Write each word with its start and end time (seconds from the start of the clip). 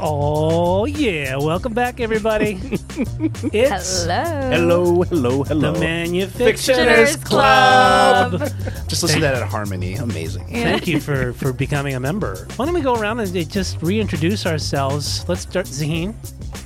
Oh, 0.00 0.84
yeah. 0.84 1.36
Welcome 1.36 1.74
back, 1.74 2.00
everybody. 2.00 2.60
It's 3.52 4.02
Hello. 4.02 4.50
Hello, 4.50 5.02
hello, 5.02 5.42
hello. 5.44 5.72
the 5.72 5.78
Manufictioners 5.78 7.16
Manufictioners 7.16 7.24
Club. 7.24 8.30
Club. 8.38 8.50
Just 8.88 9.02
listen 9.02 9.20
to 9.20 9.22
that 9.22 9.34
at 9.34 9.48
Harmony. 9.48 9.94
Amazing. 9.94 10.46
Thank 10.46 10.86
you 10.86 11.00
for, 11.00 11.32
for 11.32 11.52
becoming 11.52 11.94
a 11.94 12.00
member. 12.00 12.46
Why 12.56 12.64
don't 12.64 12.74
we 12.74 12.80
go 12.80 12.94
around 12.94 13.20
and 13.20 13.50
just 13.50 13.80
reintroduce 13.82 14.46
ourselves? 14.46 15.28
Let's 15.28 15.42
start, 15.42 15.66
Zaheen. 15.66 16.14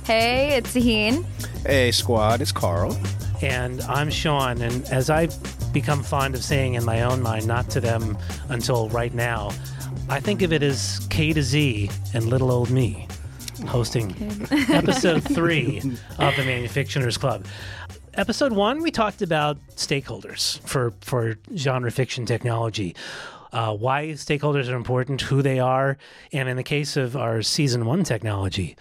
Hey, 0.05 0.57
it's 0.57 0.73
Zaheen. 0.73 1.25
Hey, 1.65 1.91
squad, 1.91 2.41
it's 2.41 2.51
Karl. 2.51 2.97
And 3.41 3.81
I'm 3.83 4.09
Sean. 4.09 4.61
And 4.61 4.83
as 4.85 5.09
I've 5.09 5.33
become 5.73 6.03
fond 6.03 6.35
of 6.35 6.43
saying 6.43 6.75
in 6.75 6.83
my 6.85 7.01
own 7.03 7.21
mind, 7.21 7.47
not 7.47 7.69
to 7.71 7.81
them 7.81 8.17
until 8.49 8.89
right 8.89 9.13
now, 9.13 9.51
I 10.09 10.19
think 10.19 10.41
of 10.41 10.51
it 10.53 10.61
as 10.63 11.05
K 11.09 11.33
to 11.33 11.41
Z 11.41 11.89
and 12.13 12.25
little 12.25 12.51
old 12.51 12.69
me 12.69 13.07
hosting 13.67 14.15
episode 14.69 15.23
three 15.35 15.77
of 15.77 16.35
the 16.35 16.43
Manufictioners 16.43 17.19
Club. 17.19 17.45
Episode 18.15 18.53
one, 18.53 18.81
we 18.81 18.91
talked 18.91 19.21
about 19.21 19.57
stakeholders 19.75 20.59
for, 20.67 20.93
for 21.01 21.35
genre 21.55 21.91
fiction 21.91 22.25
technology. 22.25 22.95
Uh, 23.51 23.75
why 23.75 24.07
stakeholders 24.09 24.69
are 24.71 24.75
important, 24.75 25.21
who 25.21 25.41
they 25.41 25.59
are, 25.59 25.97
and 26.31 26.49
in 26.49 26.57
the 26.57 26.63
case 26.63 26.97
of 26.97 27.15
our 27.15 27.41
season 27.41 27.85
one 27.85 28.03
technology, 28.03 28.75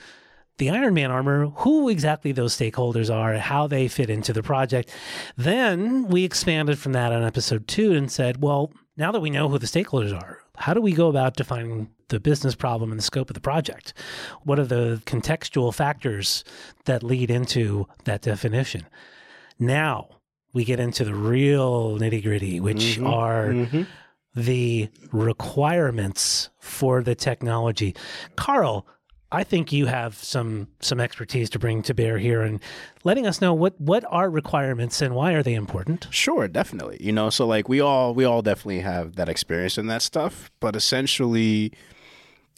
the 0.59 0.70
Iron 0.70 0.95
Man 0.95 1.10
armor, 1.10 1.46
who 1.46 1.88
exactly 1.88 2.32
those 2.32 2.56
stakeholders 2.56 3.14
are, 3.14 3.37
how 3.38 3.66
they 3.66 3.88
fit 3.88 4.10
into 4.10 4.32
the 4.32 4.42
project. 4.42 4.95
Then 5.37 6.09
we 6.09 6.24
expanded 6.24 6.79
from 6.79 6.92
that 6.92 7.12
on 7.12 7.23
episode 7.23 7.66
two 7.66 7.92
and 7.92 8.10
said, 8.10 8.42
well, 8.42 8.73
now 8.96 9.12
that 9.12 9.20
we 9.20 9.30
know 9.30 9.48
who 9.48 9.59
the 9.59 9.66
stakeholders 9.66 10.14
are, 10.14 10.41
how 10.56 10.74
do 10.74 10.80
we 10.80 10.92
go 10.92 11.08
about 11.08 11.36
defining 11.36 11.90
the 12.08 12.20
business 12.20 12.54
problem 12.54 12.90
and 12.90 12.98
the 12.98 13.04
scope 13.04 13.30
of 13.30 13.34
the 13.34 13.40
project? 13.40 13.95
What 14.42 14.58
are 14.58 14.66
the 14.66 15.00
contextual 15.06 15.74
factors 15.74 16.45
that 16.84 17.02
lead 17.02 17.30
into 17.30 17.86
that 18.04 18.22
definition? 18.22 18.86
Now 19.58 20.08
we 20.52 20.64
get 20.64 20.80
into 20.80 21.04
the 21.04 21.14
real 21.14 21.98
nitty 21.98 22.23
gritty, 22.23 22.60
which 22.60 22.98
mm-hmm. 22.98 23.06
are 23.06 23.46
mm-hmm. 23.48 23.82
the 24.34 24.88
requirements 25.10 26.50
for 26.58 27.02
the 27.02 27.14
technology. 27.14 27.95
Karl, 28.36 28.86
I 29.35 29.45
think 29.45 29.73
you 29.73 29.87
have 29.87 30.15
some 30.15 30.69
some 30.80 31.01
expertise 31.01 31.49
to 31.51 31.59
bring 31.59 31.83
to 31.83 31.95
bear 31.95 32.19
here 32.19 32.43
and 32.43 32.61
letting 33.02 33.27
us 33.27 33.41
know 33.41 33.55
what 33.55 33.80
what 33.80 34.05
are 34.11 34.29
requirements 34.29 35.01
and 35.01 35.15
why 35.15 35.33
are 35.33 35.43
they 35.43 35.55
important? 35.55 36.07
Sure, 36.11 36.47
definitely. 36.47 36.99
You 37.01 37.13
know, 37.13 37.30
so 37.30 37.47
like 37.47 37.66
we 37.66 37.80
all 37.80 38.15
we 38.15 38.27
all 38.27 38.43
definitely 38.43 38.80
have 38.80 39.16
that 39.16 39.30
experience 39.30 39.79
in 39.79 39.87
that 39.87 40.03
stuff, 40.03 40.51
but 40.60 40.77
essentially, 40.77 41.73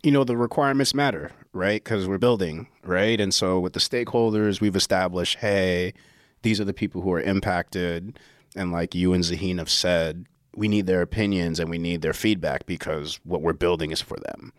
you 0.03 0.11
know, 0.11 0.25
the 0.25 0.37
requirements 0.37 0.95
matter, 0.95 1.31
right? 1.53 1.83
Because 1.83 2.09
we're 2.09 2.19
building, 2.19 2.67
right? 2.83 3.21
And 3.21 3.33
so 3.33 3.61
with 3.61 3.75
the 3.75 3.81
stakeholders, 3.81 4.61
we've 4.61 4.77
established, 4.77 5.39
hey, 5.39 5.95
these 6.43 6.61
are 6.61 6.65
the 6.65 6.75
people 6.75 7.03
who 7.03 7.13
are 7.13 7.21
impacted, 7.21 8.19
and 8.57 8.73
like 8.73 8.97
you 8.97 9.13
and 9.13 9.23
Zaheen 9.23 9.59
have 9.59 9.71
said, 9.71 10.27
we 10.57 10.67
need 10.67 10.87
their 10.87 11.03
opinions 11.03 11.61
and 11.61 11.71
we 11.71 11.79
need 11.79 12.03
their 12.03 12.13
feedback 12.13 12.67
because 12.67 13.21
what 13.23 13.43
we're 13.43 13.53
building 13.53 13.93
is 13.93 14.01
for 14.01 14.19
them. 14.19 14.53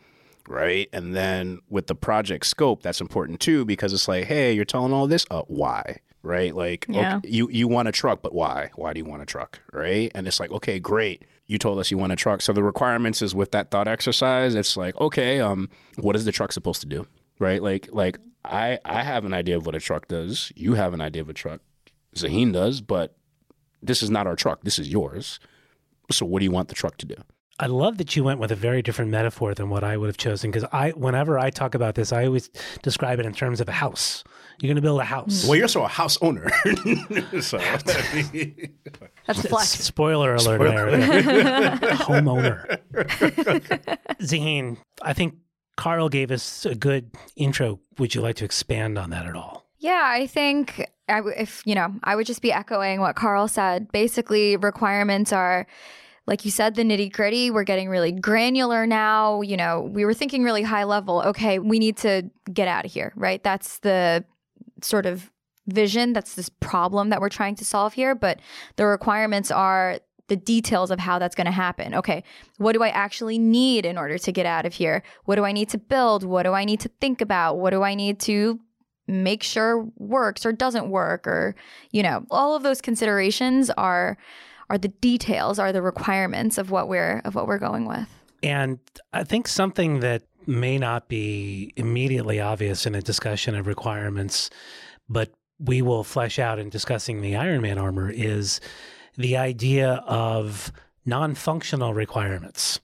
Right? 0.47 0.89
And 0.93 1.15
then 1.15 1.59
with 1.69 1.87
the 1.87 1.95
project 1.95 2.45
scope, 2.45 2.81
that's 2.83 3.01
important 3.01 3.39
too 3.39 3.65
because 3.65 3.93
it's 3.93 4.07
like, 4.07 4.25
hey, 4.25 4.53
you're 4.53 4.65
telling 4.65 4.93
all 4.93 5.07
this, 5.07 5.25
uh, 5.31 5.43
why? 5.47 5.97
Right? 6.23 6.55
Like, 6.55 6.85
Yeah. 6.89 7.17
okay, 7.17 7.29
you 7.29 7.49
you 7.51 7.67
want 7.67 7.87
a 7.87 7.91
truck, 7.91 8.21
but 8.23 8.33
why? 8.33 8.71
Why 8.75 8.93
do 8.93 8.99
you 8.99 9.05
want 9.05 9.21
a 9.21 9.25
truck? 9.25 9.59
Right? 9.71 10.11
And 10.15 10.27
it's 10.27 10.39
like, 10.39 10.51
okay, 10.51 10.79
great. 10.79 11.23
You 11.45 11.59
told 11.59 11.77
us 11.77 11.91
you 11.91 11.97
want 11.99 12.13
a 12.13 12.15
truck. 12.15 12.41
So 12.41 12.51
the 12.53 12.63
requirements 12.63 13.21
is 13.21 13.35
with 13.35 13.51
that 13.51 13.69
thought 13.69 13.87
exercise. 13.87 14.55
It's 14.55 14.75
like, 14.75 14.99
okay, 14.99 15.39
um, 15.39 15.69
what 15.97 16.15
is 16.15 16.25
the 16.25 16.31
truck 16.31 16.51
supposed 16.51 16.81
to 16.81 16.87
do? 16.87 17.05
Right? 17.37 17.61
Like, 17.61 17.89
like 17.91 18.17
I 18.43 18.79
I 18.83 19.03
have 19.03 19.25
an 19.25 19.33
idea 19.33 19.55
of 19.57 19.65
what 19.67 19.75
a 19.75 19.79
truck 19.79 20.07
does. 20.07 20.51
You 20.55 20.73
have 20.73 20.93
an 20.95 21.01
idea 21.01 21.21
of 21.21 21.29
a 21.29 21.33
truck. 21.33 21.61
Zaheen 22.15 22.51
does, 22.53 22.81
but 22.81 23.15
this 23.83 24.01
is 24.01 24.09
not 24.09 24.25
our 24.25 24.35
truck. 24.35 24.63
This 24.63 24.79
is 24.79 24.89
yours. 24.89 25.39
So 26.11 26.25
what 26.25 26.39
do 26.39 26.45
you 26.45 26.51
want 26.51 26.69
the 26.69 26.75
truck 26.75 26.97
to 26.97 27.05
do? 27.05 27.15
I 27.57 27.67
love 27.67 27.97
that 27.99 28.15
you 28.15 28.23
went 28.23 28.39
with 28.41 28.51
a 28.51 28.55
very 28.55 28.81
different 28.81 29.11
metaphor 29.11 29.53
than 29.53 29.69
what 29.69 29.83
I 29.83 29.95
would 29.95 30.07
have 30.07 30.17
chosen 30.17 30.51
because 30.51 30.67
I 30.73 30.89
whenever 30.91 31.39
I 31.39 31.49
talk 31.49 31.73
about 31.73 31.95
this, 31.95 32.11
I 32.11 32.25
always 32.25 32.49
describe 32.83 33.19
it 33.19 33.25
in 33.25 33.33
terms 33.33 33.61
of 33.61 33.69
a 33.69 33.73
house. 33.73 34.23
You're 34.59 34.67
going 34.67 34.75
to 34.75 34.81
build 34.81 34.99
a 35.01 35.05
house. 35.05 35.45
Well, 35.45 35.55
you're 35.55 35.65
also 35.65 35.83
a 35.83 35.87
house 35.87 36.17
owner. 36.21 36.49
so 37.41 37.57
That's 39.25 39.43
a 39.43 39.47
flex. 39.47 39.67
Spoiler 39.69 40.35
alert 40.35 40.59
there. 40.59 40.87
Homeowner. 41.97 42.79
Zaheen, 44.21 44.77
I 45.01 45.13
think 45.13 45.35
Karl 45.75 46.09
gave 46.09 46.31
us 46.31 46.65
a 46.65 46.75
good 46.75 47.11
intro. 47.35 47.79
Would 47.97 48.15
you 48.15 48.21
like 48.21 48.37
to 48.37 48.45
expand 48.45 48.97
on 48.97 49.09
that 49.09 49.25
at 49.25 49.35
all? 49.35 49.65
Yeah, 49.79 50.03
I 50.05 50.27
think 50.27 50.89
I 51.09 51.17
w- 51.17 51.35
if 51.37 51.61
you 51.65 51.75
know, 51.75 51.93
I 52.03 52.15
would 52.15 52.25
just 52.25 52.41
be 52.41 52.51
echoing 52.51 53.01
what 53.01 53.15
Karl 53.15 53.47
said. 53.47 53.91
Basically, 53.91 54.55
requirements 54.57 55.33
are 55.33 55.67
like 56.27 56.43
you 56.43 56.51
said, 56.51 56.75
the 56.75 56.83
nitty 56.83 57.11
gritty. 57.11 57.51
We're 57.51 57.63
getting 57.63 57.89
really 57.89 58.11
granular 58.11 58.87
now. 58.87 59.41
You 59.41 59.57
know, 59.57 59.81
we 59.81 60.05
were 60.05 60.13
thinking 60.13 60.43
really 60.43 60.63
high 60.63 60.83
level. 60.83 61.21
Okay, 61.21 61.59
we 61.59 61.79
need 61.79 61.97
to 61.97 62.29
get 62.51 62.67
out 62.67 62.85
of 62.85 62.91
here, 62.91 63.13
right? 63.15 63.43
That's 63.43 63.79
the 63.79 64.25
sort 64.81 65.05
of 65.05 65.31
vision. 65.67 66.13
That's 66.13 66.35
this 66.35 66.49
problem 66.49 67.09
that 67.09 67.21
we're 67.21 67.29
trying 67.29 67.55
to 67.55 67.65
solve 67.65 67.93
here. 67.93 68.15
But 68.15 68.39
the 68.75 68.85
requirements 68.85 69.51
are 69.51 69.99
the 70.27 70.35
details 70.35 70.89
of 70.89 70.99
how 70.99 71.19
that's 71.19 71.35
going 71.35 71.45
to 71.45 71.51
happen. 71.51 71.93
Okay, 71.93 72.23
what 72.57 72.73
do 72.73 72.81
I 72.81 72.89
actually 72.89 73.37
need 73.37 73.85
in 73.85 73.97
order 73.97 74.17
to 74.17 74.31
get 74.31 74.47
out 74.47 74.65
of 74.65 74.73
here? 74.73 75.03
What 75.25 75.35
do 75.35 75.45
I 75.45 75.51
need 75.51 75.69
to 75.69 75.77
build? 75.77 76.23
What 76.23 76.43
do 76.43 76.53
I 76.53 76.65
need 76.65 76.79
to 76.81 76.89
think 76.99 77.21
about? 77.21 77.57
What 77.59 77.69
do 77.69 77.83
I 77.83 77.93
need 77.93 78.19
to 78.21 78.59
make 79.07 79.43
sure 79.43 79.87
works 79.97 80.45
or 80.47 80.51
doesn't 80.51 80.89
work 80.89 81.27
or 81.27 81.55
you 81.91 82.01
know 82.01 82.25
all 82.31 82.55
of 82.55 82.63
those 82.63 82.81
considerations 82.81 83.69
are 83.69 84.17
are 84.69 84.77
the 84.77 84.87
details 84.87 85.59
are 85.59 85.71
the 85.71 85.81
requirements 85.81 86.57
of 86.57 86.71
what 86.71 86.87
we're 86.87 87.21
of 87.25 87.35
what 87.35 87.47
we're 87.47 87.59
going 87.59 87.85
with 87.85 88.07
And 88.43 88.79
I 89.13 89.23
think 89.23 89.47
something 89.47 90.01
that 90.01 90.23
may 90.47 90.77
not 90.77 91.07
be 91.07 91.73
immediately 91.75 92.39
obvious 92.39 92.85
in 92.85 92.95
a 92.95 93.01
discussion 93.01 93.55
of 93.55 93.67
requirements, 93.67 94.49
but 95.09 95.31
we 95.59 95.81
will 95.81 96.03
flesh 96.03 96.37
out 96.37 96.59
in 96.59 96.69
discussing 96.69 97.21
the 97.21 97.35
Iron 97.35 97.61
Man 97.61 97.77
armor 97.77 98.09
is 98.09 98.59
the 99.17 99.37
idea 99.37 100.03
of 100.05 100.71
non 101.05 101.35
functional 101.35 101.93
requirements. 101.93 102.79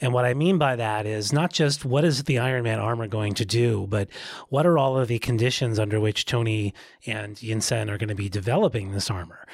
And 0.00 0.12
what 0.12 0.24
I 0.24 0.34
mean 0.34 0.58
by 0.58 0.76
that 0.76 1.06
is 1.06 1.32
not 1.32 1.52
just 1.52 1.84
what 1.84 2.04
is 2.04 2.24
the 2.24 2.38
Iron 2.38 2.64
Man 2.64 2.78
armor 2.78 3.06
going 3.06 3.34
to 3.34 3.44
do, 3.44 3.86
but 3.88 4.08
what 4.48 4.66
are 4.66 4.78
all 4.78 4.98
of 4.98 5.08
the 5.08 5.18
conditions 5.18 5.78
under 5.78 6.00
which 6.00 6.24
Tony 6.24 6.74
and 7.06 7.36
Yinsen 7.36 7.90
are 7.90 7.98
going 7.98 8.08
to 8.08 8.14
be 8.14 8.28
developing 8.28 8.92
this 8.92 9.10
armor. 9.10 9.46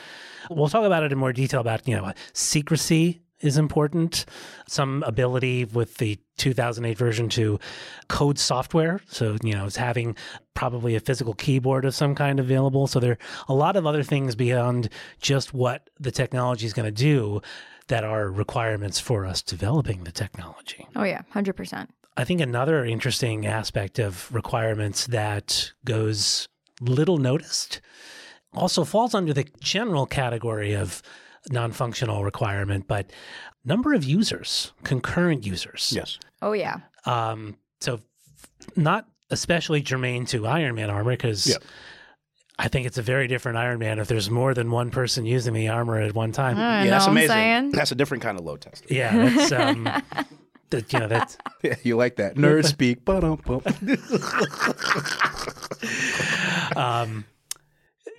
We'll 0.50 0.68
talk 0.68 0.84
about 0.84 1.04
it 1.04 1.12
in 1.12 1.18
more 1.18 1.32
detail 1.32 1.60
about, 1.60 1.86
you 1.86 1.96
know, 1.96 2.12
secrecy 2.32 3.22
is 3.40 3.56
important, 3.56 4.26
some 4.68 5.02
ability 5.04 5.64
with 5.64 5.96
the 5.96 6.18
2008 6.36 6.98
version 6.98 7.28
to 7.30 7.58
code 8.08 8.38
software. 8.38 9.00
So, 9.06 9.36
you 9.42 9.54
know, 9.54 9.64
it's 9.64 9.76
having 9.76 10.16
probably 10.54 10.94
a 10.94 11.00
physical 11.00 11.32
keyboard 11.34 11.84
of 11.84 11.94
some 11.94 12.14
kind 12.14 12.38
available. 12.38 12.86
So, 12.86 13.00
there 13.00 13.12
are 13.12 13.18
a 13.48 13.54
lot 13.54 13.76
of 13.76 13.86
other 13.86 14.02
things 14.02 14.34
beyond 14.34 14.90
just 15.20 15.54
what 15.54 15.88
the 15.98 16.10
technology 16.10 16.66
is 16.66 16.72
going 16.74 16.86
to 16.86 16.92
do 16.92 17.40
that 17.88 18.04
are 18.04 18.30
requirements 18.30 19.00
for 19.00 19.26
us 19.26 19.42
developing 19.42 20.04
the 20.04 20.12
technology. 20.12 20.86
oh 20.94 21.02
yeah 21.02 21.22
100% 21.34 21.88
I 22.16 22.24
think 22.24 22.40
another 22.40 22.84
interesting 22.84 23.46
aspect 23.46 23.98
of 23.98 24.32
requirements 24.32 25.06
that 25.08 25.72
goes 25.84 26.48
little 26.80 27.18
noticed 27.18 27.80
also 28.54 28.84
falls 28.84 29.14
under 29.14 29.32
the 29.32 29.46
general 29.60 30.06
category 30.06 30.74
of 30.74 31.02
non-functional 31.50 32.24
requirement, 32.24 32.86
but 32.88 33.10
number 33.64 33.92
of 33.94 34.04
users, 34.04 34.72
concurrent 34.84 35.46
users. 35.46 35.92
yes. 35.94 36.18
oh 36.42 36.52
yeah 36.52 36.76
Um, 37.06 37.56
so 37.80 37.94
f- 37.94 38.76
not 38.76 39.06
especially 39.30 39.80
germane 39.80 40.26
to 40.26 40.46
Iron 40.46 40.74
Man 40.74 40.90
armor 40.90 41.12
because 41.12 41.46
Yeah. 41.46 41.56
I 42.58 42.68
think 42.68 42.86
it's 42.86 42.98
a 42.98 43.02
very 43.02 43.26
different 43.26 43.56
Iron 43.56 43.78
Man 43.78 43.98
if 43.98 44.08
there's 44.08 44.28
more 44.30 44.52
than 44.52 44.70
one 44.70 44.90
person 44.90 45.24
using 45.24 45.54
the 45.54 45.68
armor 45.68 45.98
at 45.98 46.14
one 46.14 46.30
time. 46.32 46.58
I 46.58 46.84
yeah, 46.84 46.90
that's 46.90 47.04
what 47.06 47.12
amazing. 47.12 47.28
saying. 47.30 47.70
That's 47.72 47.90
a 47.92 47.94
different 47.94 48.22
kind 48.22 48.38
of 48.38 48.44
load 48.44 48.60
tester. 48.60 48.92
Yeah, 48.92 49.16
that's 49.30 49.52
um, 49.52 49.84
that, 50.70 50.92
you 50.92 50.98
know 50.98 51.08
that's 51.08 51.38
Yeah, 51.62 51.76
you 51.82 51.96
like 51.96 52.16
that 52.16 52.34
nerd 52.36 52.66
speak. 52.76 53.04
Ba-dum-bum. 53.06 53.62
um, 56.76 57.24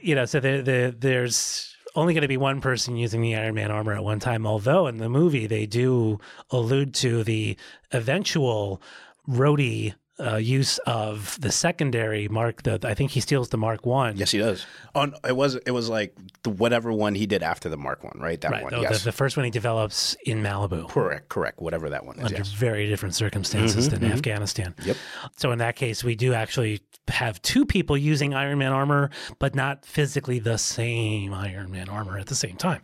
you 0.01 0.15
know, 0.15 0.25
so 0.25 0.39
the, 0.39 0.61
the, 0.61 0.95
there's 0.97 1.75
only 1.95 2.13
going 2.13 2.21
to 2.21 2.27
be 2.27 2.37
one 2.37 2.61
person 2.61 2.95
using 2.95 3.21
the 3.21 3.35
Iron 3.35 3.55
Man 3.55 3.71
armor 3.71 3.93
at 3.93 4.03
one 4.03 4.19
time. 4.19 4.45
Although 4.45 4.87
in 4.87 4.97
the 4.97 5.09
movie 5.09 5.47
they 5.47 5.65
do 5.65 6.19
allude 6.49 6.93
to 6.95 7.23
the 7.23 7.57
eventual 7.91 8.81
Rhodey 9.27 9.93
uh, 10.21 10.37
use 10.37 10.77
of 10.79 11.39
the 11.41 11.51
secondary 11.51 12.27
Mark. 12.27 12.63
The 12.63 12.79
I 12.83 12.93
think 12.93 13.11
he 13.11 13.19
steals 13.19 13.49
the 13.49 13.57
Mark 13.57 13.85
One. 13.85 14.17
Yes, 14.17 14.31
he 14.31 14.37
does. 14.37 14.65
On 14.95 15.13
it 15.27 15.35
was 15.35 15.55
it 15.55 15.71
was 15.71 15.89
like 15.89 16.15
the 16.43 16.49
whatever 16.49 16.91
one 16.91 17.15
he 17.15 17.25
did 17.25 17.43
after 17.43 17.69
the 17.69 17.77
Mark 17.77 18.03
One, 18.03 18.17
right? 18.19 18.39
That 18.41 18.51
right. 18.51 18.63
one. 18.63 18.73
The, 18.73 18.81
yes. 18.81 18.99
the, 18.99 19.05
the 19.05 19.11
first 19.11 19.37
one 19.37 19.43
he 19.45 19.51
develops 19.51 20.15
in 20.25 20.41
Malibu. 20.43 20.87
correct, 20.89 21.29
correct. 21.29 21.61
Whatever 21.61 21.89
that 21.89 22.05
one 22.05 22.17
is. 22.17 22.25
under 22.25 22.37
Yes. 22.37 22.51
very 22.51 22.87
different 22.87 23.15
circumstances 23.15 23.89
than 23.89 24.03
Afghanistan. 24.03 24.73
Yep. 24.83 24.97
So 25.37 25.51
in 25.51 25.59
that 25.59 25.75
case, 25.75 26.03
we 26.03 26.15
do 26.15 26.33
actually 26.33 26.81
have 27.07 27.41
two 27.41 27.65
people 27.65 27.97
using 27.97 28.33
Iron 28.33 28.57
Man 28.57 28.71
armor, 28.71 29.09
but 29.39 29.55
not 29.55 29.85
physically 29.85 30.39
the 30.39 30.57
same 30.57 31.33
Iron 31.33 31.71
Man 31.71 31.89
armor 31.89 32.17
at 32.17 32.27
the 32.27 32.35
same 32.35 32.55
time. 32.57 32.81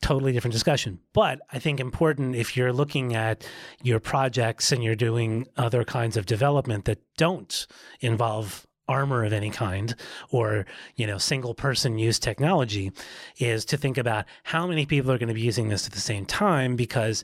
Totally 0.00 0.32
different 0.32 0.52
discussion. 0.52 1.00
But 1.12 1.40
I 1.52 1.58
think 1.58 1.80
important 1.80 2.36
if 2.36 2.56
you're 2.56 2.72
looking 2.72 3.14
at 3.14 3.46
your 3.82 4.00
projects 4.00 4.70
and 4.70 4.82
you're 4.82 4.94
doing 4.94 5.46
other 5.56 5.84
kinds 5.84 6.16
of 6.16 6.24
development 6.26 6.84
that 6.84 7.00
don't 7.16 7.66
involve 8.00 8.66
armor 8.88 9.24
of 9.24 9.32
any 9.32 9.50
kind 9.50 9.94
or 10.30 10.66
you 10.96 11.06
know 11.06 11.18
single 11.18 11.54
person 11.54 11.98
use 11.98 12.18
technology 12.18 12.90
is 13.36 13.64
to 13.64 13.76
think 13.76 13.98
about 13.98 14.24
how 14.44 14.66
many 14.66 14.86
people 14.86 15.12
are 15.12 15.18
going 15.18 15.28
to 15.28 15.34
be 15.34 15.40
using 15.40 15.68
this 15.68 15.86
at 15.86 15.92
the 15.92 16.00
same 16.00 16.24
time 16.24 16.74
because 16.74 17.22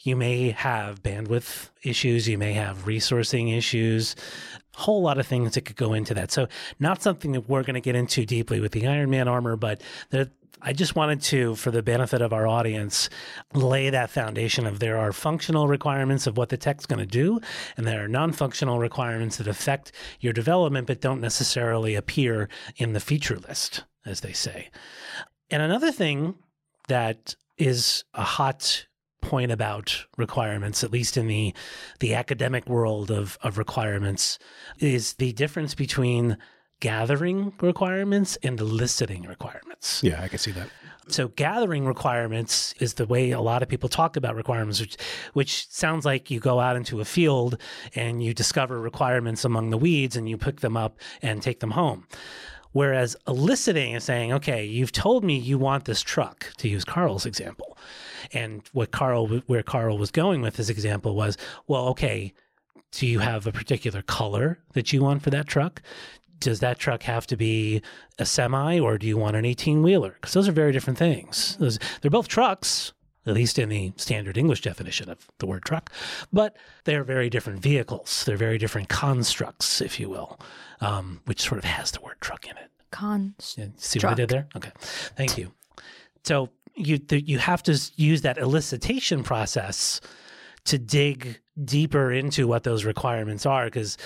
you 0.00 0.14
may 0.14 0.50
have 0.50 1.02
bandwidth 1.02 1.70
issues 1.82 2.28
you 2.28 2.36
may 2.36 2.52
have 2.52 2.84
resourcing 2.84 3.56
issues 3.56 4.14
a 4.76 4.80
whole 4.80 5.00
lot 5.00 5.18
of 5.18 5.26
things 5.26 5.54
that 5.54 5.62
could 5.62 5.76
go 5.76 5.94
into 5.94 6.12
that 6.12 6.30
so 6.30 6.46
not 6.78 7.02
something 7.02 7.32
that 7.32 7.48
we're 7.48 7.62
going 7.62 7.74
to 7.74 7.80
get 7.80 7.96
into 7.96 8.26
deeply 8.26 8.60
with 8.60 8.72
the 8.72 8.86
iron 8.86 9.08
man 9.08 9.26
armor 9.26 9.56
but 9.56 9.80
there, 10.10 10.28
I 10.66 10.72
just 10.72 10.96
wanted 10.96 11.22
to, 11.22 11.54
for 11.54 11.70
the 11.70 11.82
benefit 11.82 12.20
of 12.20 12.32
our 12.32 12.44
audience, 12.44 13.08
lay 13.54 13.88
that 13.88 14.10
foundation 14.10 14.66
of 14.66 14.80
there 14.80 14.98
are 14.98 15.12
functional 15.12 15.68
requirements 15.68 16.26
of 16.26 16.36
what 16.36 16.48
the 16.48 16.56
tech's 16.56 16.86
going 16.86 16.98
to 16.98 17.06
do, 17.06 17.40
and 17.76 17.86
there 17.86 18.04
are 18.04 18.08
non 18.08 18.32
functional 18.32 18.80
requirements 18.80 19.36
that 19.36 19.46
affect 19.46 19.92
your 20.18 20.32
development 20.32 20.88
but 20.88 21.00
don't 21.00 21.20
necessarily 21.20 21.94
appear 21.94 22.48
in 22.76 22.94
the 22.94 23.00
feature 23.00 23.38
list, 23.38 23.84
as 24.04 24.22
they 24.22 24.32
say. 24.32 24.70
And 25.50 25.62
another 25.62 25.92
thing 25.92 26.34
that 26.88 27.36
is 27.56 28.02
a 28.12 28.24
hot 28.24 28.86
point 29.20 29.52
about 29.52 30.06
requirements, 30.16 30.82
at 30.82 30.90
least 30.90 31.16
in 31.16 31.28
the 31.28 31.54
the 32.00 32.14
academic 32.14 32.68
world 32.68 33.12
of, 33.12 33.38
of 33.40 33.56
requirements, 33.56 34.36
is 34.80 35.14
the 35.14 35.32
difference 35.32 35.76
between 35.76 36.36
gathering 36.80 37.52
requirements 37.60 38.36
and 38.42 38.60
eliciting 38.60 39.22
requirements. 39.22 40.02
Yeah, 40.02 40.22
I 40.22 40.28
can 40.28 40.38
see 40.38 40.52
that. 40.52 40.68
So 41.08 41.28
gathering 41.28 41.86
requirements 41.86 42.74
is 42.80 42.94
the 42.94 43.06
way 43.06 43.30
a 43.30 43.40
lot 43.40 43.62
of 43.62 43.68
people 43.68 43.88
talk 43.88 44.16
about 44.16 44.34
requirements, 44.34 44.80
which 44.80 44.96
which 45.34 45.70
sounds 45.70 46.04
like 46.04 46.30
you 46.30 46.40
go 46.40 46.58
out 46.58 46.76
into 46.76 47.00
a 47.00 47.04
field 47.04 47.58
and 47.94 48.22
you 48.22 48.34
discover 48.34 48.80
requirements 48.80 49.44
among 49.44 49.70
the 49.70 49.78
weeds 49.78 50.16
and 50.16 50.28
you 50.28 50.36
pick 50.36 50.60
them 50.60 50.76
up 50.76 50.98
and 51.22 51.42
take 51.42 51.60
them 51.60 51.70
home. 51.70 52.06
Whereas 52.72 53.16
eliciting 53.26 53.94
is 53.94 54.04
saying, 54.04 54.32
okay, 54.34 54.64
you've 54.64 54.92
told 54.92 55.24
me 55.24 55.38
you 55.38 55.58
want 55.58 55.84
this 55.84 56.02
truck, 56.02 56.52
to 56.58 56.68
use 56.68 56.84
Karl's 56.84 57.24
example. 57.24 57.78
And 58.32 58.68
what 58.72 58.90
Karl 58.90 59.28
where 59.46 59.62
Karl 59.62 59.98
was 59.98 60.10
going 60.10 60.42
with 60.42 60.56
his 60.56 60.68
example 60.68 61.14
was, 61.14 61.38
well, 61.68 61.86
okay, 61.88 62.34
do 62.90 63.06
you 63.06 63.20
have 63.20 63.46
a 63.46 63.52
particular 63.52 64.02
color 64.02 64.58
that 64.72 64.92
you 64.92 65.02
want 65.02 65.22
for 65.22 65.30
that 65.30 65.46
truck? 65.46 65.82
Does 66.38 66.60
that 66.60 66.78
truck 66.78 67.02
have 67.04 67.26
to 67.28 67.36
be 67.36 67.82
a 68.18 68.26
semi 68.26 68.78
or 68.78 68.98
do 68.98 69.06
you 69.06 69.16
want 69.16 69.36
an 69.36 69.44
18 69.44 69.82
wheeler? 69.82 70.10
Because 70.20 70.34
those 70.34 70.48
are 70.48 70.52
very 70.52 70.72
different 70.72 70.98
things. 70.98 71.56
Those, 71.58 71.78
they're 72.00 72.10
both 72.10 72.28
trucks, 72.28 72.92
at 73.26 73.34
least 73.34 73.58
in 73.58 73.68
the 73.68 73.92
standard 73.96 74.36
English 74.38 74.60
definition 74.60 75.10
of 75.10 75.26
the 75.38 75.46
word 75.46 75.64
truck, 75.64 75.90
but 76.32 76.56
they're 76.84 77.04
very 77.04 77.28
different 77.28 77.60
vehicles. 77.60 78.24
They're 78.24 78.36
very 78.36 78.58
different 78.58 78.88
constructs, 78.88 79.80
if 79.80 79.98
you 79.98 80.08
will, 80.08 80.38
um, 80.80 81.20
which 81.24 81.40
sort 81.42 81.58
of 81.58 81.64
has 81.64 81.90
the 81.90 82.00
word 82.00 82.16
truck 82.20 82.46
in 82.46 82.56
it. 82.56 82.70
Yeah, 83.58 83.66
See 83.76 83.98
what 83.98 84.12
I 84.12 84.14
did 84.14 84.28
there? 84.28 84.48
Okay. 84.56 84.70
Thank 85.16 85.36
you. 85.36 85.52
So 86.24 86.50
you 86.74 87.00
you 87.10 87.38
have 87.38 87.62
to 87.64 87.78
use 87.96 88.22
that 88.22 88.36
elicitation 88.36 89.24
process 89.24 90.00
to 90.64 90.78
dig 90.78 91.40
deeper 91.64 92.12
into 92.12 92.46
what 92.46 92.64
those 92.64 92.84
requirements 92.84 93.46
are 93.46 93.66
because 93.66 93.96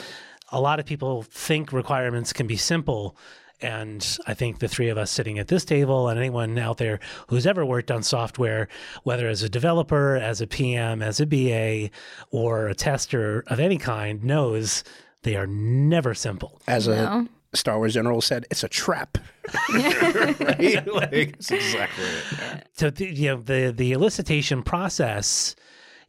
a 0.52 0.60
lot 0.60 0.80
of 0.80 0.86
people 0.86 1.22
think 1.22 1.72
requirements 1.72 2.32
can 2.32 2.46
be 2.46 2.56
simple 2.56 3.16
and 3.62 4.16
I 4.26 4.32
think 4.32 4.58
the 4.60 4.68
three 4.68 4.88
of 4.88 4.96
us 4.96 5.10
sitting 5.10 5.38
at 5.38 5.48
this 5.48 5.66
table 5.66 6.08
and 6.08 6.18
anyone 6.18 6.56
out 6.58 6.78
there 6.78 6.98
who's 7.28 7.46
ever 7.46 7.62
worked 7.62 7.90
on 7.90 8.02
software, 8.02 8.68
whether 9.02 9.28
as 9.28 9.42
a 9.42 9.50
developer, 9.50 10.16
as 10.16 10.40
a 10.40 10.46
PM, 10.46 11.02
as 11.02 11.20
a 11.20 11.26
BA, 11.26 11.90
or 12.30 12.68
a 12.68 12.74
tester 12.74 13.44
of 13.48 13.60
any 13.60 13.76
kind, 13.76 14.24
knows 14.24 14.82
they 15.24 15.36
are 15.36 15.46
never 15.46 16.14
simple. 16.14 16.58
As 16.66 16.88
No. 16.88 17.28
a 17.52 17.56
Star 17.56 17.76
Wars 17.76 17.92
general 17.92 18.22
said, 18.22 18.46
it's 18.50 18.64
a 18.64 18.68
trap. 18.68 19.18
right? 19.74 20.86
Like, 20.86 21.32
that's 21.32 21.50
exactly 21.50 22.04
it. 22.04 22.66
so 22.72 22.88
the, 22.88 23.12
you 23.14 23.28
know 23.28 23.42
the 23.42 23.74
the 23.76 23.92
elicitation 23.92 24.64
process 24.64 25.54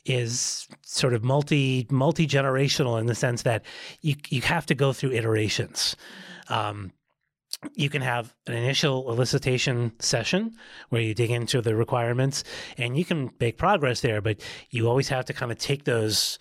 is 0.05 0.67
sort 0.81 1.13
of 1.13 1.23
multi 1.23 1.87
multi 1.89 2.27
generational 2.27 2.99
in 2.99 3.05
the 3.05 3.15
sense 3.15 3.43
that 3.43 3.63
you 4.01 4.15
you 4.29 4.41
have 4.41 4.65
to 4.65 4.75
go 4.75 4.93
through 4.93 5.11
iterations. 5.11 5.95
Um, 6.49 6.91
you 7.75 7.89
can 7.89 8.01
have 8.01 8.33
an 8.47 8.53
initial 8.53 9.05
elicitation 9.05 9.91
session 10.01 10.55
where 10.89 11.01
you 11.01 11.13
dig 11.13 11.29
into 11.29 11.61
the 11.61 11.75
requirements 11.75 12.43
and 12.77 12.97
you 12.97 13.05
can 13.05 13.31
make 13.39 13.57
progress 13.57 14.01
there, 14.01 14.21
but 14.21 14.41
you 14.71 14.87
always 14.87 15.09
have 15.09 15.25
to 15.25 15.33
kind 15.33 15.51
of 15.51 15.57
take 15.57 15.83
those 15.83 16.39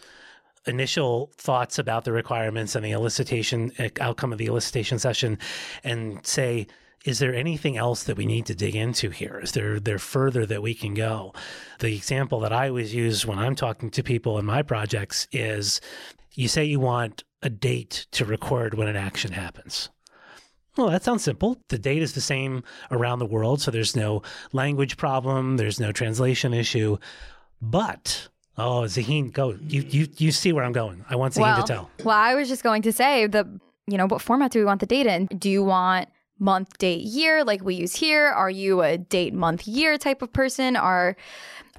initial 0.67 1.31
thoughts 1.37 1.79
about 1.79 2.05
the 2.05 2.13
requirements 2.13 2.75
and 2.75 2.85
the 2.85 2.93
elicitation 2.93 3.79
uh, 3.81 3.89
outcome 4.03 4.33
of 4.33 4.39
the 4.39 4.47
elicitation 4.47 5.01
session 5.01 5.39
and 5.85 6.25
say 6.25 6.67
is 7.05 7.19
there 7.19 7.35
anything 7.35 7.77
else 7.77 8.05
that 8.05 8.17
we 8.17 8.27
need 8.27 8.47
to 8.47 8.55
dig 8.55 8.77
into 8.77 9.11
here 9.11 9.41
is 9.43 9.53
there 9.53 9.81
there 9.81 9.99
further 9.99 10.45
that 10.47 10.63
we 10.63 10.75
can 10.75 10.95
go 10.95 11.33
the 11.79 11.95
example 11.95 12.41
that 12.41 12.53
i 12.53 12.69
always 12.69 12.95
use 12.95 13.27
when 13.27 13.39
i'm 13.39 13.55
talking 13.55 13.91
to 13.91 14.03
people 14.03 14.39
in 14.39 14.45
my 14.45 14.63
projects 14.63 15.27
is 15.33 15.81
you 16.35 16.49
say 16.49 16.65
you 16.65 16.81
want 16.81 17.25
a 17.43 17.51
date 17.51 18.07
to 18.11 18.25
record 18.25 18.75
when 18.75 18.89
an 18.89 18.97
action 18.97 19.33
happens 19.33 19.89
well, 20.77 20.89
that 20.89 21.03
sounds 21.03 21.25
simple. 21.25 21.59
The 21.69 21.79
date 21.79 22.01
is 22.01 22.13
the 22.13 22.21
same 22.21 22.63
around 22.91 23.19
the 23.19 23.27
world, 23.27 23.61
so 23.61 23.71
there's 23.71 23.97
no 23.97 24.23
language 24.53 24.97
problem, 24.97 25.57
there's 25.57 25.81
no 25.81 25.93
translation 25.93 26.55
issue. 26.55 26.97
But 27.61 28.29
oh, 28.57 28.83
Zaheen, 28.83 29.33
go. 29.33 29.59
You 29.67 29.83
you 29.83 30.09
you 30.17 30.33
see 30.33 30.53
where 30.53 30.65
I'm 30.65 30.73
going. 30.73 31.05
I 31.11 31.17
want 31.17 31.35
Zaheen 31.35 31.43
well, 31.43 31.63
to 31.63 31.73
tell. 31.73 31.91
well, 32.05 32.17
I 32.17 32.35
was 32.35 32.49
just 32.49 32.63
going 32.63 32.83
to 32.83 32.93
say 32.93 33.27
the 33.27 33.47
you 33.87 33.99
know 33.99 34.07
what 34.07 34.23
format 34.23 34.53
do 34.53 34.61
we 34.61 34.65
want 34.65 34.81
the 34.81 34.87
data 34.87 35.13
in? 35.13 35.27
Do 35.27 35.51
you 35.51 35.65
want 35.65 36.09
month, 36.41 36.79
date, 36.79 37.03
year 37.03 37.45
like 37.45 37.63
we 37.63 37.75
use 37.77 37.95
here? 37.95 38.27
Are 38.27 38.51
you 38.51 38.83
a 38.83 38.99
date, 38.99 39.35
month, 39.35 39.69
year 39.69 39.99
type 39.99 40.23
of 40.23 40.33
person? 40.33 40.77
Are 40.77 41.17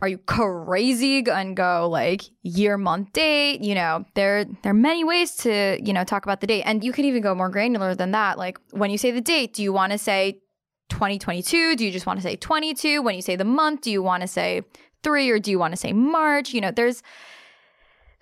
are 0.02 0.08
you 0.08 0.18
crazy 0.18 1.24
and 1.30 1.56
go 1.56 1.88
like 1.88 2.24
year, 2.42 2.78
month, 2.78 3.14
date? 3.14 3.62
You 3.62 3.76
know, 3.76 4.06
there 4.16 4.46
there 4.46 4.72
are 4.72 4.74
many 4.74 5.04
ways 5.04 5.36
to 5.38 5.80
you 5.84 5.94
know 5.94 6.04
talk 6.04 6.24
about 6.24 6.42
the 6.42 6.48
date, 6.48 6.64
and 6.64 6.84
you 6.84 6.92
can 6.92 7.06
even 7.06 7.22
go 7.22 7.36
more 7.36 7.50
granular 7.50 7.94
than 7.96 8.12
that. 8.12 8.38
Like 8.38 8.60
when 8.72 8.90
you 8.90 8.98
say 8.98 9.12
the 9.12 9.22
date, 9.22 9.54
do 9.54 9.64
you 9.64 9.74
want 9.74 9.92
to 9.92 9.98
say 9.98 10.42
2022? 10.90 11.76
Do 11.76 11.86
you 11.86 11.92
just 11.92 12.06
want 12.06 12.20
to 12.20 12.24
say 12.24 12.36
22? 12.36 13.02
When 13.02 13.16
you 13.16 13.22
say 13.22 13.36
the 13.36 13.46
month, 13.46 13.82
do 13.82 13.92
you 13.92 14.02
want 14.02 14.22
to 14.22 14.28
say 14.28 14.62
three 15.04 15.30
or 15.30 15.40
do 15.40 15.52
you 15.52 15.60
want 15.60 15.74
to 15.74 15.78
say 15.78 15.94
March? 15.94 16.54
You 16.54 16.62
know, 16.62 16.72
there's 16.72 17.04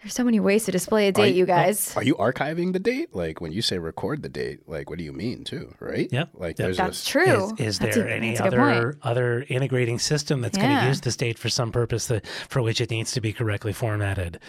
there's 0.01 0.13
so 0.13 0.24
many 0.24 0.39
ways 0.39 0.63
to 0.65 0.72
display 0.72 1.08
a 1.10 1.12
date, 1.12 1.36
you 1.36 1.46
guys. 1.46 1.96
Are 1.98 2.03
you 2.03 2.15
archiving 2.15 2.72
the 2.74 2.79
date? 2.79 3.13
Like 3.13 3.41
when 3.41 3.51
you 3.51 3.62
say 3.62 3.77
record 3.79 4.22
the 4.24 4.29
date, 4.29 4.68
like 4.68 4.89
what 4.89 4.98
do 4.98 5.03
you 5.03 5.12
mean 5.12 5.44
too? 5.44 5.74
Right? 5.79 6.08
Yep. 6.12 6.29
Like 6.36 6.50
Yep. 6.51 6.56
there's 6.58 6.77
That's 6.77 7.03
a, 7.03 7.08
true. 7.08 7.53
Is, 7.58 7.60
is 7.60 7.79
That's 7.79 7.96
there 7.98 8.08
a- 8.08 8.12
any 8.13 8.29
that's 8.29 8.39
a 8.41 8.44
good 8.50 8.60
other 8.60 8.98
other 9.03 9.46
integrating 9.50 10.00
system 10.00 10.41
that's 10.41 10.58
going 10.58 10.77
to 10.79 10.86
use 10.88 11.01
this 11.01 11.15
date 11.18 11.38
for 11.38 11.50
some 11.50 11.72
purpose 11.72 12.08
that, 12.08 12.25
for 12.27 12.62
which 12.62 12.79
it 12.82 12.89
needs 12.89 13.12
to 13.12 13.22
be 13.22 13.34
correctly 13.34 13.74
formatted? 13.74 14.39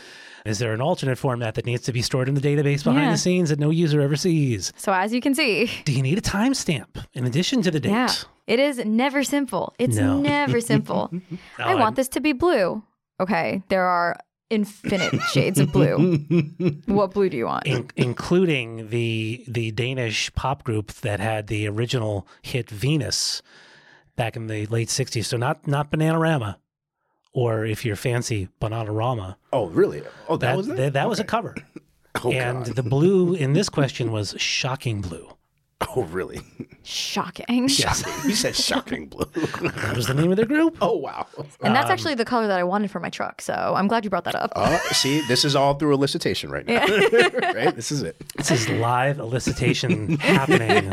Is 0.46 0.58
there 0.58 0.72
an 0.72 0.80
alternate 0.80 1.18
format 1.18 1.54
that 1.56 1.66
needs 1.66 1.82
to 1.82 1.92
be 1.92 2.00
stored 2.00 2.26
in 2.28 2.34
the 2.34 2.40
database 2.40 2.82
behind 2.84 3.06
Yeah. 3.06 3.10
the 3.12 3.18
scenes 3.18 3.50
that 3.50 3.58
no 3.58 3.68
user 3.70 4.00
ever 4.00 4.16
sees? 4.16 4.72
So 4.76 4.92
as 4.92 5.12
you 5.12 5.20
can 5.20 5.34
see, 5.34 5.70
Do 5.84 5.92
you 5.92 6.00
need 6.02 6.16
a 6.16 6.22
timestamp 6.22 7.04
in 7.12 7.26
addition 7.26 7.60
to 7.62 7.70
the 7.70 7.80
date? 7.80 7.90
yeah, 7.90 8.10
it 8.46 8.58
is 8.58 8.78
never 8.84 9.22
simple. 9.22 9.74
It's 9.78 9.96
No. 9.96 10.18
never 10.20 10.60
simple. 10.72 11.10
I 11.58 11.74
Oh, 11.74 11.76
want 11.76 11.96
this 11.96 12.08
to 12.10 12.20
be 12.20 12.32
blue. 12.32 12.82
Okay, 13.20 13.62
there 13.68 13.84
are 13.84 14.16
infinite 14.50 15.20
shades 15.32 15.58
of 15.58 15.72
blue. 15.72 16.18
What 16.86 17.12
blue 17.14 17.28
do 17.30 17.36
you 17.36 17.46
want? 17.46 17.66
in, 17.66 17.88
including 17.96 18.88
the 18.90 19.44
the 19.48 19.70
Danish 19.70 20.32
pop 20.34 20.64
group 20.64 20.92
that 21.02 21.20
had 21.20 21.46
the 21.46 21.66
original 21.68 22.26
hit 22.42 22.68
Venus 22.68 23.42
back 24.16 24.36
in 24.36 24.46
the 24.48 24.66
late 24.66 24.88
'60s. 24.88 25.24
So 25.24 25.36
not 25.36 25.66
not 25.66 25.90
Bananarama, 25.90 26.56
or 27.32 27.64
if 27.64 27.84
you're 27.84 27.96
fancy, 27.96 28.48
Bananarama. 28.60 29.36
oh 29.52 29.68
really? 29.68 30.02
Oh, 30.28 30.36
that, 30.36 30.46
That 30.48 30.56
was 30.56 30.68
it? 30.68 30.76
that, 30.76 30.92
that 30.94 31.08
was 31.08 31.20
a 31.20 31.24
cover. 31.24 31.54
Oh, 32.24 32.32
and 32.32 32.66
God. 32.66 32.74
the 32.74 32.82
blue 32.82 33.34
in 33.34 33.52
this 33.52 33.68
question 33.68 34.10
was 34.10 34.34
shocking 34.36 35.00
blue. 35.00 35.28
Oh, 35.96 36.02
really? 36.04 36.40
Shocking. 36.82 37.66
Shocking. 37.68 38.12
You 38.28 38.34
said 38.36 38.54
shocking 38.54 39.06
blue. 39.06 39.24
That 39.34 39.96
was 39.96 40.06
the 40.06 40.14
name 40.14 40.30
of 40.30 40.36
the 40.36 40.44
group. 40.46 40.76
oh, 40.80 40.96
wow. 40.96 41.26
And 41.62 41.74
that's 41.74 41.90
actually 41.90 42.14
the 42.14 42.24
color 42.24 42.46
that 42.46 42.58
I 42.58 42.64
wanted 42.64 42.90
for 42.90 43.00
my 43.00 43.08
truck. 43.08 43.40
So 43.40 43.54
I'm 43.54 43.88
glad 43.88 44.04
you 44.04 44.10
brought 44.10 44.24
that 44.24 44.34
up. 44.34 44.52
Oh, 44.54 44.76
see, 44.92 45.20
this 45.26 45.44
is 45.44 45.56
all 45.56 45.74
through 45.74 45.96
elicitation 45.96 46.50
right 46.50 46.66
now. 46.66 46.84
right? 47.54 47.74
This 47.74 47.90
is 47.90 48.02
it. 48.02 48.16
This 48.36 48.50
is 48.50 48.68
live 48.68 49.16
elicitation 49.16 50.18
happening 50.20 50.92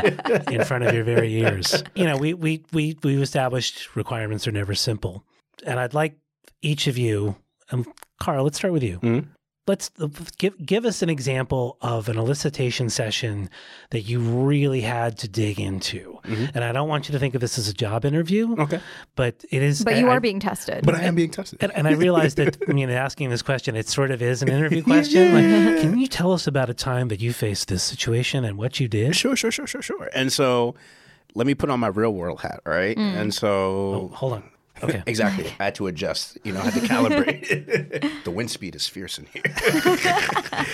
in 0.52 0.64
front 0.64 0.84
of 0.84 0.94
your 0.94 1.04
very 1.04 1.32
ears. 1.34 1.84
You 1.94 2.04
know, 2.04 2.16
we 2.16 2.32
we 2.34 2.64
we 2.72 2.96
we 3.04 3.20
established 3.22 3.94
requirements 3.94 4.48
are 4.48 4.52
never 4.52 4.74
simple, 4.74 5.22
and 5.64 5.78
I'd 5.78 5.94
like 5.94 6.16
each 6.62 6.86
of 6.86 6.96
you, 6.98 7.36
um, 7.70 7.84
Karl. 8.20 8.44
Let's 8.44 8.56
start 8.58 8.72
with 8.72 8.82
you. 8.82 8.98
Mhm. 9.00 9.26
Let's 9.68 9.90
uh, 10.00 10.08
give 10.38 10.54
give 10.64 10.84
us 10.86 11.02
an 11.02 11.10
example 11.10 11.76
of 11.82 12.08
an 12.08 12.16
elicitation 12.16 12.90
session 12.90 13.50
that 13.90 14.00
you 14.00 14.18
really 14.20 14.80
had 14.80 15.18
to 15.18 15.28
dig 15.28 15.60
into. 15.60 16.18
Mhm. 16.24 16.50
And 16.54 16.64
I 16.64 16.72
don't 16.72 16.88
want 16.88 17.08
you 17.08 17.12
to 17.12 17.18
think 17.18 17.34
of 17.34 17.40
this 17.40 17.58
as 17.58 17.68
a 17.68 17.74
job 17.74 18.04
interview, 18.04 18.56
Okay. 18.58 18.80
but 19.14 19.44
it 19.50 19.62
is. 19.62 19.84
but 19.84 19.96
you 19.98 20.08
I- 20.08 20.12
are 20.16 20.20
being 20.20 20.40
tested. 20.40 20.84
But 20.84 20.94
I 20.94 21.02
am 21.02 21.14
being 21.14 21.30
tested. 21.30 21.58
And, 21.62 21.70
and 21.76 21.86
I 21.86 21.92
realized 21.92 22.38
that, 22.38 22.56
I 22.68 22.72
mean, 22.72 22.88
asking 22.90 23.30
this 23.30 23.42
question, 23.42 23.76
it 23.76 23.88
sort 23.88 24.10
of 24.10 24.22
is 24.22 24.42
an 24.42 24.48
interview 24.48 24.82
question. 24.92 25.34
Like, 25.34 25.80
can 25.82 25.98
you 25.98 26.06
tell 26.08 26.32
us 26.32 26.46
about 26.46 26.70
a 26.70 26.74
time 26.74 27.08
that 27.08 27.20
you 27.20 27.32
faced 27.32 27.68
this 27.68 27.82
situation 27.82 28.44
and 28.44 28.56
what 28.58 28.80
you 28.80 28.88
did? 28.88 29.14
Sure, 29.14 29.36
sure, 29.36 29.50
sure, 29.50 29.66
sure, 29.66 29.82
sure. 29.82 30.08
And 30.14 30.32
so 30.32 30.74
let 31.34 31.46
me 31.46 31.54
put 31.54 31.68
on 31.70 31.78
my 31.78 31.88
real 31.88 32.14
world 32.14 32.40
hat, 32.40 32.60
all 32.66 32.72
right? 32.72 32.96
Mm. 32.96 33.16
And 33.20 33.34
so 33.34 34.10
Hold 34.14 34.32
on. 34.32 34.44
Okay. 34.82 35.02
Exactly. 35.06 35.46
I 35.58 35.64
had 35.64 35.74
to 35.76 35.86
adjust. 35.86 36.38
You 36.44 36.52
know, 36.52 36.60
I 36.60 36.70
had 36.70 36.74
to 36.74 36.80
calibrate. 36.80 38.22
the 38.24 38.30
wind 38.30 38.50
speed 38.50 38.74
is 38.74 38.86
fierce 38.86 39.18
in 39.18 39.26
here. 39.26 39.42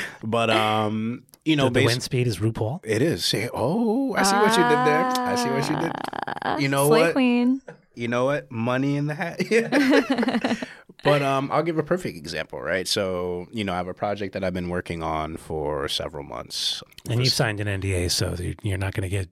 but 0.25 0.51
um, 0.51 1.23
you 1.45 1.57
know, 1.57 1.69
the, 1.69 1.81
the 1.81 1.87
wind 1.87 2.03
speed 2.03 2.27
is 2.27 2.39
RuPaul. 2.39 2.81
it 2.83 3.01
is. 3.03 3.25
Say, 3.25 3.49
oh, 3.53 4.15
I 4.15 4.23
see 4.23 4.37
what 4.37 4.51
you 4.57 4.63
did 4.63 4.87
there. 4.87 5.05
I 5.05 5.35
see 5.37 5.51
what 5.51 5.71
you 5.71 5.79
did. 5.81 6.63
You 6.63 6.69
know 6.69 6.89
Slay 6.89 7.03
what? 7.03 7.13
Queen. 7.13 7.63
You 7.95 8.09
know 8.09 8.25
what? 8.25 8.51
Money 8.51 8.97
in 8.97 9.07
the 9.07 9.15
hat. 9.15 9.41
but 11.05 11.23
um, 11.23 11.51
I'll 11.53 11.63
give 11.63 11.79
a 11.79 11.83
perfect 11.83 12.17
example, 12.17 12.61
right? 12.61 12.89
So, 12.89 13.47
you 13.53 13.63
know, 13.63 13.73
I 13.73 13.77
have 13.77 13.89
a 13.89 13.95
project 13.95 14.33
that 14.35 14.43
I've 14.43 14.55
been 14.55 14.69
working 14.69 15.03
on 15.03 15.37
for 15.37 15.89
several 15.89 16.25
months. 16.25 16.83
And 17.09 17.21
you've 17.21 17.33
signed 17.33 17.61
an 17.61 17.81
NDA, 17.81 18.11
so 18.11 18.37
you're 18.63 18.79
not 18.79 18.95
going 18.95 19.09
to 19.09 19.09
get, 19.09 19.29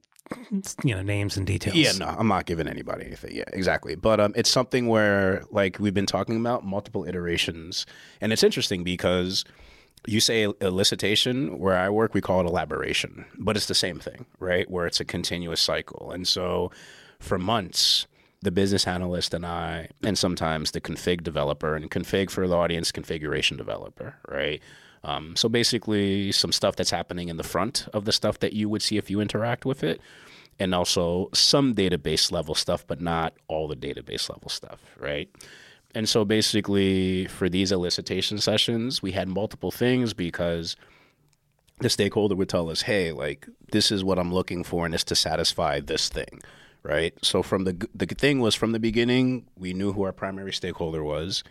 you 0.83 0.95
know, 0.95 1.01
names 1.01 1.37
and 1.37 1.45
details. 1.45 1.75
Yeah, 1.75 1.91
no, 1.93 2.07
I'm 2.07 2.27
not 2.27 2.45
giving 2.45 2.67
anybody 2.67 3.05
anything. 3.05 3.35
Yeah, 3.35 3.43
exactly. 3.53 3.95
But 3.95 4.19
um, 4.19 4.33
it's 4.35 4.49
something 4.49 4.87
where, 4.87 5.43
like, 5.51 5.79
we've 5.79 5.93
been 5.93 6.05
talking 6.05 6.37
about 6.37 6.65
multiple 6.65 7.05
iterations, 7.05 7.85
and 8.21 8.33
it's 8.33 8.43
interesting 8.43 8.83
because 8.83 9.45
you 10.05 10.19
say 10.19 10.45
elicitation. 10.45 11.57
Where 11.57 11.77
I 11.77 11.89
work, 11.89 12.13
we 12.13 12.21
call 12.21 12.41
it 12.41 12.45
elaboration, 12.45 13.25
but 13.37 13.55
it's 13.55 13.67
the 13.67 13.75
same 13.75 13.99
thing, 13.99 14.25
right? 14.39 14.69
Where 14.69 14.85
it's 14.85 14.99
a 14.99 15.05
continuous 15.05 15.61
cycle, 15.61 16.11
and 16.11 16.27
so 16.27 16.71
for 17.19 17.37
months. 17.37 18.07
The 18.41 18.51
business 18.51 18.85
analyst 18.87 19.33
and 19.33 19.45
I, 19.45 19.87
and 20.03 20.17
sometimes 20.17 20.71
the 20.71 20.81
config 20.81 21.23
developer, 21.23 21.77
and 21.77 21.89
config 21.89 22.29
for 22.29 22.45
the 22.45 22.57
audience 22.57 22.91
configuration 22.91 23.55
developer, 23.55 24.17
right? 24.27 24.61
Um, 25.03 25.35
so 25.35 25.49
basically, 25.49 26.31
some 26.31 26.51
stuff 26.51 26.75
that's 26.75 26.91
happening 26.91 27.29
in 27.29 27.37
the 27.37 27.43
front 27.43 27.87
of 27.93 28.05
the 28.05 28.11
stuff 28.11 28.39
that 28.39 28.53
you 28.53 28.69
would 28.69 28.81
see 28.81 28.97
if 28.97 29.09
you 29.09 29.19
interact 29.19 29.65
with 29.65 29.83
it, 29.83 29.99
and 30.59 30.73
also 30.73 31.29
some 31.33 31.75
database 31.75 32.31
level 32.31 32.55
stuff, 32.55 32.85
but 32.87 33.01
not 33.01 33.33
all 33.47 33.67
the 33.67 33.75
database 33.75 34.29
level 34.29 34.49
stuff, 34.49 34.79
right? 34.97 35.29
And 35.95 36.07
so 36.07 36.25
basically, 36.25 37.25
for 37.25 37.49
these 37.49 37.71
elicitation 37.71 38.41
sessions, 38.41 39.01
we 39.01 39.11
had 39.11 39.27
multiple 39.27 39.71
things 39.71 40.13
because 40.13 40.75
the 41.79 41.89
stakeholder 41.89 42.35
would 42.35 42.49
tell 42.49 42.69
us, 42.69 42.83
hey, 42.83 43.11
like, 43.11 43.47
this 43.71 43.91
is 43.91 44.03
what 44.03 44.17
I'm 44.17 44.33
looking 44.33 44.63
for, 44.63 44.85
and 44.85 44.93
it's 44.95 45.03
to 45.05 45.15
satisfy 45.15 45.79
this 45.79 46.09
thing, 46.09 46.41
right? 46.81 47.13
So 47.21 47.43
from 47.43 47.65
the, 47.65 47.87
the 47.93 48.05
thing 48.05 48.39
was 48.39 48.55
from 48.55 48.71
the 48.71 48.79
beginning, 48.79 49.45
we 49.57 49.73
knew 49.73 49.93
who 49.93 50.03
our 50.03 50.13
primary 50.13 50.53
stakeholder 50.53 51.03
was, 51.03 51.43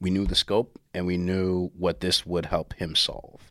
we 0.00 0.10
knew 0.10 0.26
the 0.26 0.34
scope, 0.34 0.80
and 0.94 1.06
we 1.06 1.16
knew 1.16 1.70
what 1.76 2.00
this 2.00 2.24
would 2.24 2.46
help 2.46 2.74
him 2.74 2.94
solve. 2.94 3.50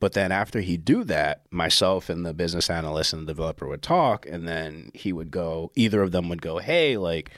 But 0.00 0.14
then 0.14 0.32
after 0.32 0.60
he'd 0.60 0.84
do 0.84 1.04
that, 1.04 1.42
myself 1.52 2.10
and 2.10 2.26
the 2.26 2.34
business 2.34 2.68
analyst 2.68 3.12
and 3.12 3.22
the 3.22 3.32
developer 3.32 3.68
would 3.68 3.82
talk, 3.82 4.26
and 4.26 4.48
then 4.48 4.90
he 4.94 5.12
would 5.12 5.30
go, 5.30 5.70
either 5.76 6.02
of 6.02 6.10
them 6.10 6.28
would 6.28 6.42
go, 6.42 6.58
hey, 6.58 6.96
like, 6.96 7.30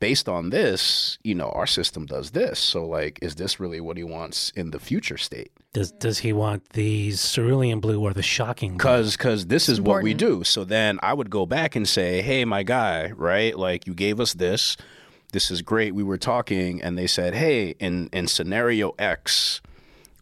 based 0.00 0.28
on 0.28 0.50
this, 0.50 1.18
you 1.22 1.34
know, 1.34 1.50
our 1.50 1.66
system 1.66 2.06
does 2.06 2.30
this. 2.30 2.58
So, 2.58 2.84
like, 2.86 3.18
is 3.22 3.34
this 3.36 3.60
really 3.60 3.80
what 3.80 3.96
he 3.96 4.04
wants 4.04 4.50
in 4.56 4.70
the 4.70 4.80
future 4.80 5.18
state? 5.18 5.52
Does 5.74 5.92
does 5.92 6.18
he 6.18 6.32
want 6.32 6.70
the 6.70 7.12
cerulean 7.12 7.80
blue 7.80 8.00
or 8.00 8.12
the 8.12 8.22
shocking 8.22 8.72
blue? 8.72 8.78
Cause, 8.78 9.16
cause 9.16 9.46
this 9.46 9.68
is 9.68 9.80
what 9.80 10.02
we 10.02 10.12
do. 10.12 10.44
So 10.44 10.64
then 10.64 10.98
I 11.02 11.14
would 11.14 11.30
go 11.30 11.46
back 11.46 11.76
and 11.76 11.88
say, 11.88 12.20
"Hey, 12.20 12.44
my 12.44 12.62
guy, 12.62 13.12
right? 13.12 13.56
Like 13.56 13.86
you 13.86 13.94
gave 13.94 14.18
us 14.18 14.32
this. 14.34 14.76
This 15.32 15.50
is 15.50 15.62
great. 15.62 15.94
We 15.94 16.02
were 16.02 16.18
talking, 16.18 16.82
and 16.82 16.96
they 16.96 17.06
said, 17.06 17.34
"Hey, 17.34 17.74
in 17.78 18.08
in 18.12 18.26
scenario 18.28 18.94
X, 18.98 19.60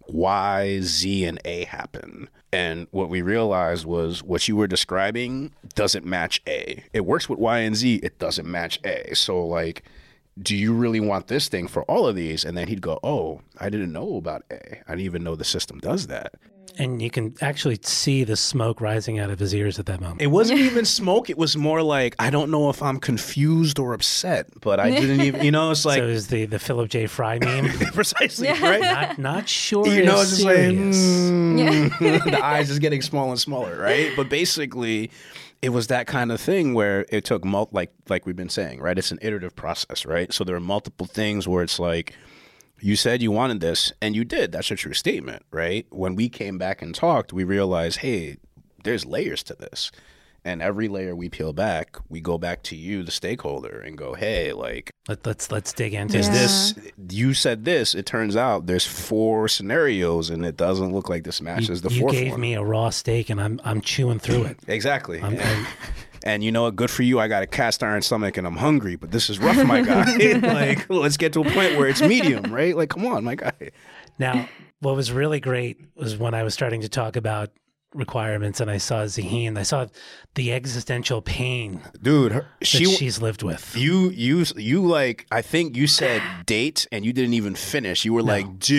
Y, 0.07 0.81
Z, 0.81 1.25
and 1.25 1.40
A 1.45 1.64
happen." 1.64 2.29
And 2.52 2.87
what 2.90 3.09
we 3.09 3.23
realized 3.23 3.85
was 3.85 4.23
what 4.23 4.49
you 4.49 4.57
were 4.57 4.67
describing 4.67 5.52
doesn't 5.75 6.05
match 6.05 6.40
A. 6.49 6.83
It 6.93 7.07
works 7.07 7.29
with 7.29 7.38
Y 7.38 7.59
and 7.59 7.76
Z. 7.76 7.97
It 8.02 8.19
doesn't 8.19 8.47
match 8.47 8.81
A. 8.85 9.14
So 9.14 9.45
like. 9.45 9.85
Do 10.40 10.57
you 10.57 10.73
really 10.73 11.00
want 11.00 11.26
this 11.26 11.49
thing 11.49 11.69
for 11.69 11.83
all 11.83 12.07
of 12.07 12.17
these? 12.17 12.47
And 12.47 12.57
then 12.57 12.69
he'd 12.69 12.81
go, 12.81 12.99
Oh, 13.02 13.43
I 13.59 13.69
didn't 13.69 13.93
know 13.93 14.17
about 14.17 14.45
A. 14.50 14.81
I 14.87 14.93
didn't 14.93 15.00
even 15.00 15.23
know 15.23 15.35
the 15.37 15.45
system 15.45 15.81
does 15.81 16.07
that. 16.07 16.35
And 16.79 17.03
you 17.03 17.11
can 17.11 17.35
actually 17.41 17.79
see 17.83 18.25
the 18.25 18.37
smoke 18.37 18.81
rising 18.81 19.19
out 19.19 19.31
of 19.31 19.39
his 19.39 19.55
ears 19.55 19.79
at 19.79 19.87
that 19.87 20.00
moment. 20.00 20.23
It 20.23 20.29
wasn't 20.29 20.61
even 20.61 20.85
smoke. 20.85 21.31
It 21.31 21.39
was 21.39 21.57
more 21.57 21.83
like 21.83 22.15
I 22.19 22.31
don't 22.31 22.50
know 22.50 22.71
if 22.71 22.83
I'm 22.83 22.99
confused 22.99 23.79
or 23.79 23.93
upset, 23.95 24.49
but 24.61 24.81
I 24.81 24.91
didn't 24.91 25.21
even. 25.23 25.45
You 25.45 25.50
know, 25.50 25.71
it's 25.71 25.85
like 25.87 25.99
so 25.99 26.07
is 26.07 26.29
the 26.29 26.47
the 26.47 26.59
Philip 26.59 26.91
J. 26.91 27.07
Fry 27.07 27.39
meme? 27.43 27.69
precisely 27.93 28.49
right. 28.49 28.81
not 28.81 29.19
not 29.19 29.49
sure. 29.49 29.87
You 29.87 30.05
know, 30.05 30.17
if 30.17 30.23
it's 30.23 30.31
just 30.31 30.45
like 30.45 30.57
serious. 30.57 30.97
mm, 30.97 31.99
the 32.31 32.45
eyes 32.45 32.71
is 32.71 32.79
getting 32.79 33.03
smaller 33.03 33.31
and 33.31 33.41
smaller, 33.41 33.79
right? 33.79 34.12
But 34.17 34.29
basically, 34.29 35.11
it 35.62 35.71
was 35.71 35.89
that 35.89 36.07
kind 36.07 36.33
of 36.33 36.41
thing 36.41 36.75
where 36.75 37.05
it 37.11 37.25
took 37.25 37.45
mul- 37.45 37.69
like 37.73 37.93
like 38.09 38.27
we've 38.27 38.37
been 38.37 38.49
saying, 38.49 38.81
right? 38.81 38.97
It's 38.97 39.11
an 39.11 39.19
iterative 39.23 39.55
process, 39.57 40.07
right? 40.07 40.33
So 40.33 40.45
there 40.45 40.57
are 40.57 40.61
multiple 40.61 41.07
things 41.07 41.47
where 41.47 41.62
it's 41.62 41.79
like 41.79 42.15
you 42.80 42.96
said 42.96 43.22
you 43.22 43.30
wanted 43.30 43.60
this 43.60 43.92
and 44.02 44.14
you 44.16 44.25
did. 44.25 44.52
That's 44.52 44.70
a 44.70 44.76
true 44.76 44.94
statement, 44.94 45.44
right? 45.50 45.87
When 45.90 46.14
we 46.14 46.28
came 46.28 46.58
back 46.58 46.82
and 46.82 46.94
talked, 46.94 47.32
we 47.32 47.44
realized, 47.44 47.99
hey, 47.99 48.37
there's 48.84 49.04
layers 49.04 49.42
to 49.44 49.54
this. 49.54 49.90
And 50.42 50.62
every 50.62 50.88
layer 50.88 51.14
we 51.14 51.28
peel 51.28 51.52
back, 51.52 51.99
we 52.08 52.22
go 52.22 52.38
back 52.38 52.62
to 52.62 52.75
you, 52.76 53.02
the 53.02 53.10
stakeholder, 53.10 53.78
and 53.80 53.99
go, 53.99 54.14
hey, 54.14 54.54
like, 54.54 54.90
Let, 55.06 55.26
let's 55.26 55.52
let's 55.52 55.70
dig 55.75 55.92
into 55.92 56.16
is 56.16 56.28
Yeah. 56.28 56.32
this. 56.32 56.72
this, 56.72 56.92
you 57.10 57.34
said 57.34 57.66
this, 57.66 57.94
it 57.94 58.06
turns 58.06 58.37
out 58.37 58.64
there's 58.64 58.87
four 58.87 59.49
scenarios 59.49 60.30
and 60.30 60.46
it 60.46 60.56
doesn't 60.56 60.92
look 60.94 61.10
like 61.10 61.25
this 61.25 61.40
You, 61.40 61.44
matches 61.44 61.82
the 61.82 61.90
you 61.92 62.00
fourth 62.00 62.12
gave 62.14 62.30
one. 62.32 62.40
me 62.40 62.54
a 62.54 62.62
raw 62.62 62.88
steak, 62.88 63.28
and 63.28 63.38
I'm 63.38 63.60
I'm 63.64 63.82
chewing 63.82 64.18
through 64.18 64.44
it. 64.44 64.58
Exactly. 64.66 65.20
I'm, 65.20 65.38
I'm- 65.38 65.66
and 66.25 66.45
you 66.45 66.53
know 66.53 66.62
what? 66.62 66.77
Good 66.77 66.91
for 66.91 67.03
you. 67.03 67.19
I 67.19 67.29
got 67.29 67.43
a 67.43 67.47
cast 67.47 67.83
iron 67.83 68.03
stomach 68.03 68.37
and 68.37 68.47
I'm 68.47 68.57
hungry, 68.57 68.97
but 68.97 69.11
this 69.11 69.31
is 69.31 69.39
rough, 69.39 69.65
my 69.65 69.83
guy. 69.83 70.17
like, 70.43 70.89
let's 70.91 71.17
get 71.17 71.33
to 71.35 71.41
a 71.41 71.45
point 71.45 71.77
where 71.77 71.89
it's 71.89 72.03
medium, 72.03 72.53
right? 72.53 72.77
Like, 72.77 72.91
come 72.91 73.07
on, 73.07 73.25
my 73.25 73.35
guy. 73.35 73.71
Now, 74.19 74.49
what 74.81 74.97
was 74.97 75.12
really 75.12 75.41
great 75.41 75.79
was 75.95 76.17
when 76.17 76.35
I 76.35 76.43
was 76.43 76.55
starting 76.55 76.83
to 76.83 76.89
talk 76.89 77.17
about 77.17 77.50
requirements 77.94 78.61
and 78.61 78.70
I 78.70 78.78
saw 78.78 79.02
Zaheen, 79.04 79.59
I 79.59 79.62
saw 79.64 79.87
the 80.37 80.52
existential 80.52 81.20
pain 81.23 81.80
Dude, 82.00 82.32
her, 82.32 82.47
that 82.61 82.66
she. 82.66 82.85
she's 82.85 83.20
lived 83.20 83.42
with. 83.42 83.76
you 83.76 84.11
you 84.11 84.44
you 84.56 84.80
like 84.87 85.26
I 85.32 85.42
think 85.42 85.76
you 85.76 85.87
said 85.88 86.23
date 86.47 86.87
and 86.92 87.04
you 87.04 87.12
didn't 87.12 87.35
even 87.35 87.54
finish. 87.56 88.04
You 88.04 88.14
were 88.14 88.23
like 88.23 88.47
"Duh," 88.61 88.75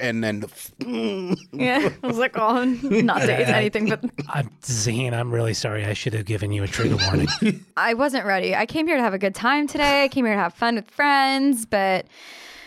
and 0.00 0.22
then 0.22 0.40
the, 0.40 1.36
Yeah. 1.52 1.88
I 2.02 2.06
was 2.06 2.18
like, 2.18 2.36
oh, 2.38 2.64
not 2.82 3.22
dates, 3.22 3.48
anything, 3.62 3.88
but 3.88 4.04
I'm, 4.28 4.50
Zaheen, 4.62 5.12
I'm 5.14 5.32
really 5.32 5.54
sorry. 5.54 5.86
I 5.86 5.94
should 5.94 6.12
have 6.12 6.26
given 6.26 6.52
you 6.52 6.62
a 6.62 6.68
trigger 6.68 6.96
warning. 7.06 7.28
I 7.76 7.94
wasn't 7.94 8.26
ready. 8.26 8.54
I 8.54 8.66
came 8.66 8.86
here 8.86 8.96
to 8.96 9.02
have 9.02 9.14
a 9.14 9.18
good 9.18 9.34
time 9.34 9.66
today. 9.66 10.04
I 10.04 10.08
came 10.08 10.24
here 10.26 10.34
to 10.34 10.40
have 10.40 10.54
fun 10.54 10.74
with 10.76 10.90
friends, 10.90 11.64
but 11.64 12.06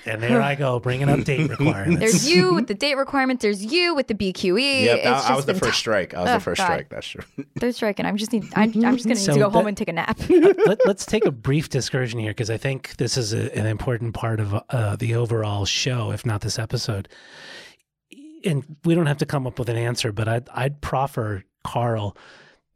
and 0.06 0.22
there 0.22 0.42
I 0.42 0.56
go, 0.56 0.80
bringing 0.80 1.10
up 1.10 1.24
date 1.24 1.50
requirements. 1.50 2.00
there's 2.00 2.30
you 2.30 2.54
with 2.54 2.68
the 2.68 2.74
date 2.74 2.96
requirements. 2.96 3.42
There's 3.42 3.64
you 3.66 3.96
with 3.96 4.08
the 4.08 4.14
BQE. 4.14 4.84
Yep, 4.86 4.96
It's 4.98 5.04
that, 5.04 5.14
I 5.14 5.18
just 5.28 5.36
was 5.36 5.46
the 5.46 5.54
first 5.56 5.74
t- 5.74 5.80
strike. 5.80 6.14
I 6.14 6.22
was 6.22 6.30
Oh, 6.30 6.34
the 6.36 6.40
first 6.40 6.60
God. 6.60 6.66
strike. 6.66 6.90
That's 6.90 7.08
true. 7.08 7.24
They're 7.56 7.72
striking. 7.72 8.06
I'm 8.06 8.18
just 8.18 8.32
need. 8.34 8.46
I'm, 8.56 8.72
I'm 8.86 8.96
just 8.96 9.06
gonna 9.06 9.16
need 9.16 9.26
So 9.26 9.34
to 9.34 9.40
go 9.40 9.50
home 9.50 9.68
and 9.68 9.76
take 9.78 9.88
a 9.90 9.94
nap. 9.94 10.20
Let, 10.30 10.82
us 10.88 11.06
take 11.06 11.26
a 11.26 11.32
brief 11.32 11.74
excursion 11.74 12.20
here 12.20 12.32
because 12.32 12.50
I 12.50 12.58
think 12.58 12.96
this 12.98 13.18
is 13.18 13.34
a, 13.34 13.56
an 13.58 13.66
important 13.66 14.14
part 14.14 14.40
of 14.40 14.54
uh, 14.70 14.96
the 14.96 15.16
overall 15.16 15.66
show, 15.66 16.12
if 16.12 16.26
not 16.26 16.42
this 16.42 16.60
episode. 16.60 17.08
And 18.44 18.78
we 18.84 18.94
don't 18.94 19.08
have 19.08 19.18
to 19.18 19.26
come 19.26 19.48
up 19.48 19.58
with 19.58 19.70
an 19.70 19.78
answer, 19.78 20.12
but 20.12 20.28
I'd, 20.28 20.48
I'd 20.54 20.80
proffer, 20.82 21.44
Karl, 21.64 22.16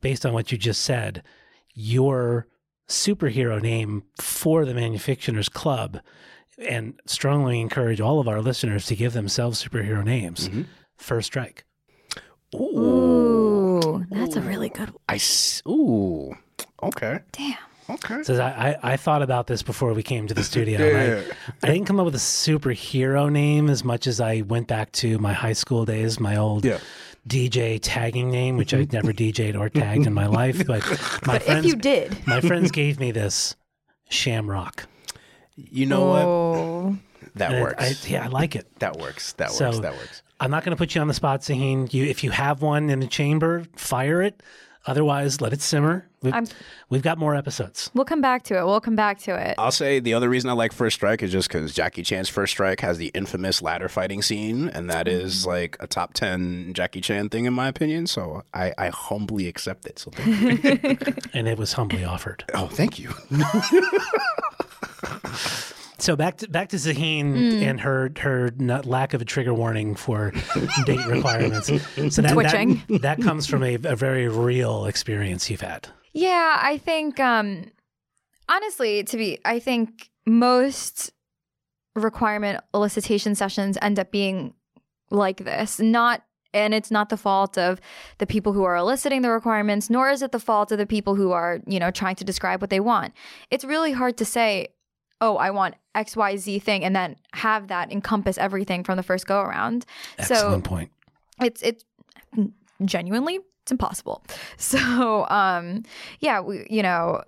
based 0.02 0.26
on 0.26 0.34
what 0.34 0.52
you 0.52 0.58
just 0.58 0.82
said, 0.82 1.22
your 1.76 2.48
superhero 2.88 3.62
name 3.62 4.04
for 4.20 4.66
the 4.66 4.74
Manufictioners 4.74 5.52
Club, 5.52 6.00
and 6.68 7.00
strongly 7.06 7.60
encourage 7.62 8.02
all 8.02 8.20
of 8.20 8.28
our 8.28 8.42
listeners 8.42 8.86
to 8.88 8.96
give 8.96 9.14
themselves 9.14 9.64
superhero 9.64 10.04
names. 10.04 10.50
Mhm. 10.50 10.66
First 10.98 11.28
Strike. 11.28 11.64
Ooh. 12.56 13.80
Ooh, 13.86 14.06
that's 14.10 14.36
a 14.36 14.42
really 14.42 14.50
really 14.50 14.70
good. 14.70 14.92
I 15.08 15.16
s- 15.16 15.62
ooh. 15.68 16.34
Okay. 16.84 17.20
Damn. 17.32 17.56
Okay. 17.90 18.22
Says 18.24 18.40
I, 18.40 18.78
I, 18.84 18.94
I 18.94 18.98
thought 18.98 19.22
about 19.22 19.48
this 19.48 19.64
before 19.64 19.94
we 19.94 20.04
came 20.04 20.28
to 20.28 20.34
the 20.34 20.44
studio. 20.52 20.80
Yeah, 20.80 20.86
and 21.00 21.28
yeah, 21.28 21.34
I, 21.64 21.68
I 21.68 21.72
didn't 21.74 21.86
come 21.88 22.00
up 22.00 22.06
with 22.06 22.16
a 22.16 22.20
superhero 22.20 23.32
name 23.32 23.70
as 23.70 23.84
much 23.84 24.06
as 24.08 24.20
I 24.20 24.42
went 24.42 24.68
back 24.68 24.92
to 24.94 25.18
my 25.20 25.34
high 25.34 25.54
school 25.54 25.86
days, 25.86 26.20
my 26.20 26.36
old 26.36 26.66
Yeah. 26.66 26.80
DJ 27.28 27.80
tagging 27.82 28.30
name, 28.32 28.58
which 28.58 28.74
I 28.74 28.86
never 28.92 29.14
DJ'd 29.22 29.56
or 29.56 29.70
tagged 29.70 30.06
in 30.08 30.14
my 30.14 30.26
life. 30.28 30.66
But 30.68 30.84
my 31.26 31.34
But 31.36 31.44
friends 31.44 31.66
if 31.66 31.72
you 31.72 31.76
did, 31.78 32.28
my 32.28 32.42
friends 32.42 32.72
gave 32.72 33.00
me 33.00 33.12
this 33.12 33.56
Shamrock. 34.10 34.86
You 35.72 35.86
know 35.86 36.06
what? 36.06 36.26
oh, 36.26 36.98
That 37.36 37.52
And 37.54 37.62
works. 37.64 38.06
I, 38.06 38.10
yeah, 38.10 38.26
I 38.26 38.28
like 38.28 38.56
it. 38.56 38.68
that 38.80 38.98
works. 38.98 39.34
That 39.34 39.52
So- 39.52 39.66
works. 39.68 39.80
That 39.80 39.94
works. 39.94 40.22
I'm 40.42 40.52
not 40.52 40.64
going 40.64 40.72
to 40.72 40.78
put 40.78 40.96
you 40.96 41.02
on 41.02 41.10
the 41.10 41.14
spot, 41.14 41.42
Zaheen. 41.42 41.94
You, 41.94 42.06
if 42.06 42.24
you 42.24 42.32
have 42.32 42.62
one 42.62 42.90
in 42.90 43.02
the 43.02 43.08
chamber, 43.08 43.66
fire 43.76 44.22
it. 44.22 44.42
Otherwise, 44.86 45.42
let 45.42 45.52
it 45.52 45.62
simmer. 45.62 46.08
We've, 46.22 46.34
we've 46.90 47.02
got 47.02 47.18
more 47.18 47.36
episodes. 47.36 47.92
we'll 47.94 48.06
come 48.06 48.22
back 48.22 48.44
to 48.44 48.58
it. 48.58 48.66
We'll 48.66 48.80
come 48.80 48.96
back 48.96 49.20
to 49.20 49.36
it. 49.36 49.56
I'll 49.58 49.72
say 49.72 50.00
the 50.00 50.14
other 50.14 50.30
reason 50.30 50.50
I 50.50 50.54
like 50.54 50.72
First 50.72 50.96
Strike 50.96 51.22
is 51.22 51.32
just 51.34 51.50
because 51.50 51.74
Jackie 51.74 52.02
Chan's 52.04 52.30
First 52.30 52.54
Strike 52.54 52.80
has 52.80 52.98
the 52.98 53.08
infamous 53.14 53.62
ladder 53.62 53.90
fighting 53.90 54.22
scene, 54.22 54.70
and 54.70 54.90
that 54.90 55.06
mm-hmm. 55.08 55.20
is 55.20 55.46
like 55.46 55.76
a 55.82 55.88
top 55.88 56.14
ten 56.14 56.74
Jackie 56.74 57.02
Chan 57.02 57.30
thing 57.30 57.44
in 57.44 57.54
my 57.54 57.68
opinion. 57.68 58.08
So 58.08 58.44
I, 58.54 58.74
I 58.78 58.88
humbly 58.88 59.48
accept 59.48 59.86
it. 59.86 60.00
So 60.00 60.12
thank 60.12 60.64
you. 60.64 60.98
And 61.34 61.48
it 61.50 61.58
was 61.58 61.74
humbly 61.74 62.06
offered. 62.06 62.46
oh, 62.54 62.68
thank 62.68 62.98
you. 63.00 63.14
So 65.98 66.16
back 66.16 66.38
to 66.38 66.48
back 66.48 66.70
to 66.70 66.78
Zaheen 66.78 67.34
Mm. 67.34 67.62
and 67.62 67.82
her 67.82 68.12
her 68.20 68.52
not, 68.58 68.86
lack 68.86 69.14
of 69.14 69.22
a 69.22 69.26
trigger 69.26 69.54
warning 69.54 69.96
for 69.96 70.32
date 70.86 71.06
requirements. 71.08 71.70
So 72.10 72.22
that, 72.22 72.32
Twitching. 72.34 72.82
That, 72.88 73.02
that 73.02 73.22
comes 73.22 73.48
from 73.48 73.64
a, 73.64 73.76
a 73.76 73.96
very 73.98 74.30
real 74.30 74.86
experience 74.86 75.50
you've 75.50 75.60
had. 75.62 75.90
Yeah, 76.14 76.58
I 76.62 76.78
think 76.78 77.20
um 77.20 77.66
honestly, 78.48 79.04
to 79.04 79.18
be 79.18 79.40
I 79.44 79.60
think 79.60 80.10
most 80.26 81.12
requirement 81.96 82.64
elicitation 82.74 83.36
sessions 83.36 83.78
end 83.82 84.00
up 84.00 84.10
being 84.10 84.54
like 85.12 85.44
this. 85.44 85.80
Not 85.82 86.24
and 86.54 86.74
it's 86.74 86.90
not 86.90 87.10
the 87.10 87.18
fault 87.18 87.58
of 87.58 87.80
the 88.20 88.26
people 88.26 88.54
who 88.54 88.64
are 88.64 88.76
eliciting 88.78 89.22
the 89.22 89.30
requirements, 89.30 89.90
nor 89.90 90.10
is 90.10 90.22
it 90.22 90.32
the 90.32 90.40
fault 90.40 90.72
of 90.72 90.78
the 90.80 90.88
people 90.88 91.14
who 91.16 91.32
are, 91.32 91.60
you 91.68 91.78
know, 91.78 91.92
trying 91.92 92.16
to 92.16 92.24
describe 92.24 92.62
what 92.62 92.70
they 92.72 92.80
want. 92.80 93.14
It's 93.52 93.64
really 93.66 93.92
hard 93.92 94.18
to 94.18 94.26
say, 94.26 94.70
oh, 95.22 95.38
I 95.38 95.52
want 95.52 95.76
XYZ 95.96 96.62
thing 96.62 96.84
and 96.84 96.96
then 96.96 97.16
have 97.34 97.68
that 97.68 97.92
encompass 97.92 98.38
everything 98.38 98.84
from 98.84 98.98
the 98.98 99.04
first 99.04 99.28
go 99.28 99.42
around. 99.42 99.86
Excellent 100.18 100.64
point. 100.64 100.92
it's 101.42 101.62
it's 101.62 101.84
genuinely 102.86 103.40
it's 103.64 103.72
impossible 103.72 104.24
so 104.58 105.28
um 105.30 105.84
yeah 106.20 106.40
we 106.40 106.66
you 106.70 106.82
know 106.82 107.22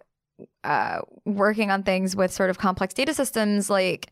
uh 0.63 0.99
working 1.25 1.71
on 1.71 1.83
things 1.83 2.15
with 2.15 2.31
sort 2.31 2.49
of 2.49 2.57
complex 2.57 2.93
data 2.93 3.13
systems 3.13 3.69
like 3.69 4.11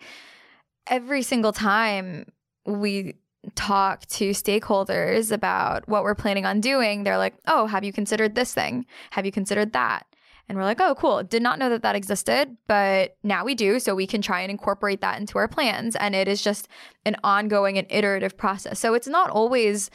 every 0.88 1.21
single 1.21 1.53
time 1.53 2.25
we 2.65 3.13
talk 3.55 4.05
to 4.07 4.31
stakeholders 4.31 5.31
about 5.31 5.88
what 5.88 6.03
we're 6.03 6.15
planning 6.15 6.45
on 6.45 6.59
doing 6.59 7.03
they're 7.03 7.17
like 7.17 7.36
oh 7.48 7.65
have 7.67 7.83
you 7.83 7.93
considered 7.93 8.36
this 8.36 8.53
thing 8.53 8.86
have 9.12 9.25
you 9.25 9.31
considered 9.31 9.71
that 9.74 10.05
and 10.50 10.58
we're 10.58 10.65
like 10.65 10.82
oh 10.82 10.96
cool 10.96 11.24
did 11.24 11.41
not 11.41 11.60
know 11.60 11.70
that 11.70 11.84
that 11.84 11.96
existed 11.96 12.58
but 12.68 13.15
now 13.24 13.46
we 13.46 13.56
do 13.56 13.79
so 13.79 13.96
we 13.96 14.08
can 14.08 14.22
try 14.22 14.41
and 14.41 14.51
incorporate 14.51 15.00
that 15.00 15.20
into 15.20 15.38
our 15.38 15.48
plans 15.48 15.96
and 15.96 16.15
it 16.15 16.27
is 16.27 16.41
just 16.41 16.68
an 17.06 17.15
ongoing 17.24 17.77
and 17.77 17.88
iterative 17.89 18.36
process 18.36 18.79
so 18.79 18.94
it's 18.94 19.08
not 19.08 19.29
always 19.29 19.89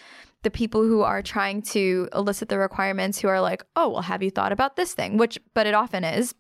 the 0.45 0.51
people 0.51 0.83
who 0.85 1.01
are 1.01 1.23
trying 1.23 1.61
to 1.63 2.09
elicit 2.15 2.49
the 2.49 2.59
requirements 2.59 3.19
who 3.19 3.29
are 3.29 3.41
like, 3.41 3.65
oh, 3.75 3.89
well, 3.89 4.03
have 4.03 4.23
you 4.23 4.31
thought 4.31 4.53
about 4.53 4.77
this 4.77 4.95
thing? 4.95 5.17
Which, 5.17 5.39
but 5.55 5.67
it 5.67 5.75
often 5.75 6.05
is. 6.05 6.35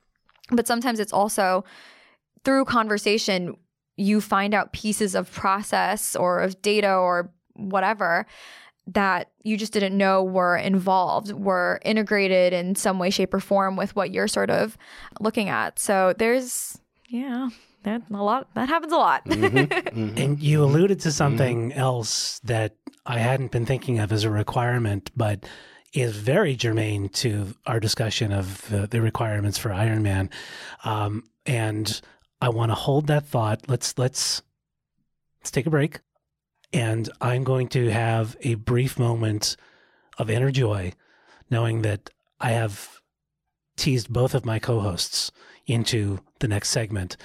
But 0.50 0.68
sometimes 0.68 1.00
it's 1.00 1.12
also 1.12 1.64
through 2.44 2.66
conversation, 2.66 3.56
you 3.96 4.20
find 4.20 4.54
out 4.54 4.72
pieces 4.72 5.14
of 5.14 5.32
process 5.32 6.14
or 6.14 6.40
of 6.40 6.60
data 6.62 6.94
or 6.94 7.30
whatever 7.54 8.26
that 8.86 9.30
you 9.42 9.56
just 9.56 9.72
didn't 9.72 9.96
know 9.96 10.22
were 10.22 10.56
involved, 10.56 11.32
were 11.32 11.80
integrated 11.84 12.52
in 12.52 12.74
some 12.74 12.98
way, 12.98 13.10
shape, 13.10 13.32
or 13.32 13.40
form 13.40 13.76
with 13.76 13.96
what 13.96 14.10
you're 14.10 14.28
sort 14.28 14.50
of 14.50 14.76
looking 15.20 15.48
at. 15.48 15.78
So 15.78 16.14
there's, 16.18 16.78
yeah, 17.08 17.48
that 17.84 18.02
a 18.10 18.22
lot 18.22 18.48
that 18.54 18.68
happens 18.68 18.92
a 18.92 18.96
lot. 18.96 19.24
Mm-hmm. 19.24 19.54
Mm-hmm. 19.94 20.18
And 20.18 20.42
you 20.42 20.64
alluded 20.64 21.00
to 21.00 21.12
something 21.12 21.70
mm-hmm. 21.70 21.78
else 21.78 22.40
that 22.40 22.74
I 23.06 23.18
hadn't 23.18 23.52
been 23.52 23.64
thinking 23.64 24.00
of 24.00 24.10
as 24.10 24.24
a 24.24 24.30
requirement, 24.30 25.12
but 25.16 25.46
is 25.92 26.16
very 26.16 26.56
germane 26.56 27.08
to 27.10 27.54
our 27.66 27.78
discussion 27.78 28.32
of 28.32 28.68
the, 28.68 28.88
the 28.88 29.00
requirements 29.00 29.56
for 29.56 29.72
Iron 29.72 30.02
Man. 30.02 30.30
Um, 30.82 31.22
and 31.46 32.00
I 32.40 32.48
want 32.48 32.72
to 32.72 32.74
hold 32.74 33.06
that 33.06 33.24
thought. 33.24 33.68
Let's 33.68 33.96
let's 33.96 34.42
let's 35.40 35.50
take 35.50 35.66
a 35.66 35.70
break, 35.70 36.00
and 36.74 37.08
I'm 37.20 37.44
going 37.44 37.68
to 37.68 37.90
have 37.90 38.36
a 38.42 38.56
brief 38.56 38.98
moment 38.98 39.56
of 40.18 40.28
inner 40.28 40.50
joy, 40.50 40.92
knowing 41.48 41.82
that 41.82 42.10
I 42.40 42.50
have 42.50 43.00
teased 43.76 44.12
both 44.12 44.34
of 44.34 44.44
my 44.44 44.58
co-hosts 44.58 45.30
into 45.66 46.18
the 46.40 46.48
next 46.48 46.70
segment. 46.70 47.16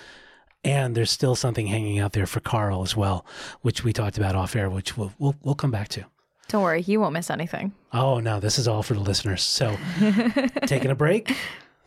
And 0.63 0.95
there's 0.95 1.09
still 1.11 1.35
something 1.35 1.67
hanging 1.67 1.99
out 1.99 2.13
there 2.13 2.27
for 2.27 2.41
Karl 2.41 2.83
as 2.83 2.95
well, 2.95 3.25
which 3.61 3.83
we 3.83 3.91
talked 3.91 4.17
about 4.17 4.35
off 4.35 4.55
air, 4.55 4.69
which 4.69 4.97
we'll 4.97 5.13
we'll, 5.17 5.35
we'll 5.41 5.55
come 5.55 5.71
back 5.71 5.87
to. 5.89 6.05
Don't 6.49 6.63
worry, 6.63 6.81
you 6.81 6.99
won't 6.99 7.13
miss 7.13 7.29
anything. 7.29 7.73
Oh 7.93 8.19
no, 8.19 8.39
this 8.39 8.59
is 8.59 8.67
all 8.67 8.83
for 8.83 8.93
the 8.93 8.99
listeners. 8.99 9.41
So 9.41 9.77
taking 10.65 10.91
a 10.91 10.95
break, 10.95 11.35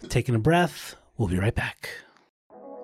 taking 0.09 0.35
a 0.35 0.38
breath. 0.38 0.96
We'll 1.18 1.29
be 1.29 1.38
right 1.38 1.55
back. 1.55 1.90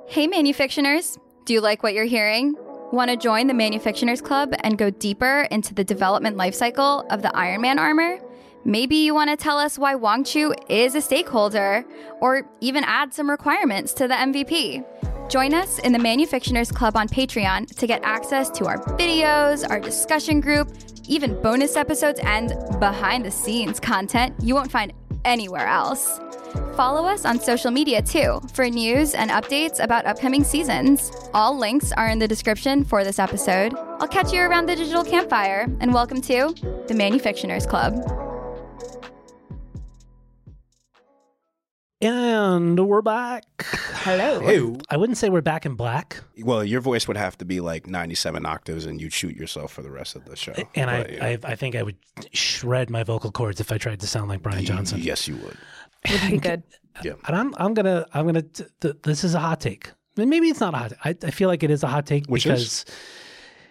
Hey, 0.06 0.28
Manufictioners! 0.28 1.18
Do 1.46 1.54
you 1.54 1.60
like 1.60 1.82
what 1.82 1.94
you're 1.94 2.04
hearing? 2.04 2.54
Want 2.90 3.10
to 3.10 3.18
join 3.18 3.48
the 3.48 3.52
Manufictioners 3.52 4.22
Club 4.22 4.54
and 4.60 4.78
go 4.78 4.88
deeper 4.88 5.46
into 5.50 5.74
the 5.74 5.84
development 5.84 6.38
lifecycle 6.38 7.06
of 7.12 7.20
the 7.20 7.36
Iron 7.36 7.60
Man 7.60 7.78
armor? 7.78 8.18
Maybe 8.64 8.96
you 8.96 9.14
want 9.14 9.28
to 9.28 9.36
tell 9.36 9.58
us 9.58 9.78
why 9.78 9.94
Wong-Chu 9.94 10.54
is 10.70 10.94
a 10.94 11.02
stakeholder, 11.02 11.84
or 12.22 12.48
even 12.62 12.84
add 12.84 13.12
some 13.12 13.28
requirements 13.28 13.92
to 13.94 14.08
the 14.08 14.14
MVP. 14.14 15.28
Join 15.28 15.52
us 15.52 15.78
in 15.80 15.92
the 15.92 15.98
Manufictioners 15.98 16.74
Club 16.74 16.96
on 16.96 17.08
Patreon 17.08 17.76
to 17.76 17.86
get 17.86 18.02
access 18.04 18.48
to 18.52 18.64
our 18.64 18.78
videos, 18.96 19.68
our 19.68 19.80
discussion 19.80 20.40
group, 20.40 20.72
even 21.06 21.40
bonus 21.42 21.76
episodes, 21.76 22.20
and 22.24 22.54
behind 22.80 23.22
the 23.22 23.30
scenes 23.30 23.78
content 23.78 24.34
you 24.42 24.54
won't 24.54 24.72
find 24.72 24.94
anywhere 25.26 25.66
else. 25.66 26.20
Follow 26.78 27.06
us 27.06 27.24
on 27.24 27.40
social 27.40 27.72
media 27.72 28.00
too 28.00 28.40
for 28.52 28.70
news 28.70 29.12
and 29.12 29.32
updates 29.32 29.82
about 29.82 30.06
upcoming 30.06 30.44
seasons. 30.44 31.10
All 31.34 31.58
links 31.58 31.90
are 31.90 32.06
in 32.06 32.20
the 32.20 32.28
description 32.28 32.84
for 32.84 33.02
this 33.02 33.18
episode. 33.18 33.74
I'll 33.98 34.06
catch 34.06 34.32
you 34.32 34.42
around 34.42 34.66
the 34.66 34.76
digital 34.76 35.02
campfire, 35.02 35.62
and 35.80 35.92
welcome 35.92 36.20
to 36.20 36.54
the 36.86 36.94
Manufictioners 36.94 37.68
Club. 37.68 37.94
And 42.00 42.78
we're 42.86 43.02
back. 43.02 43.44
Hello. 43.58 44.38
Hey, 44.38 44.78
I 44.88 44.96
wouldn't 44.96 45.18
say 45.18 45.30
we're 45.30 45.40
back 45.40 45.66
in 45.66 45.74
black, 45.74 46.22
well, 46.44 46.62
your 46.62 46.80
voice 46.80 47.08
would 47.08 47.16
have 47.16 47.36
to 47.38 47.44
be 47.44 47.58
like 47.58 47.88
97 47.88 48.46
octaves, 48.46 48.86
and 48.86 49.00
you'd 49.00 49.12
shoot 49.12 49.34
yourself 49.34 49.72
for 49.72 49.82
the 49.82 49.90
rest 49.90 50.14
of 50.14 50.26
the 50.26 50.36
show. 50.36 50.54
and 50.76 50.88
I, 50.88 51.06
yeah. 51.10 51.24
I 51.24 51.38
I 51.42 51.56
think 51.56 51.74
I 51.74 51.82
would 51.82 51.96
shred 52.32 52.88
my 52.88 53.02
vocal 53.02 53.32
cords 53.32 53.58
if 53.60 53.72
I 53.72 53.78
tried 53.78 53.98
to 53.98 54.06
sound 54.06 54.28
like 54.28 54.44
Brian 54.44 54.64
Johnson. 54.64 55.00
Yes, 55.00 55.26
you 55.26 55.38
would. 55.38 55.56
Would 56.10 56.30
be 56.30 56.38
good. 56.38 56.62
And 57.04 57.36
I'm 57.36 57.54
I'm 57.58 57.74
gonna 57.74 58.06
I'm 58.12 58.26
gonna 58.26 58.42
t- 58.42 58.64
th- 58.80 58.96
this 59.02 59.24
is 59.24 59.34
a 59.34 59.38
hot 59.40 59.60
take. 59.60 59.90
Maybe 60.16 60.48
it's 60.48 60.60
not 60.60 60.74
a 60.74 60.76
hot. 60.78 60.92
I 61.04 61.14
I 61.22 61.30
feel 61.30 61.48
like 61.48 61.62
it 61.62 61.70
is 61.70 61.82
a 61.82 61.86
hot 61.88 62.06
take 62.06 62.26
Which 62.26 62.44
because 62.44 62.62
is? 62.62 62.84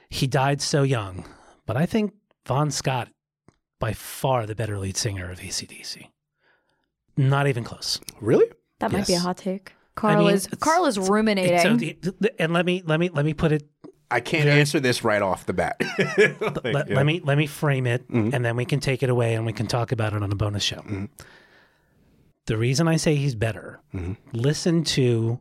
he 0.10 0.28
died 0.28 0.62
so 0.62 0.84
young. 0.84 1.26
But 1.66 1.76
I 1.78 1.86
think 1.86 2.14
Bon 2.46 2.72
Scott 2.72 3.10
by 3.80 3.94
far 3.94 4.46
the 4.46 4.56
better 4.56 4.78
lead 4.80 4.96
singer 4.98 5.30
of 5.30 5.40
ACDC. 5.40 6.08
Not 7.18 7.48
even 7.48 7.64
close. 7.64 8.00
Really? 8.22 8.46
That 8.80 8.92
might 8.92 9.08
be 9.08 9.14
a 9.16 9.20
hot 9.20 9.38
take. 9.38 9.74
Karl 9.96 10.26
mean, 10.26 10.34
is 10.36 10.48
Karl 10.60 10.86
is 10.86 10.98
ruminating. 11.00 11.60
So 11.60 11.76
the, 11.76 11.98
the- 12.20 12.42
and 12.42 12.54
let 12.54 12.66
me 12.66 12.84
let 12.86 13.00
me 13.00 13.10
let 13.10 13.26
me 13.26 13.34
put 13.34 13.52
it 13.52 13.68
I 14.10 14.22
can't 14.22 14.48
answer 14.48 14.80
this 14.80 15.04
right 15.04 15.22
off 15.22 15.46
the 15.46 15.54
bat. 15.54 15.82
Like, 16.18 16.64
let, 16.64 16.90
yeah. 16.90 16.96
let 16.96 17.06
me 17.06 17.20
let 17.26 17.38
me 17.38 17.46
frame 17.48 17.86
it 17.88 18.08
Mhm. 18.10 18.34
and 18.34 18.46
then 18.46 18.56
we 18.56 18.64
can 18.64 18.80
take 18.80 19.04
it 19.04 19.10
away 19.10 19.34
and 19.36 19.46
we 19.46 19.52
can 19.54 19.68
talk 19.68 19.92
about 19.92 20.14
it 20.14 20.24
on 20.24 20.32
a 20.32 20.36
bonus 20.36 20.64
show. 20.64 20.78
Mhm. 20.78 21.10
The 22.48 22.58
reason 22.58 22.88
I 22.88 22.96
say 22.98 23.16
he's 23.16 23.36
better, 23.36 23.80
Mhm. 23.94 24.18
listen 24.34 24.84
to 24.86 25.40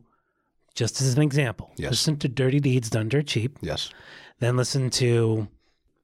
just 0.75 1.01
as 1.01 1.13
an 1.15 1.21
example, 1.23 1.71
Yes. 1.77 1.91
listen 1.91 2.17
to 2.19 2.27
Dirty 2.29 2.59
Deeds 2.59 2.89
Done 2.89 3.09
Dirt 3.09 3.27
Cheap, 3.27 3.57
Yes. 3.61 3.89
then 4.39 4.55
listen 4.55 4.89
to 4.91 5.47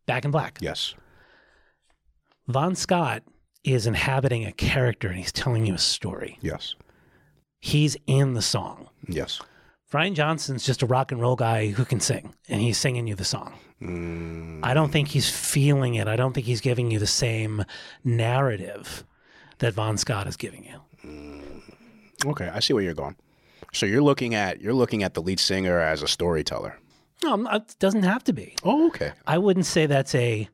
Back 0.06 0.26
in 0.26 0.32
Black. 0.32 0.58
Yes. 0.62 0.96
Bon 2.48 2.76
Scott 2.76 3.24
is 3.64 3.86
inhabiting 3.88 4.46
a 4.46 4.52
character 4.52 5.08
and 5.10 5.18
he's 5.18 5.32
telling 5.32 5.66
you 5.66 5.76
a 5.76 5.78
story. 5.80 6.38
Yes. 6.42 6.76
He's 7.60 7.96
in 8.08 8.34
the 8.34 8.42
song. 8.42 8.90
Yes. 9.08 9.40
Brian 9.92 10.16
Johnson's 10.16 10.66
just 10.66 10.82
a 10.82 10.86
rock 10.88 11.12
and 11.12 11.22
roll 11.22 11.36
guy 11.36 11.68
who 11.70 11.86
can 11.86 12.00
sing, 12.00 12.34
and 12.50 12.60
he's 12.62 12.80
singing 12.80 13.06
you 13.08 13.14
the 13.16 13.24
song. 13.24 13.54
Mm, 13.80 14.60
I 14.64 14.74
don't 14.74 14.92
think 14.92 15.10
he's 15.10 15.30
feeling 15.30 15.94
it. 15.96 16.08
I 16.08 16.16
don't 16.16 16.34
think 16.34 16.48
he's 16.48 16.62
giving 16.62 16.90
you 16.90 16.98
the 16.98 17.06
same 17.08 17.64
narrative 18.04 19.06
that 19.60 19.76
Bon 19.76 19.98
Scott 19.98 20.26
is 20.28 20.36
giving 20.36 20.66
you. 20.66 20.82
Okay, 22.26 22.50
I 22.54 22.60
see 22.60 22.74
where 22.74 22.84
you're 22.84 22.94
going. 22.94 23.16
So 23.74 23.86
you're 23.86 24.04
looking 24.04 24.36
at 24.36 24.62
you're 24.62 24.74
looking 24.74 25.04
at 25.04 25.14
the 25.14 25.22
lead 25.22 25.40
singer 25.40 25.80
as 25.80 26.02
a 26.04 26.08
storyteller. 26.08 26.78
No, 27.24 27.36
not- 27.36 27.56
it 27.56 27.76
doesn't 27.80 28.04
have 28.04 28.24
to 28.26 28.34
be. 28.34 28.56
Oh, 28.64 28.88
okay. 28.88 29.12
I 29.26 29.38
wouldn't 29.38 29.66
say 29.66 29.86
that's 29.86 30.14
a. 30.16 30.48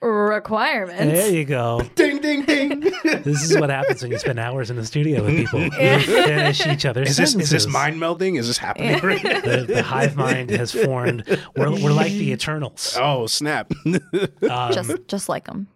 requirement. 0.00 0.98
There 1.12 1.30
you 1.30 1.44
go. 1.44 1.82
Ding 1.94 2.18
ding 2.20 2.42
ding. 2.44 2.80
This 3.22 3.42
is 3.44 3.56
what 3.58 3.70
happens 3.70 4.02
when 4.02 4.10
you 4.10 4.18
spend 4.18 4.38
hours 4.40 4.70
in 4.70 4.76
the 4.76 4.84
studio 4.86 5.24
with 5.24 5.36
people. 5.36 5.60
You 5.80 5.98
finish 6.00 6.66
each 6.66 6.84
other's 6.86 7.10
is 7.10 7.16
this 7.16 7.34
is 7.36 7.50
this 7.50 7.66
mind 7.68 8.00
melding? 8.00 8.38
Is 8.38 8.46
this 8.48 8.58
happening 8.58 8.98
right 9.00 9.22
now? 9.22 9.40
The, 9.40 9.64
the 9.68 9.82
hive 9.82 10.16
mind 10.16 10.50
has 10.50 10.72
formed. 10.72 11.24
We're, 11.56 11.70
we're 11.70 11.92
like 11.92 12.12
the 12.12 12.32
Eternals. 12.32 12.96
Oh 13.00 13.26
snap! 13.26 13.70
Um, 13.86 14.72
just 14.72 14.96
just 15.06 15.28
like 15.28 15.44
them. 15.44 15.68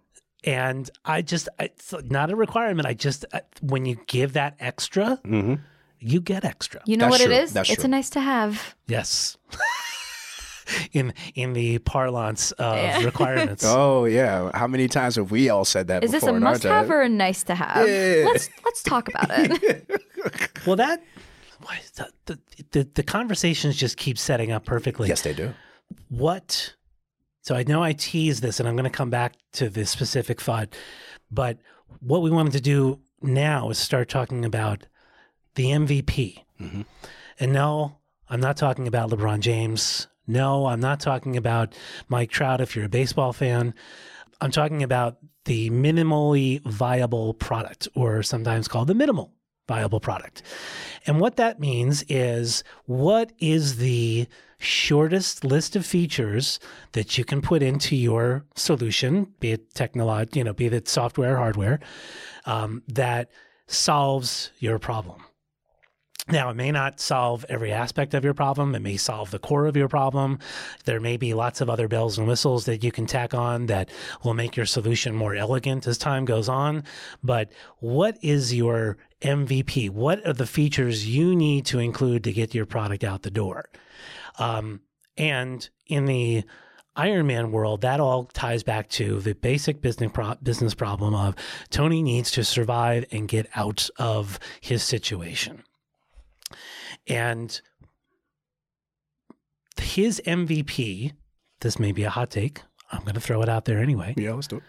And 0.44 0.90
I 1.04 1.22
just 1.22 1.48
it's 1.58 1.94
not 2.04 2.30
a 2.30 2.36
requirement. 2.36 2.86
I 2.86 2.94
just, 2.94 3.24
when 3.62 3.86
you 3.86 3.98
give 4.06 4.34
that 4.34 4.56
extra, 4.60 5.16
hmm 5.24 5.54
you 5.98 6.20
get 6.20 6.44
extra. 6.44 6.82
You 6.84 6.98
know 6.98 7.06
That's 7.06 7.20
what 7.20 7.24
true. 7.26 7.34
it 7.34 7.42
is? 7.42 7.52
That's 7.54 7.70
it's 7.70 7.76
true. 7.76 7.86
a 7.86 7.88
nice 7.88 8.10
to 8.10 8.20
have. 8.20 8.76
Yes. 8.86 9.38
in 10.92 11.14
in 11.34 11.52
the 11.52 11.78
parlance 11.78 12.52
of 12.52 12.76
Yeah. 12.76 13.02
requirements. 13.04 13.64
Oh 13.66 14.04
yeah. 14.04 14.50
How 14.54 14.66
many 14.66 14.88
times 14.88 15.16
have 15.16 15.30
we 15.30 15.48
all 15.48 15.64
said 15.64 15.88
that? 15.88 16.04
Is 16.04 16.10
this 16.10 16.22
a 16.22 16.26
before 16.26 16.40
must 16.40 16.62
have 16.64 16.90
or 16.90 17.02
a 17.02 17.08
nice 17.08 17.42
to 17.44 17.54
have? 17.54 17.88
Yeah. 17.88 18.24
Let's 18.26 18.48
let's 18.64 18.82
talk 18.82 19.08
about 19.08 19.30
it. 19.30 19.90
Well, 20.66 20.76
that 20.76 21.00
why, 21.60 21.78
the, 21.94 22.10
the, 22.26 22.38
the 22.72 22.88
the 22.94 23.02
conversations 23.04 23.76
just 23.76 23.96
keep 23.96 24.18
setting 24.18 24.50
up 24.50 24.64
perfectly. 24.64 25.08
Yes, 25.08 25.22
they 25.22 25.32
do. 25.32 25.54
What? 26.08 26.74
So 27.46 27.54
I 27.54 27.62
know 27.62 27.80
I 27.80 27.92
teased 27.92 28.42
this, 28.42 28.58
and 28.58 28.68
I'm 28.68 28.74
going 28.74 28.90
to 28.90 28.90
come 28.90 29.08
back 29.08 29.34
to 29.52 29.68
this 29.68 29.88
specific 29.88 30.40
thought, 30.40 30.74
but 31.30 31.58
what 32.00 32.20
we 32.20 32.28
wanted 32.28 32.54
to 32.54 32.60
do 32.60 32.98
now 33.22 33.70
is 33.70 33.78
start 33.78 34.08
talking 34.08 34.44
about 34.44 34.88
the 35.54 35.70
MVP. 35.70 36.44
Mhm. 36.60 36.86
And 37.38 37.52
no, 37.52 37.98
I'm 38.28 38.40
not 38.40 38.56
talking 38.56 38.88
about 38.88 39.10
LeBron 39.10 39.38
James. 39.38 40.08
No, 40.26 40.66
I'm 40.66 40.80
not 40.80 40.98
talking 40.98 41.36
about 41.36 41.72
Mike 42.08 42.32
Trout 42.32 42.60
if 42.60 42.74
you're 42.74 42.86
a 42.86 42.88
baseball 42.88 43.32
fan. 43.32 43.74
I'm 44.40 44.50
talking 44.50 44.82
about 44.82 45.18
the 45.44 45.70
minimally 45.70 46.60
viable 46.64 47.32
product, 47.32 47.86
or 47.94 48.24
sometimes 48.24 48.66
called 48.66 48.88
the 48.88 48.94
minimal 48.96 49.32
viable 49.68 50.00
product. 50.00 50.42
And 51.06 51.20
what 51.20 51.36
that 51.36 51.60
means 51.60 52.02
is 52.08 52.64
what 52.86 53.30
is 53.38 53.76
the 53.76 54.26
shortest 54.58 55.44
list 55.44 55.76
of 55.76 55.84
features 55.84 56.58
that 56.92 57.18
you 57.18 57.24
can 57.24 57.40
put 57.42 57.62
into 57.62 57.96
your 57.96 58.44
solution, 58.54 59.34
be 59.40 59.52
it 59.52 59.74
technology, 59.74 60.38
you 60.38 60.44
know, 60.44 60.52
be 60.52 60.66
it 60.66 60.88
software, 60.88 61.34
or 61.34 61.38
hardware, 61.38 61.80
um, 62.46 62.82
that 62.88 63.30
solves 63.66 64.50
your 64.58 64.78
problem. 64.78 65.22
Now, 66.28 66.50
it 66.50 66.56
may 66.56 66.72
not 66.72 66.98
solve 66.98 67.46
every 67.48 67.70
aspect 67.70 68.12
of 68.12 68.24
your 68.24 68.34
problem. 68.34 68.74
It 68.74 68.82
may 68.82 68.96
solve 68.96 69.30
the 69.30 69.38
core 69.38 69.66
of 69.66 69.76
your 69.76 69.86
problem. 69.86 70.40
There 70.84 70.98
may 70.98 71.16
be 71.16 71.34
lots 71.34 71.60
of 71.60 71.70
other 71.70 71.86
bells 71.86 72.18
and 72.18 72.26
whistles 72.26 72.64
that 72.64 72.82
you 72.82 72.90
can 72.90 73.06
tack 73.06 73.32
on 73.32 73.66
that 73.66 73.90
will 74.24 74.34
make 74.34 74.56
your 74.56 74.66
solution 74.66 75.14
more 75.14 75.36
elegant 75.36 75.86
as 75.86 75.98
time 75.98 76.24
goes 76.24 76.48
on. 76.48 76.82
But 77.22 77.52
what 77.78 78.18
is 78.22 78.52
your 78.52 78.96
MVP? 79.22 79.90
What 79.90 80.26
are 80.26 80.32
the 80.32 80.48
features 80.48 81.06
you 81.06 81.36
need 81.36 81.64
to 81.66 81.78
include 81.78 82.24
to 82.24 82.32
get 82.32 82.56
your 82.56 82.66
product 82.66 83.04
out 83.04 83.22
the 83.22 83.30
door? 83.30 83.70
Um, 84.38 84.80
and 85.16 85.68
in 85.86 86.06
the 86.06 86.44
Iron 86.94 87.26
Man 87.26 87.52
world, 87.52 87.82
that 87.82 88.00
all 88.00 88.24
ties 88.24 88.62
back 88.62 88.88
to 88.90 89.20
the 89.20 89.34
basic 89.34 89.80
business 89.82 90.10
pro- 90.12 90.36
business 90.42 90.74
problem 90.74 91.14
of 91.14 91.34
Tony 91.70 92.02
needs 92.02 92.30
to 92.32 92.44
survive 92.44 93.04
and 93.12 93.28
get 93.28 93.48
out 93.54 93.88
of 93.98 94.38
his 94.60 94.82
situation. 94.82 95.62
And 97.06 97.60
his 99.80 100.22
MVP, 100.26 101.12
this 101.60 101.78
may 101.78 101.92
be 101.92 102.04
a 102.04 102.10
hot 102.10 102.30
take. 102.30 102.62
I'm 102.90 103.02
going 103.02 103.14
to 103.14 103.20
throw 103.20 103.42
it 103.42 103.48
out 103.48 103.66
there 103.66 103.78
anyway. 103.78 104.14
Yeah, 104.16 104.32
let's 104.32 104.46
do 104.46 104.56
it. 104.56 104.62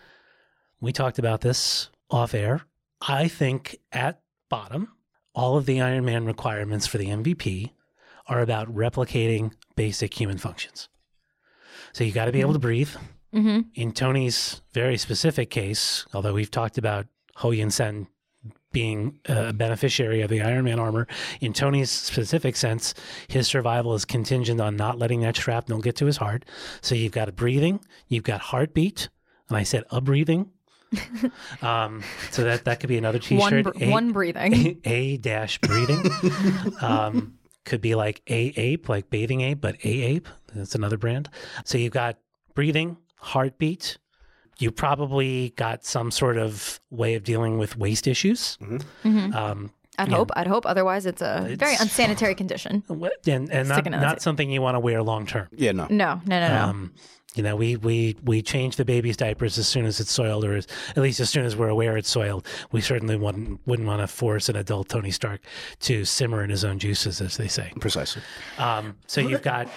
We 0.82 0.91
talked 0.91 1.19
about 1.19 1.41
this 1.41 1.89
off 2.10 2.34
air. 2.34 2.62
I 3.01 3.27
think 3.27 3.77
at 3.91 4.21
bottom, 4.49 4.93
all 5.34 5.58
of 5.58 5.65
the 5.65 5.82
Iron 5.82 6.06
Man 6.06 6.25
requirements 6.25 6.88
for 6.88 6.97
the 6.97 7.08
MVP 7.08 7.71
are 8.27 8.41
about 8.41 8.73
replicating 8.73 9.51
basic 9.75 10.13
human 10.19 10.37
functions. 10.37 10.89
So 11.93 12.03
you 12.03 12.11
got 12.11 12.25
to 12.25 12.31
be 12.31 12.41
able 12.41 12.53
to 12.53 12.59
breathe. 12.59 12.89
hmm 13.33 13.61
In 13.75 13.91
Tony's 13.91 14.61
very 14.73 14.97
specific 14.97 15.49
case, 15.49 16.05
although 16.13 16.33
we've 16.33 16.51
talked 16.51 16.77
about 16.77 17.07
Ho 17.37 17.49
Yinsen 17.51 18.07
being 18.73 19.19
a 19.25 19.53
beneficiary 19.53 20.21
of 20.21 20.29
the 20.29 20.41
Iron 20.41 20.65
Man 20.65 20.79
armor, 20.79 21.07
in 21.41 21.53
Tony's 21.53 21.89
specific 21.89 22.55
sense, 22.55 22.93
his 23.27 23.47
survival 23.47 23.95
is 23.95 24.05
contingent 24.05 24.59
on 24.61 24.75
not 24.75 24.99
letting 24.99 25.21
that 25.21 25.35
shrapnel 25.35 25.79
get 25.81 25.95
to 25.97 26.05
his 26.05 26.17
heart. 26.17 26.45
So 26.81 26.93
you've 26.93 27.13
got 27.13 27.29
a 27.29 27.31
breathing, 27.31 27.79
you've 28.07 28.23
got 28.25 28.41
heartbeat, 28.41 29.09
and 29.49 29.57
I 29.57 29.63
said 29.63 29.83
a 29.89 30.01
breathing. 30.01 30.51
um, 31.61 32.03
so 32.31 32.43
that 32.43 32.65
that 32.65 32.79
could 32.79 32.87
be 32.89 32.97
another 32.97 33.19
One 33.29 33.51
T-shirt. 33.51 33.63
br- 33.75 33.83
A- 33.83 33.89
one 33.89 34.11
breathing. 34.11 34.79
a 34.85 35.17
dash 35.17 35.57
breathing. 35.59 36.03
um, 36.81 37.37
could 37.67 37.82
be 37.82 37.93
like 37.93 38.21
a 38.27 38.51
ape, 38.58 38.89
like 38.89 39.10
bathing 39.12 39.41
ape, 39.41 39.62
but 39.62 39.75
a 39.84 39.88
ape. 40.01 40.27
That's 40.56 40.73
another 40.73 40.97
brand. 40.97 41.30
So 41.65 41.77
you've 41.77 41.93
got 41.93 42.17
breathing, 42.56 42.97
heartbeat. 43.17 43.97
You 44.58 44.71
probably 44.71 45.51
got 45.56 45.86
some 45.86 46.10
sort 46.10 46.38
of 46.38 46.80
way 46.89 47.13
of 47.13 47.23
dealing 47.23 47.60
with 47.60 47.77
waste 47.77 48.08
issues. 48.08 48.58
Mhm. 49.06 49.36
Um, 49.36 49.71
I'd 49.99 50.10
Yeah. 50.10 50.15
hope. 50.17 50.32
I'd 50.36 50.47
hope. 50.47 50.65
Otherwise, 50.65 51.06
it's 51.06 51.21
a 51.21 51.56
very 51.60 51.75
unsanitary 51.80 52.34
condition. 52.36 52.84
and 52.89 53.51
and 53.51 53.67
not, 53.69 53.75
Sticking 53.75 53.93
in 53.93 53.99
the 53.99 54.06
not 54.06 54.21
something 54.21 54.49
you 54.49 54.62
want 54.62 54.75
to 54.75 54.80
wear 54.80 55.03
long 55.03 55.25
term. 55.27 55.47
Yeah, 55.51 55.73
no. 55.73 55.88
No, 55.89 56.21
no, 56.25 56.39
no, 56.39 56.71
no. 56.71 56.89
You 57.35 57.43
know, 57.43 57.55
we, 57.55 57.75
we 57.75 58.15
we 58.23 58.41
change 58.41 58.77
the 58.77 58.85
baby's 58.85 59.17
diapers 59.17 59.57
as 59.57 59.67
soon 59.67 59.85
as 59.85 59.99
it's 59.99 60.11
soiled, 60.11 60.43
or 60.43 60.55
as, 60.55 60.67
at 60.91 60.97
least 60.97 61.19
as 61.19 61.29
soon 61.29 61.45
as 61.45 61.55
we're 61.55 61.67
aware 61.67 61.95
it's 61.95 62.09
soiled. 62.09 62.47
We 62.71 62.81
certainly 62.81 63.15
wouldn't 63.15 63.59
wouldn't 63.67 63.87
want 63.87 64.01
to 64.01 64.07
force 64.07 64.49
an 64.49 64.55
adult 64.55 64.89
Tony 64.89 65.11
Stark 65.11 65.41
to 65.81 66.03
simmer 66.05 66.43
in 66.43 66.49
his 66.49 66.65
own 66.65 66.79
juices, 66.79 67.21
as 67.21 67.37
they 67.37 67.47
say. 67.47 67.71
Precisely. 67.79 68.23
Um, 68.57 68.95
so 69.05 69.21
you've 69.21 69.43
got 69.43 69.67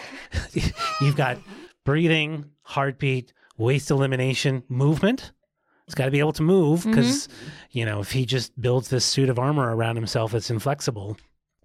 you've 1.01 1.17
got 1.17 1.39
breathing, 1.85 2.47
heartbeat, 2.63 3.33
waste 3.59 3.91
elimination, 3.91 4.63
movement. 4.69 5.33
He's 5.87 5.95
got 5.97 6.05
to 6.05 6.11
be 6.13 6.21
able 6.21 6.33
to 6.35 6.43
move 6.43 6.85
because 6.85 7.29
you 7.73 7.85
know 7.85 8.01
if 8.01 8.13
he 8.13 8.25
just 8.25 8.59
builds 8.61 8.89
this 8.89 9.05
suit 9.05 9.29
of 9.29 9.39
armor 9.39 9.75
around 9.75 9.97
himself 9.97 10.33
that's 10.33 10.51
inflexible, 10.51 11.19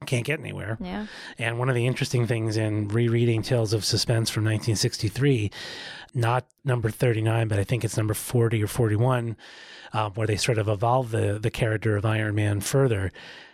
can't 0.05 0.25
get 0.25 0.39
anywhere. 0.39 0.77
yeah. 0.81 1.07
And 1.39 1.57
one 1.57 1.69
of 1.69 1.75
the 1.75 1.87
interesting 1.87 2.27
things 2.27 2.57
in 2.57 2.87
rereading 2.89 3.41
Tales 3.41 3.73
of 3.73 3.83
Suspense 3.85 4.29
from 4.29 4.43
1963, 4.43 5.49
not 6.13 6.45
number 6.63 6.89
39, 6.89 7.47
but 7.47 7.59
I 7.59 7.63
think 7.63 7.83
it's 7.83 7.97
number 7.97 8.13
40 8.13 8.61
or 8.63 8.67
41, 8.67 9.35
uh, 9.93 10.09
where 10.11 10.27
they 10.27 10.35
sort 10.35 10.57
of 10.57 10.67
evolve 10.67 11.11
the, 11.11 11.39
the 11.39 11.49
character 11.49 11.95
of 11.97 12.05
Iron 12.05 12.35
Man 12.35 12.61
further. 12.61 13.11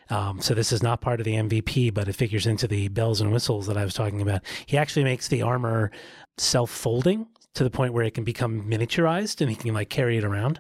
Um, 0.10 0.42
so 0.42 0.54
this 0.54 0.74
is 0.74 0.84
not 0.84 1.00
part 1.00 1.22
of 1.22 1.26
the 1.26 1.36
MVP, 1.36 1.94
but 1.94 2.10
it 2.10 2.14
figures 2.14 2.46
into 2.46 2.68
the 2.68 2.90
bells 2.90 3.22
and 3.22 3.32
whistles 3.32 3.68
that 3.68 3.78
I 3.78 3.86
was 3.86 3.94
talking 3.94 4.22
about. 4.22 4.42
He 4.66 4.78
actually 4.78 5.06
makes 5.06 5.30
the 5.30 5.42
armor 5.42 5.90
self-folding 6.38 7.28
to 7.54 7.64
the 7.64 7.70
point 7.70 7.94
where 7.94 8.04
it 8.04 8.14
can 8.14 8.24
become 8.24 8.64
miniaturized 8.70 9.42
and 9.42 9.50
he 9.50 9.56
can 9.56 9.74
like 9.74 9.90
carry 9.90 10.18
it 10.18 10.24
around. 10.24 10.60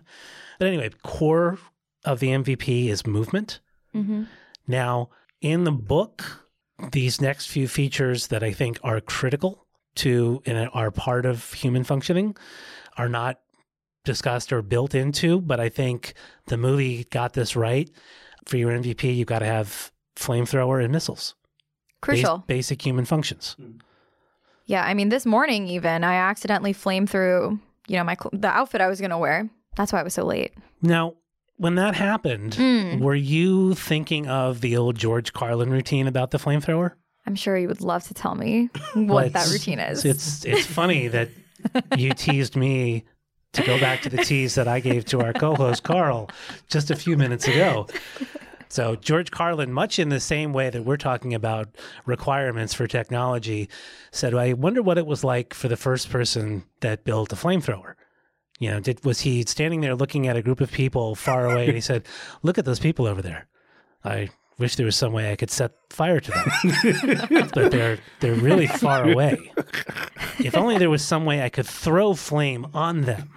But 0.60 0.68
anyway, 0.68 0.92
core 1.04 1.58
of 2.06 2.20
the 2.20 2.28
MVP 2.30 2.88
is 2.88 3.06
movement. 3.06 3.60
hmm 3.94 4.24
Now, 4.68 5.10
in 5.42 5.64
the 5.64 5.72
book, 5.72 6.48
these 6.92 7.20
next 7.22 7.48
few 7.48 7.68
features 7.68 8.28
that 8.28 8.44
I 8.44 8.52
think 8.52 8.80
are 8.84 9.02
critical 9.02 9.68
to 9.96 10.42
and 10.46 10.70
are 10.74 10.92
part 10.92 11.26
of 11.26 11.54
human 11.54 11.84
functioning 11.84 12.36
are 12.98 13.10
not 13.10 13.40
discussed 14.06 14.52
or 14.54 14.62
built 14.62 14.96
into, 14.96 15.42
but 15.42 15.60
I 15.60 15.70
think 15.70 16.14
the 16.48 16.58
movie 16.58 17.04
got 17.06 17.34
this 17.34 17.56
right. 17.56 17.90
For 18.48 18.58
your 18.58 18.72
MVP, 18.72 19.16
you've 19.16 19.28
got 19.28 19.40
to 19.40 19.46
have 19.46 19.92
flamethrower 20.16 20.84
and 20.84 20.92
missiles. 20.92 21.36
Bas- 21.36 22.00
Crucial. 22.02 22.44
basic 22.48 22.84
human 22.84 23.06
functions. 23.06 23.56
Hmm. 23.60 23.78
Yeah, 24.66 24.84
I 24.84 24.94
mean, 24.94 25.10
this 25.10 25.26
morning 25.26 25.68
even 25.68 26.04
I 26.04 26.16
accidentally 26.16 26.74
flamed 26.74 27.10
through, 27.10 27.60
you 27.88 27.98
know, 27.98 28.04
my 28.04 28.16
cl- 28.16 28.32
the 28.34 28.48
outfit 28.48 28.82
I 28.82 28.88
was 28.88 29.02
gonna 29.02 29.20
wear. 29.20 29.50
That's 29.76 29.94
why 29.94 30.00
I 30.00 30.04
was 30.04 30.14
so 30.14 30.26
late. 30.26 30.54
Now, 30.82 31.14
when 31.62 31.76
that 31.76 31.96
happened, 31.96 32.54
Mm. 32.54 33.00
were 33.00 33.16
you 33.16 33.76
thinking 33.76 34.28
of 34.28 34.62
the 34.62 34.76
old 34.76 34.96
George 34.96 35.32
Carlin 35.32 35.70
routine 35.70 36.08
about 36.08 36.32
the 36.32 36.38
flamethrower? 36.40 36.94
I'm 37.28 37.36
sure 37.36 37.56
you 37.56 37.68
would 37.68 37.82
love 37.82 38.04
to 38.08 38.14
tell 38.16 38.34
me 38.36 38.70
Well, 38.96 39.06
what 39.06 39.34
that 39.34 39.48
routine 39.50 39.80
is. 39.80 40.04
It's 40.04 40.44
it's 40.44 40.66
funny 40.66 41.08
that 41.10 41.30
you 41.98 42.14
teased 42.16 42.56
me 42.56 43.04
to 43.54 43.62
go 43.64 43.80
back 43.80 44.02
to 44.02 44.10
the 44.10 44.24
tease 44.24 44.56
that 44.56 44.68
I 44.68 44.80
gave 44.80 45.06
to 45.06 45.22
our 45.22 45.34
co-host 45.34 45.84
Karl 45.84 46.30
just 46.68 46.90
a 46.90 46.96
few 46.96 47.16
minutes 47.18 47.48
ago. 47.48 47.86
So 48.70 48.96
George 48.96 49.30
Carlin, 49.32 49.74
much 49.74 50.00
in 50.00 50.08
the 50.10 50.22
same 50.22 50.54
way 50.54 50.70
that 50.70 50.86
we're 50.86 50.96
talking 50.98 51.34
about 51.34 51.68
requirements 52.06 52.74
for 52.74 52.88
technology, 52.88 53.68
said, 54.12 54.34
"I 54.34 54.54
wonder 54.54 54.82
what 54.82 54.98
it 54.98 55.06
was 55.06 55.24
like 55.24 55.54
for 55.54 55.68
the 55.68 55.76
first 55.78 56.10
person 56.10 56.64
that 56.80 57.04
built 57.04 57.34
a 57.34 57.36
flamethrower." 57.36 57.96
You 58.62 58.70
know, 58.70 58.80
did 58.80 59.04
was 59.04 59.22
he 59.22 59.42
standing 59.48 59.82
there 59.82 59.96
looking 59.96 60.28
at 60.28 60.38
a 60.38 60.42
group 60.44 60.62
of 60.62 60.72
people 60.72 61.16
far 61.16 61.50
away 61.50 61.66
and 61.66 61.74
he 61.74 61.82
said, 61.82 62.06
"Look 62.44 62.60
at 62.60 62.66
those 62.66 62.78
people 62.78 63.08
over 63.08 63.20
there. 63.20 63.48
I 64.06 64.30
wish 64.60 64.76
there 64.76 64.86
was 64.86 64.96
some 64.96 65.14
way 65.14 65.32
I 65.32 65.36
could 65.36 65.50
set 65.50 65.72
fire 65.90 66.20
to 66.20 66.32
them, 66.32 67.50
but 67.56 67.72
they're 67.72 67.98
they're 68.20 68.36
really 68.36 68.68
far 68.68 69.10
away. 69.10 69.52
If 70.38 70.56
only 70.56 70.78
there 70.78 70.92
was 70.92 71.04
some 71.04 71.26
way 71.26 71.42
I 71.42 71.50
could 71.50 71.66
throw 71.66 72.14
flame 72.14 72.68
on 72.76 73.02
them." 73.02 73.32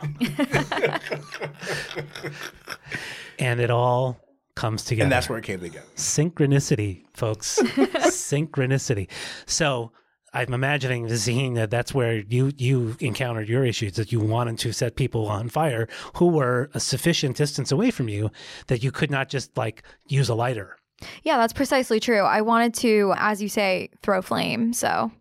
and 3.38 3.60
it 3.60 3.70
all 3.70 4.20
comes 4.56 4.84
together. 4.84 5.04
And 5.04 5.12
that's 5.12 5.30
where 5.30 5.38
it 5.38 5.44
came 5.44 5.58
together. 5.58 5.86
synchronicity, 5.96 7.04
folks. 7.14 7.60
synchronicity. 7.62 9.08
So 9.46 9.90
I'm 10.34 10.52
imagining 10.52 11.06
the 11.06 11.16
scene 11.16 11.54
that 11.54 11.70
that's 11.70 11.94
where 11.94 12.16
you 12.18 12.52
you 12.56 12.96
encountered 13.00 13.48
your 13.48 13.64
issues 13.64 13.92
that 13.94 14.10
you 14.12 14.20
wanted 14.20 14.58
to 14.58 14.72
set 14.72 14.96
people 14.96 15.28
on 15.28 15.48
fire 15.48 15.88
who 16.16 16.26
were 16.26 16.70
a 16.74 16.80
sufficient 16.80 17.36
distance 17.36 17.70
away 17.70 17.90
from 17.90 18.08
you 18.08 18.30
that 18.66 18.82
you 18.82 18.90
could 18.90 19.10
not 19.10 19.28
just 19.28 19.56
like 19.56 19.84
use 20.08 20.28
a 20.28 20.34
lighter. 20.34 20.76
Yeah, 21.22 21.36
that's 21.36 21.52
precisely 21.52 22.00
true. 22.00 22.22
I 22.22 22.40
wanted 22.40 22.74
to, 22.74 23.14
as 23.16 23.40
you 23.40 23.48
say, 23.48 23.90
throw 24.02 24.22
flame. 24.22 24.72
So 24.72 25.12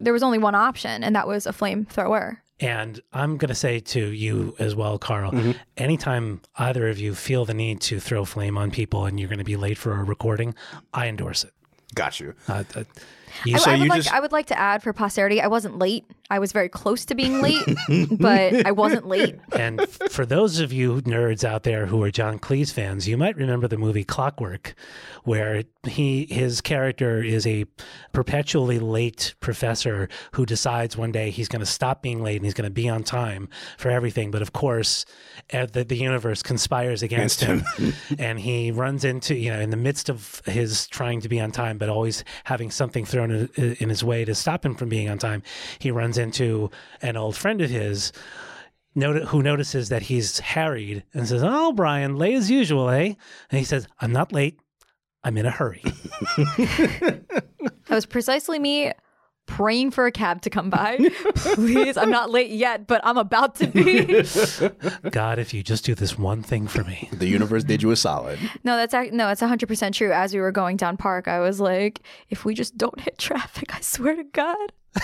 there 0.00 0.12
was 0.12 0.22
only 0.22 0.38
one 0.38 0.54
option, 0.54 1.04
and 1.04 1.14
that 1.14 1.26
was 1.26 1.46
a 1.46 1.52
flamethrower. 1.52 2.38
And 2.60 3.00
I'm 3.12 3.36
going 3.36 3.48
to 3.48 3.54
say 3.54 3.80
to 3.80 4.10
you 4.10 4.54
as 4.58 4.74
well, 4.74 4.96
Karl, 4.96 5.54
anytime 5.76 6.40
either 6.56 6.88
of 6.88 6.98
you 6.98 7.14
feel 7.14 7.44
the 7.44 7.52
need 7.52 7.80
to 7.82 7.98
throw 7.98 8.24
flame 8.24 8.56
on 8.56 8.70
people 8.70 9.06
and 9.06 9.18
you're 9.18 9.28
going 9.28 9.38
to 9.38 9.44
be 9.44 9.56
late 9.56 9.76
for 9.76 9.92
a 9.92 10.04
recording, 10.04 10.54
I 10.92 11.08
endorse 11.08 11.42
it. 11.42 11.52
Got 11.94 12.20
you. 12.20 12.34
Uh, 12.48 12.62
uh, 12.76 12.84
you 13.44 13.56
I, 13.56 13.58
So 13.58 13.70
I 13.70 13.74
would 13.74 13.82
you 13.84 13.88
like, 13.88 14.02
just- 14.02 14.14
I 14.14 14.20
would 14.20 14.32
like 14.32 14.46
to 14.46 14.58
add 14.58 14.82
for 14.82 14.92
posterity, 14.92 15.40
I 15.40 15.48
wasn't 15.48 15.78
late. 15.78 16.04
I 16.30 16.38
was 16.38 16.52
very 16.52 16.70
close 16.70 17.04
to 17.06 17.14
being 17.14 17.42
late, 17.42 17.64
but 18.18 18.66
I 18.66 18.72
wasn't 18.72 19.06
late. 19.06 19.38
And 19.54 19.88
for 20.10 20.26
those 20.26 20.58
of 20.58 20.72
you 20.72 21.00
nerds 21.02 21.44
out 21.44 21.62
there 21.62 21.86
who 21.86 22.02
are 22.02 22.10
John 22.10 22.38
Cleese 22.38 22.72
fans, 22.72 23.06
you 23.06 23.16
might 23.16 23.36
remember 23.36 23.68
the 23.68 23.78
movie 23.78 24.04
Clockwise, 24.04 24.74
where 25.22 25.62
he 25.84 26.26
his 26.28 26.60
character 26.60 27.22
is 27.22 27.46
a 27.46 27.64
perpetually 28.12 28.78
late 28.78 29.34
professor 29.40 30.08
who 30.32 30.44
decides 30.44 30.96
one 30.96 31.12
day 31.12 31.30
he's 31.30 31.48
going 31.48 31.60
to 31.60 31.66
stop 31.66 32.02
being 32.02 32.22
late 32.22 32.36
and 32.36 32.44
he's 32.44 32.54
going 32.54 32.68
to 32.68 32.70
be 32.70 32.88
on 32.88 33.04
time 33.04 33.48
for 33.78 33.90
everything. 33.90 34.30
But 34.30 34.42
of 34.42 34.52
course, 34.52 35.06
uh, 35.52 35.66
the, 35.66 35.84
the 35.84 35.96
universe 35.96 36.42
conspires 36.42 37.02
against, 37.02 37.42
him, 37.42 37.62
and 38.18 38.40
he 38.40 38.70
runs 38.70 39.04
into 39.04 39.34
you 39.34 39.50
know 39.50 39.60
in 39.60 39.70
the 39.70 39.76
midst 39.76 40.08
of 40.08 40.42
his 40.46 40.86
trying 40.88 41.20
to 41.20 41.28
be 41.28 41.40
on 41.40 41.52
time, 41.52 41.78
but 41.78 41.88
always 41.88 42.24
having 42.44 42.70
something 42.70 43.04
thrown 43.04 43.30
in, 43.30 43.76
in 43.78 43.88
his 43.88 44.02
way 44.02 44.24
to 44.24 44.34
stop 44.34 44.64
him 44.64 44.74
from 44.74 44.88
being 44.88 45.08
on 45.08 45.18
time. 45.18 45.42
He 45.78 45.90
runs 45.90 46.18
into 46.18 46.23
an 46.32 47.16
old 47.16 47.36
friend 47.36 47.60
of 47.60 47.70
his 47.70 48.12
who 48.94 49.42
notices 49.42 49.88
that 49.88 50.02
he's 50.02 50.38
harried 50.38 51.04
and 51.12 51.26
says, 51.26 51.42
"Oh, 51.44 51.72
Brian, 51.72 52.16
late 52.16 52.34
as 52.34 52.50
usual, 52.50 52.88
eh?" 52.90 53.14
And 53.50 53.58
he 53.58 53.64
says, 53.64 53.88
"I'm 54.00 54.12
not 54.12 54.32
late. 54.32 54.58
I'm 55.22 55.36
in 55.36 55.46
a 55.46 55.50
hurry." 55.50 55.82
That 57.86 57.96
was 57.96 58.06
precisely 58.06 58.58
me 58.58 58.92
praying 59.46 59.90
for 59.90 60.06
a 60.06 60.12
cab 60.12 60.40
to 60.42 60.50
come 60.50 60.70
by. 60.70 60.98
Please, 61.34 61.96
I'm 61.96 62.10
not 62.10 62.30
late 62.30 62.50
yet, 62.50 62.86
but 62.86 63.00
I'm 63.04 63.18
about 63.18 63.56
to 63.56 63.66
be. 63.66 64.24
God, 65.10 65.38
if 65.38 65.52
you 65.52 65.62
just 65.62 65.84
do 65.84 65.94
this 65.94 66.18
one 66.18 66.42
thing 66.42 66.66
for 66.66 66.82
me. 66.84 67.08
The 67.12 67.26
universe 67.26 67.64
did 67.64 67.82
you 67.82 67.90
a 67.90 67.96
solid. 67.96 68.38
No, 68.64 68.76
that's 68.76 68.94
no, 69.12 69.28
it's 69.28 69.42
100% 69.42 69.92
true. 69.92 70.12
As 70.12 70.32
we 70.32 70.40
were 70.40 70.52
going 70.52 70.76
down 70.76 70.96
park, 70.96 71.28
I 71.28 71.40
was 71.40 71.60
like, 71.60 72.00
if 72.30 72.44
we 72.44 72.54
just 72.54 72.76
don't 72.76 72.98
hit 73.00 73.18
traffic, 73.18 73.74
I 73.74 73.80
swear 73.80 74.16
to 74.16 74.24
God. 74.24 74.72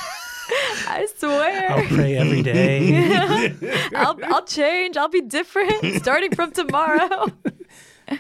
I 0.89 1.07
swear. 1.17 1.71
I'll 1.71 1.87
pray 1.87 2.17
every 2.17 2.43
day. 2.43 3.55
I'll, 3.95 4.19
I'll 4.25 4.45
change. 4.45 4.97
I'll 4.97 5.09
be 5.09 5.21
different 5.21 5.95
starting 6.03 6.35
from 6.35 6.53
tomorrow. 6.53 7.27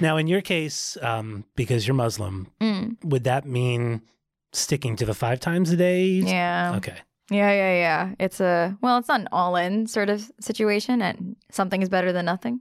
now, 0.00 0.16
in 0.16 0.26
your 0.26 0.40
case, 0.40 0.96
um, 1.02 1.44
because 1.56 1.86
you're 1.86 1.94
Muslim, 1.94 2.48
would 3.04 3.24
that 3.24 3.44
mean 3.46 4.02
sticking 4.52 4.96
to 4.96 5.06
the 5.06 5.14
five 5.14 5.40
times 5.40 5.70
a 5.70 5.76
day? 5.76 6.04
Yeah. 6.06 6.74
Okay. 6.76 6.96
Yeah, 7.30 7.52
yeah, 7.52 7.74
yeah. 7.74 8.14
It's 8.18 8.40
a, 8.40 8.76
well, 8.82 8.98
it's 8.98 9.08
not 9.08 9.20
an 9.20 9.28
all 9.30 9.54
in 9.56 9.86
sort 9.86 10.10
of 10.10 10.30
situation, 10.40 11.00
and 11.00 11.36
something 11.50 11.80
is 11.80 11.88
better 11.88 12.12
than 12.12 12.24
nothing. 12.24 12.60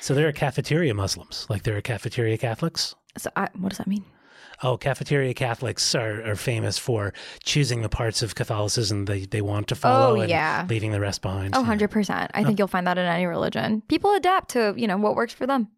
So 0.00 0.14
there 0.14 0.28
are 0.28 0.32
cafeteria 0.32 0.94
Muslims, 0.94 1.46
like 1.48 1.62
there 1.62 1.76
are 1.76 1.80
cafeteria 1.80 2.36
Catholics. 2.36 2.94
So, 3.16 3.30
I, 3.34 3.48
what 3.58 3.70
does 3.70 3.78
that 3.78 3.86
mean? 3.86 4.04
Oh, 4.62 4.76
cafeteria 4.76 5.34
Catholics 5.34 5.94
are, 5.94 6.22
are 6.26 6.36
famous 6.36 6.78
for 6.78 7.12
choosing 7.44 7.82
the 7.82 7.88
parts 7.88 8.22
of 8.22 8.34
Catholicism 8.34 9.04
they, 9.04 9.20
they 9.26 9.40
want 9.42 9.68
to 9.68 9.74
follow 9.74 10.16
Oh, 10.16 10.20
and 10.20 10.30
yeah. 10.30 10.66
leaving 10.68 10.92
the 10.92 11.00
rest 11.00 11.20
behind. 11.22 11.54
Oh, 11.56 11.62
100%. 11.62 12.30
I 12.34 12.44
think 12.44 12.58
you'll 12.58 12.68
find 12.68 12.86
that 12.86 12.96
in 12.98 13.04
any 13.06 13.26
religion. 13.26 13.82
People 13.88 14.14
adapt 14.14 14.50
to, 14.50 14.74
you 14.76 14.86
know, 14.86 14.96
what 14.96 15.14
works 15.14 15.32
for 15.34 15.46
them, 15.46 15.68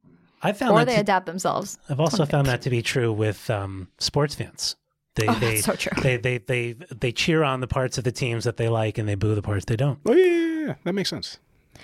I 0.43 0.53
found 0.53 0.73
or 0.73 0.79
that 0.81 0.87
they 0.87 0.95
to- 0.95 1.01
adapt 1.01 1.27
themselves. 1.27 1.79
I've 1.89 2.01
also 2.01 2.25
found 2.25 2.47
that 2.47 2.63
to 2.63 2.71
be 2.71 2.83
true 2.83 3.13
with 3.13 3.51
um, 3.51 3.89
sports 3.99 4.35
fans. 4.35 4.77
They, 5.17 5.27
Oh, 5.27 5.35
they, 5.35 5.55
that's 5.55 5.65
so 5.65 5.75
true. 5.75 6.01
They, 6.01 6.17
they, 6.17 6.39
they, 6.39 6.73
they 6.75 7.11
cheer 7.11 7.43
on 7.43 7.61
the 7.61 7.67
parts 7.67 7.99
of 7.99 8.05
the 8.05 8.13
teams 8.13 8.45
that 8.45 8.57
they 8.57 8.69
like 8.69 8.99
and 8.99 9.09
they 9.09 9.17
boo 9.17 9.35
the 9.35 9.43
parts 9.43 9.65
they 9.65 9.75
don't. 9.75 9.99
Oh 10.07 10.13
yeah, 10.15 10.25
yeah, 10.25 10.67
yeah. 10.69 10.75
That 10.85 10.93
makes 10.93 11.09
sense. 11.11 11.39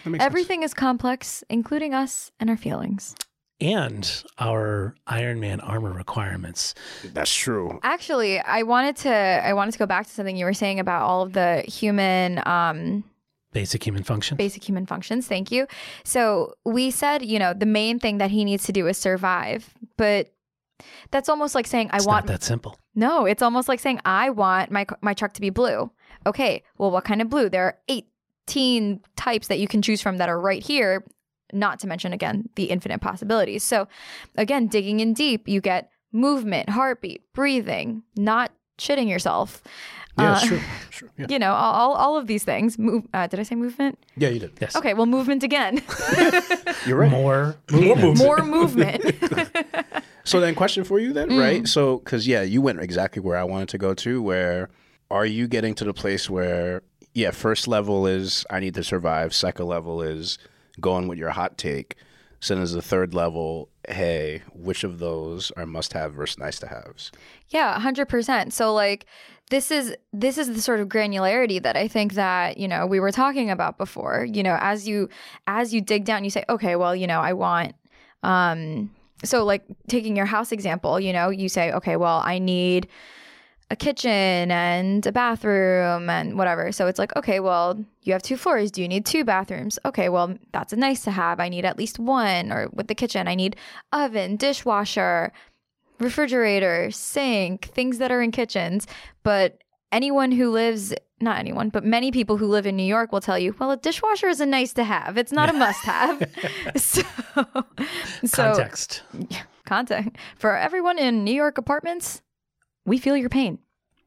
That 0.04 0.10
makes 0.10 0.22
Everything 0.24 0.62
is 0.62 0.72
complex, 0.72 1.42
including 1.50 1.94
us 1.94 2.30
and 2.38 2.48
our 2.48 2.56
feelings. 2.56 3.16
And 3.60 4.24
our 4.38 4.94
Iron 5.06 5.38
Man 5.40 5.60
armor 5.60 5.92
requirements. 5.92 6.74
That's 7.12 7.32
true. 7.34 7.78
Actually, 7.82 8.40
I 8.40 8.62
wanted 8.64 8.96
to 8.96 9.10
I 9.12 9.52
wanted 9.52 9.72
to 9.72 9.78
go 9.78 9.86
back 9.86 10.06
to 10.06 10.12
something 10.12 10.36
you 10.36 10.44
were 10.44 10.52
saying 10.54 10.80
about 10.80 11.02
all 11.02 11.22
of 11.22 11.32
the 11.32 11.62
human 11.62 12.42
um 12.46 13.04
Basic 13.52 13.86
human 13.86 14.02
function. 14.02 14.36
basic 14.36 14.68
human 14.68 14.84
functions. 14.84 15.28
Thank 15.28 15.52
you. 15.52 15.68
So, 16.04 16.54
we 16.64 16.90
said, 16.90 17.24
you 17.24 17.38
know, 17.38 17.54
the 17.54 17.66
main 17.66 18.00
thing 18.00 18.18
that 18.18 18.32
he 18.32 18.44
needs 18.44 18.64
to 18.64 18.72
do 18.72 18.88
is 18.88 18.98
survive, 18.98 19.72
but 19.96 20.32
that's 21.12 21.28
almost 21.28 21.54
like 21.54 21.68
saying 21.68 21.88
I 21.92 21.98
It's 21.98 22.06
want 22.06 22.26
not 22.26 22.32
that 22.32 22.42
simple. 22.42 22.76
No, 22.96 23.24
it's 23.26 23.42
almost 23.42 23.68
like 23.68 23.78
saying 23.78 24.00
I 24.04 24.30
want 24.30 24.72
my 24.72 24.84
my 25.00 25.14
truck 25.14 25.34
to 25.34 25.40
be 25.40 25.50
blue. 25.50 25.88
Okay, 26.26 26.64
well 26.78 26.90
what 26.90 27.04
kind 27.04 27.22
of 27.22 27.30
blue? 27.30 27.48
There 27.48 27.62
are 27.64 27.78
18 27.88 29.00
types 29.14 29.46
that 29.46 29.60
you 29.60 29.68
can 29.68 29.80
choose 29.82 30.02
from 30.02 30.16
that 30.18 30.28
are 30.28 30.40
right 30.40 30.62
here, 30.62 31.04
not 31.52 31.78
to 31.80 31.86
mention 31.86 32.12
again 32.12 32.48
the 32.56 32.64
infinite 32.64 33.00
possibilities. 33.00 33.62
So 33.62 33.86
again, 34.36 34.66
digging 34.66 35.00
in 35.00 35.12
deep, 35.14 35.48
you 35.48 35.60
get 35.60 35.90
movement, 36.12 36.68
heartbeat, 36.70 37.22
breathing, 37.32 38.02
not 38.16 38.52
shitting 38.78 39.08
yourself. 39.08 39.62
Yeah, 40.18 40.32
Uh, 40.32 40.34
it's 40.38 40.46
true. 40.46 40.60
True. 40.90 41.10
Yeah. 41.18 41.26
You 41.28 41.38
know, 41.40 41.52
all, 41.52 41.72
all, 41.74 41.92
all 41.94 42.16
of 42.16 42.26
these 42.28 42.44
things. 42.44 42.78
Move, 42.78 43.04
uh, 43.12 43.26
did 43.26 43.40
I 43.40 43.42
say 43.42 43.56
movement? 43.56 43.98
yeah, 44.16 44.28
you 44.28 44.38
did. 44.38 44.52
Yes. 44.60 44.76
Okay, 44.76 44.94
well, 44.94 45.06
movement 45.06 45.42
again. 45.42 45.82
You're 46.86 46.98
right. 46.98 47.10
More, 47.10 47.56
More 47.72 47.96
movement. 47.96 48.18
More 48.18 48.38
movement. 48.44 49.04
So 50.26 50.40
then, 50.40 50.54
question 50.54 50.84
for 50.84 50.98
you 50.98 51.12
then, 51.12 51.28
Mm. 51.28 51.38
right? 51.38 51.68
So, 51.68 51.98
because 51.98 52.26
yeah, 52.26 52.40
you 52.40 52.62
went 52.62 52.80
exactly 52.80 53.20
where 53.20 53.36
I 53.36 53.44
wanted 53.44 53.68
to 53.68 53.78
go 53.78 53.92
to. 53.92 54.22
Where 54.22 54.70
are 55.10 55.26
you 55.26 55.46
getting 55.46 55.74
to 55.74 55.84
the 55.84 55.92
place 55.92 56.30
where 56.30 56.80
yeah, 57.12 57.30
first 57.30 57.68
level 57.68 58.06
is 58.06 58.46
I 58.48 58.58
need 58.60 58.72
to 58.76 58.82
survive. 58.82 59.34
Second 59.34 59.66
level 59.66 60.00
is 60.00 60.38
going 60.80 61.08
with 61.08 61.18
your 61.18 61.30
hot 61.30 61.58
take. 61.58 61.96
Then, 62.46 62.58
there's 62.58 62.72
the 62.72 62.82
third 62.82 63.14
level. 63.14 63.70
Hey, 63.88 64.42
which 64.52 64.84
of 64.84 64.98
those 64.98 65.50
are 65.52 65.64
must 65.64 65.94
have 65.94 66.12
versus 66.12 66.38
nice 66.38 66.58
to 66.58 66.66
haves? 66.66 67.10
Yeah, 67.48 67.78
hundred 67.80 68.08
percent. 68.08 68.52
So 68.52 68.74
like 68.74 69.06
this 69.50 69.70
is 69.70 69.94
this 70.12 70.36
is 70.36 70.48
the 70.48 70.60
sort 70.60 70.80
of 70.80 70.88
granularity 70.88 71.62
that 71.62 71.76
I 71.76 71.88
think 71.88 72.14
that 72.14 72.58
you 72.58 72.68
know 72.68 72.86
we 72.86 73.00
were 73.00 73.12
talking 73.12 73.50
about 73.50 73.78
before. 73.78 74.26
You 74.30 74.42
know, 74.42 74.58
as 74.60 74.86
you 74.86 75.08
as 75.46 75.72
you 75.72 75.80
dig 75.80 76.04
down, 76.04 76.22
you 76.24 76.30
say, 76.30 76.44
okay, 76.50 76.76
well, 76.76 76.94
you 76.94 77.06
know, 77.06 77.20
I 77.20 77.32
want. 77.32 77.74
um 78.22 78.90
So 79.22 79.44
like 79.44 79.64
taking 79.88 80.14
your 80.14 80.26
house 80.26 80.52
example, 80.52 81.00
you 81.00 81.12
know, 81.14 81.30
you 81.30 81.48
say, 81.48 81.72
okay, 81.72 81.96
well, 81.96 82.20
I 82.24 82.38
need 82.38 82.88
a 83.70 83.76
kitchen 83.76 84.50
and 84.50 85.06
a 85.06 85.12
bathroom 85.12 86.10
and 86.10 86.36
whatever. 86.36 86.70
So 86.70 86.86
it's 86.86 86.98
like, 86.98 87.14
okay, 87.16 87.40
well, 87.40 87.82
you 88.02 88.12
have 88.12 88.22
two 88.22 88.36
floors. 88.36 88.70
Do 88.70 88.82
you 88.82 88.88
need 88.88 89.06
two 89.06 89.24
bathrooms? 89.24 89.78
Okay, 89.84 90.08
well, 90.08 90.36
that's 90.52 90.72
a 90.72 90.76
nice 90.76 91.02
to 91.04 91.10
have. 91.10 91.40
I 91.40 91.48
need 91.48 91.64
at 91.64 91.78
least 91.78 91.98
one. 91.98 92.52
Or 92.52 92.68
with 92.72 92.88
the 92.88 92.94
kitchen, 92.94 93.26
I 93.26 93.34
need 93.34 93.56
oven, 93.92 94.36
dishwasher, 94.36 95.32
refrigerator, 95.98 96.90
sink, 96.90 97.66
things 97.66 97.98
that 97.98 98.12
are 98.12 98.22
in 98.22 98.32
kitchens. 98.32 98.86
But 99.22 99.58
anyone 99.90 100.32
who 100.32 100.50
lives, 100.50 100.92
not 101.20 101.38
anyone, 101.38 101.70
but 101.70 101.84
many 101.84 102.10
people 102.10 102.36
who 102.36 102.46
live 102.46 102.66
in 102.66 102.76
New 102.76 102.82
York 102.82 103.12
will 103.12 103.20
tell 103.20 103.38
you, 103.38 103.54
well, 103.58 103.70
a 103.70 103.76
dishwasher 103.76 104.28
is 104.28 104.40
a 104.40 104.46
nice 104.46 104.72
to 104.74 104.84
have. 104.84 105.16
It's 105.16 105.32
not 105.32 105.48
a 105.48 105.52
must 105.54 105.84
have. 105.84 106.30
so, 106.76 107.02
so 108.24 108.42
context. 108.42 109.02
context 109.64 110.10
for 110.36 110.56
everyone 110.56 110.98
in 110.98 111.24
New 111.24 111.34
York 111.34 111.56
apartments, 111.56 112.20
we 112.84 112.98
feel 112.98 113.16
your 113.16 113.28
pain. 113.28 113.58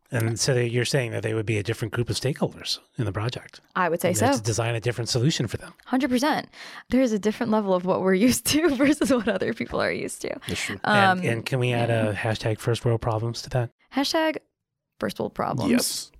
And 0.09 0.39
so 0.39 0.55
you're 0.55 0.85
saying 0.85 1.11
that 1.11 1.21
they 1.21 1.33
would 1.33 1.45
be 1.45 1.57
a 1.57 1.63
different 1.63 1.93
group 1.93 2.09
of 2.09 2.15
stakeholders 2.15 2.79
in 2.97 3.03
the 3.03 3.11
project. 3.11 3.59
I 3.75 3.89
would 3.89 3.99
say 3.99 4.09
They 4.09 4.13
so. 4.13 4.31
To 4.31 4.41
design 4.41 4.73
a 4.73 4.79
different 4.79 5.09
solution 5.09 5.47
for 5.47 5.57
them. 5.57 5.73
100%. 5.91 6.45
There's 6.89 7.11
a 7.11 7.19
different 7.19 7.51
level 7.51 7.73
of 7.73 7.85
what 7.85 7.99
we're 8.01 8.13
used 8.27 8.45
to 8.47 8.69
versus 8.75 9.11
what 9.11 9.27
other 9.27 9.53
people 9.53 9.81
are 9.81 9.91
used 9.91 10.21
to. 10.21 10.33
That's 10.47 10.61
true. 10.61 10.79
Um, 10.85 11.19
and, 11.19 11.25
and 11.25 11.45
can 11.45 11.59
we 11.59 11.73
add 11.73 11.89
a 11.89 12.13
hashtag 12.13 12.59
first 12.59 12.85
world 12.85 13.01
problems 13.01 13.41
to 13.41 13.49
that? 13.49 13.71
hashtag 13.93 14.37
first 14.99 15.19
world 15.19 15.33
problems. 15.33 15.71
Yes. 15.71 16.11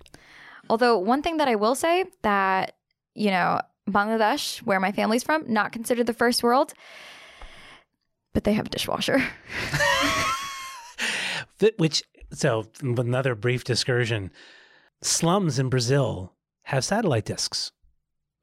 Although 0.69 0.97
one 0.97 1.21
thing 1.21 1.37
that 1.37 1.47
I 1.47 1.55
will 1.55 1.75
say 1.75 2.03
that, 2.23 2.73
you 3.15 3.31
know, 3.31 3.61
Bangladesh, 3.89 4.59
where 4.63 4.81
my 4.81 4.91
family's 4.91 5.23
from, 5.23 5.45
not 5.47 5.71
considered 5.71 6.07
the 6.07 6.13
first 6.13 6.43
world, 6.43 6.73
but 8.33 8.43
they 8.43 8.51
have 8.53 8.65
a 8.65 8.69
dishwasher. 8.69 9.23
Which, 11.77 12.03
so 12.31 12.65
another 12.81 13.35
brief 13.35 13.63
discursion. 13.63 14.31
Slums 15.01 15.59
in 15.59 15.69
Brazil 15.69 16.33
have 16.63 16.83
satellite 16.83 17.25
discs 17.25 17.71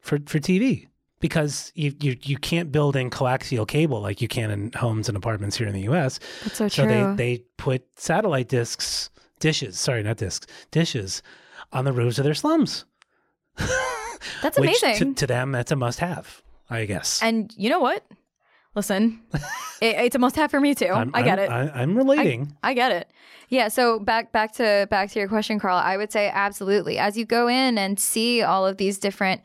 for, 0.00 0.18
for 0.26 0.38
TV 0.38 0.86
because 1.20 1.72
you, 1.74 1.94
you, 2.00 2.16
you 2.22 2.36
can't 2.38 2.70
build 2.70 2.96
in 2.96 3.10
coaxial 3.10 3.66
cable 3.66 4.00
like 4.00 4.20
you 4.20 4.28
can 4.28 4.50
in 4.50 4.72
homes 4.72 5.08
and 5.08 5.16
apartments 5.16 5.56
here 5.56 5.66
in 5.66 5.74
the 5.74 5.82
US. 5.92 6.20
That's 6.44 6.56
so 6.58 6.68
So 6.68 6.84
true. 6.84 7.14
they, 7.16 7.36
they 7.36 7.44
put 7.56 7.84
satellite 7.96 8.48
discs, 8.48 9.10
dishes, 9.40 9.78
sorry, 9.78 10.02
not 10.02 10.16
discs, 10.18 10.46
dishes 10.70 11.22
on 11.72 11.84
the 11.84 11.92
roofs 11.92 12.18
of 12.18 12.24
their 12.24 12.34
slums. 12.34 12.84
That's 14.42 14.58
amazing. 14.58 14.96
To, 14.96 15.14
to 15.14 15.26
them, 15.26 15.52
that's 15.52 15.70
a 15.70 15.76
must 15.76 15.98
have, 16.00 16.42
I 16.70 16.86
guess. 16.86 17.22
and 17.22 17.52
you 17.58 17.68
know 17.68 17.80
what? 17.80 18.02
Listen, 18.74 19.20
it, 19.80 19.96
it's 19.96 20.16
a 20.16 20.18
must-have 20.18 20.50
for 20.50 20.60
me 20.60 20.74
too. 20.74 20.88
I'm, 20.88 21.10
I 21.14 21.22
get 21.22 21.38
I'm- 21.38 21.50
it. 21.68 21.72
I, 21.74 21.82
I'm 21.82 21.96
relating. 21.96 22.56
I 22.62 22.74
get 22.74 22.90
it. 22.92 23.10
Yeah. 23.48 23.68
So 23.68 23.98
back 24.00 24.32
back 24.32 24.52
to 24.54 24.88
back 24.90 25.10
to 25.10 25.18
your 25.18 25.28
question, 25.28 25.60
Karl. 25.60 25.76
I 25.76 25.96
would 25.96 26.10
say 26.10 26.28
absolutely. 26.32 26.98
As 26.98 27.16
you 27.16 27.24
go 27.24 27.46
in 27.48 27.78
and 27.78 28.00
see 28.00 28.42
all 28.42 28.66
of 28.66 28.78
these 28.78 28.98
different 28.98 29.42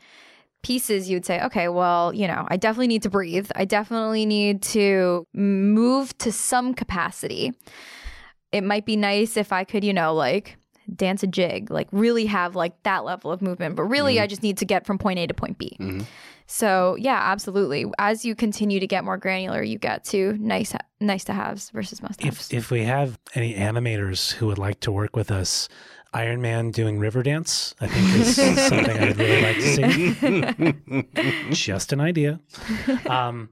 pieces, 0.62 1.08
you'd 1.08 1.24
say, 1.24 1.40
okay, 1.44 1.68
well, 1.68 2.12
you 2.12 2.26
know, 2.26 2.44
I 2.48 2.56
definitely 2.56 2.88
need 2.88 3.02
to 3.02 3.10
breathe. 3.10 3.50
I 3.54 3.64
definitely 3.64 4.26
need 4.26 4.62
to 4.62 5.26
move 5.32 6.16
to 6.18 6.32
some 6.32 6.74
capacity. 6.74 7.52
It 8.52 8.62
might 8.64 8.84
be 8.84 8.96
nice 8.96 9.36
if 9.36 9.52
I 9.52 9.64
could, 9.64 9.84
you 9.84 9.92
know, 9.92 10.12
like 10.14 10.56
dance 10.96 11.22
a 11.22 11.26
jig, 11.28 11.70
like 11.70 11.86
really 11.92 12.26
have 12.26 12.56
like 12.56 12.82
that 12.82 13.04
level 13.04 13.30
of 13.30 13.40
movement. 13.40 13.76
But 13.76 13.84
really, 13.84 14.18
I 14.18 14.26
just 14.26 14.42
need 14.42 14.58
to 14.58 14.64
get 14.64 14.86
from 14.86 14.98
point 14.98 15.18
A 15.20 15.26
to 15.28 15.34
point 15.34 15.56
B. 15.56 15.76
Mhm. 15.78 16.04
So 16.52 16.96
yeah, 16.98 17.14
absolutely. 17.22 17.86
As 17.98 18.24
you 18.24 18.34
continue 18.34 18.80
to 18.80 18.86
get 18.86 19.04
more 19.04 19.16
granular, 19.16 19.62
you 19.62 19.78
get 19.78 20.02
to 20.06 20.32
nice 20.38 20.74
nice 20.98 21.22
to 21.24 21.32
haves 21.32 21.70
versus 21.70 22.02
must 22.02 22.20
haves. 22.20 22.50
if, 22.52 22.64
if 22.64 22.70
we 22.72 22.82
have 22.84 23.18
any 23.36 23.54
animators 23.54 24.32
who 24.32 24.46
would 24.48 24.58
like 24.58 24.80
to 24.80 24.90
work 24.90 25.14
with 25.14 25.30
us, 25.30 25.68
Iron 26.12 26.42
Man 26.42 26.72
doing 26.72 26.98
river 26.98 27.22
dance, 27.22 27.76
I 27.80 27.86
think 27.86 28.14
is 28.16 28.34
something 28.68 28.98
I'd 28.98 29.16
really 29.16 29.42
like 29.42 29.56
to 29.58 31.04
see. 31.14 31.50
Just 31.54 31.92
an 31.92 32.00
idea. 32.00 32.40
Um, 33.06 33.50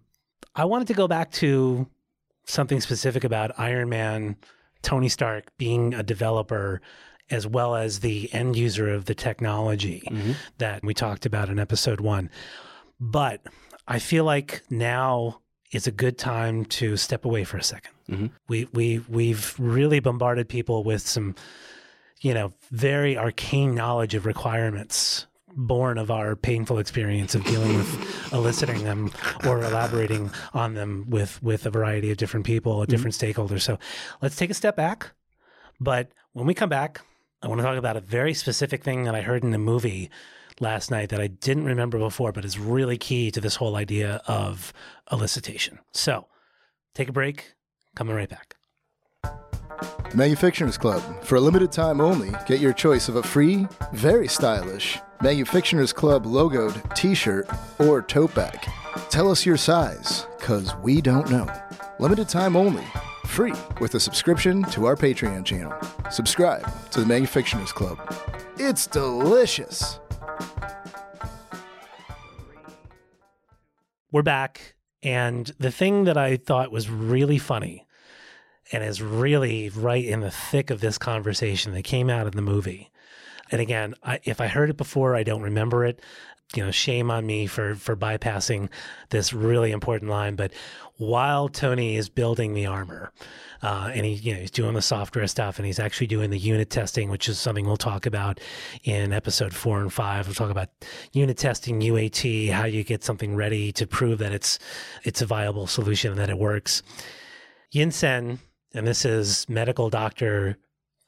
I 0.57 0.65
wanted 0.65 0.89
to 0.89 0.95
go 0.95 1.07
back 1.07 1.31
to 1.35 1.87
something 2.47 2.81
specific 2.81 3.23
about 3.23 3.53
Iron 3.61 3.89
Man, 3.89 4.35
Tony 4.83 5.09
Stark 5.09 5.57
being 5.57 5.95
a 5.95 6.03
developer 6.03 6.81
as 7.31 7.47
well 7.47 7.77
as 7.77 8.01
the 8.01 8.33
end 8.35 8.57
user 8.57 8.93
of 8.93 9.05
the 9.05 9.15
technology 9.15 10.03
Mhm. 10.11 10.35
that 10.57 10.83
we 10.83 10.95
talked 10.95 11.27
about 11.27 11.49
in 11.51 11.59
episode 11.61 12.01
one. 12.01 12.29
But 13.01 13.43
I 13.87 13.99
feel 13.99 14.25
like 14.25 14.63
now 14.71 15.41
is 15.73 15.87
a 15.87 15.93
good 15.93 16.19
time 16.19 16.65
to 16.65 16.97
step 16.97 17.25
away 17.25 17.45
for 17.45 17.59
a 17.59 17.63
2nd 17.63 17.91
Mhm. 18.11 18.31
We 18.49 18.69
we 18.73 19.01
we've 19.09 19.55
really 19.59 20.01
bombarded 20.01 20.49
people 20.49 20.83
with 20.83 21.03
some, 21.07 21.35
you 22.21 22.33
know, 22.33 22.55
very 22.71 23.19
arcane 23.19 23.75
knowledge 23.75 24.15
of 24.15 24.25
requirements 24.25 25.27
born 25.55 25.99
of 25.99 26.11
our 26.11 26.37
painful 26.37 26.79
experience 26.79 27.35
of 27.35 27.45
dealing 27.45 27.77
with 27.77 28.33
eliciting 28.33 28.85
them 28.85 29.11
or 29.45 29.63
elaborating 29.63 30.31
on 30.55 30.75
them 30.75 31.05
with 31.09 31.43
with 31.43 31.67
a 31.67 31.71
variety 31.71 32.11
of 32.11 32.17
different 32.17 32.47
people, 32.47 32.85
different 32.87 33.15
stakeholders. 33.15 33.61
So 33.63 33.79
let's 34.23 34.37
take 34.37 34.51
a 34.51 34.55
step 34.55 34.77
back. 34.77 35.11
But 35.81 36.11
when 36.33 36.47
we 36.47 36.55
come 36.55 36.69
back, 36.71 37.03
I 37.43 37.49
want 37.49 37.59
to 37.61 37.65
talk 37.65 37.77
about 37.77 37.97
a 37.97 38.01
very 38.01 38.33
specific 38.35 38.83
thing 38.83 39.05
that 39.05 39.15
I 39.15 39.21
heard 39.21 39.45
in 39.45 39.51
the 39.51 39.59
movie 39.59 40.11
last 40.61 40.90
night 40.90 41.09
that 41.11 41.21
I 41.21 41.27
didn't 41.27 41.64
remember 41.64 41.99
before, 41.99 42.33
but 42.33 42.44
is 42.44 42.59
really 42.59 42.99
key 42.99 43.31
to 43.31 43.40
this 43.40 43.57
whole 43.57 43.77
idea 43.77 44.23
of 44.27 44.73
elicitation. 45.11 45.79
So 45.92 46.27
take 46.94 47.09
a 47.09 47.12
break, 47.12 47.55
coming 47.94 48.14
right 48.14 48.29
back. 48.29 48.57
Manufictioners 50.11 50.79
Club. 50.79 51.03
For 51.23 51.37
a 51.37 51.40
limited 51.40 51.71
time 51.71 52.01
only, 52.01 52.31
get 52.47 52.61
your 52.61 52.73
choice 52.73 53.09
of 53.09 53.16
a 53.16 53.23
free, 53.23 53.66
very 53.92 54.27
stylish 54.27 54.99
Manufictioners 55.23 55.92
Club 55.92 56.25
logoed 56.25 56.94
t 56.94 57.12
shirt 57.12 57.49
or 57.81 58.03
tote 58.03 58.35
bag. 58.37 58.59
Tell 59.11 59.31
us 59.31 59.44
your 59.44 59.57
size, 59.57 60.27
because 60.38 60.77
we 60.77 61.01
don't 61.01 61.29
know. 61.29 61.49
Limited 61.99 62.29
time 62.29 62.55
only, 62.55 62.85
free 63.27 63.55
with 63.81 63.97
a 63.97 64.01
subscription 64.01 64.62
to 64.64 64.87
our 64.87 64.94
Patreon 64.94 65.44
channel. 65.44 65.75
Subscribe 66.11 66.90
to 66.92 67.01
the 67.01 67.07
Manufictioners 67.07 67.75
Club. 67.75 67.99
It's 68.59 68.87
delicious. 68.87 69.99
We're 74.11 74.23
back. 74.23 74.75
And 75.03 75.53
the 75.59 75.71
thing 75.71 76.05
that 76.05 76.16
I 76.16 76.38
thought 76.38 76.73
was 76.73 76.88
really 76.88 77.37
funny 77.37 77.87
and 78.73 78.83
is 78.83 79.03
really 79.03 79.68
right 79.68 80.05
in 80.05 80.21
the 80.21 80.31
thick 80.31 80.71
of 80.71 80.81
this 80.81 80.97
conversation 80.97 81.73
that 81.75 81.83
came 81.83 82.09
out 82.09 82.27
of 82.27 82.35
the 82.35 82.40
movie. 82.40 82.90
And 83.51 83.61
again, 83.61 83.94
I, 84.03 84.21
if 84.25 84.40
I 84.40 84.47
heard 84.47 84.71
it 84.71 84.79
before, 84.79 85.14
I 85.14 85.25
don't 85.25 85.42
remember 85.42 85.85
it. 85.85 86.01
You 86.55 86.65
know, 86.65 86.71
shame 86.71 87.11
on 87.11 87.27
me 87.27 87.47
for 87.47 87.75
for 87.75 87.95
bypassing 87.95 88.71
this 89.11 89.33
really 89.33 89.71
important 89.71 90.11
line. 90.11 90.35
But 90.35 90.53
while 90.97 91.49
Tony 91.49 91.97
is 91.97 92.09
building 92.09 92.55
the 92.55 92.67
armor, 92.67 93.13
uh, 93.63 93.91
and 93.93 94.07
he, 94.07 94.15
you 94.15 94.35
know, 94.35 94.41
he's 94.41 94.51
doing 94.51 94.75
the 94.75 94.83
software 94.83 95.27
stuff, 95.27 95.59
and 95.59 95.67
he's 95.67 95.79
actually 95.79 96.07
doing 96.07 96.31
the 96.31 96.39
unit 96.39 96.71
testing, 96.71 97.11
which 97.11 97.29
is 97.29 97.39
something 97.39 97.67
we'll 97.67 97.77
talk 97.77 98.07
about 98.07 98.41
in 98.85 99.13
episode 99.13 99.55
four 99.55 99.81
and 99.81 99.93
five. 99.93 100.27
We'll 100.27 100.35
talk 100.35 100.51
about 100.51 100.71
unit 101.13 101.37
testing, 101.37 101.81
UAT, 101.81 102.51
how 102.51 102.65
you 102.65 102.83
get 102.83 103.05
something 103.05 103.37
ready 103.37 103.71
to 103.73 103.87
prove 103.87 104.19
that 104.21 104.33
it's 104.33 104.59
it's 105.05 105.21
a 105.21 105.27
viable 105.27 105.67
solution 105.67 106.13
and 106.13 106.21
that 106.21 106.31
it 106.31 106.39
works. 106.39 106.83
Yinsen, 107.75 108.39
and 108.73 108.87
this 108.87 109.05
is 109.05 109.47
medical 109.49 109.91
doctor, 109.91 110.57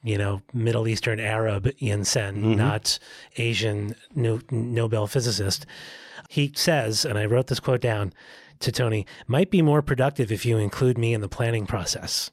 you 0.02 0.16
know, 0.18 0.42
Middle 0.54 0.88
Eastern 0.88 1.20
Arab 1.20 1.64
Yinsen, 1.80 2.42
Mhm. 2.42 2.56
not 2.56 2.98
Asian 3.36 3.94
no, 4.14 4.40
Nobel 4.50 5.06
physicist. 5.06 5.66
He 6.28 6.52
says, 6.54 7.04
and 7.04 7.18
I 7.18 7.24
wrote 7.26 7.48
this 7.48 7.60
quote 7.60 7.80
down 7.80 8.12
to 8.60 8.70
Tony, 8.72 9.06
might 9.26 9.50
be 9.50 9.62
more 9.62 9.82
productive 9.82 10.30
if 10.30 10.44
you 10.46 10.56
include 10.58 10.96
me 10.98 11.12
in 11.14 11.20
the 11.20 11.28
planning 11.28 11.66
process. 11.66 12.30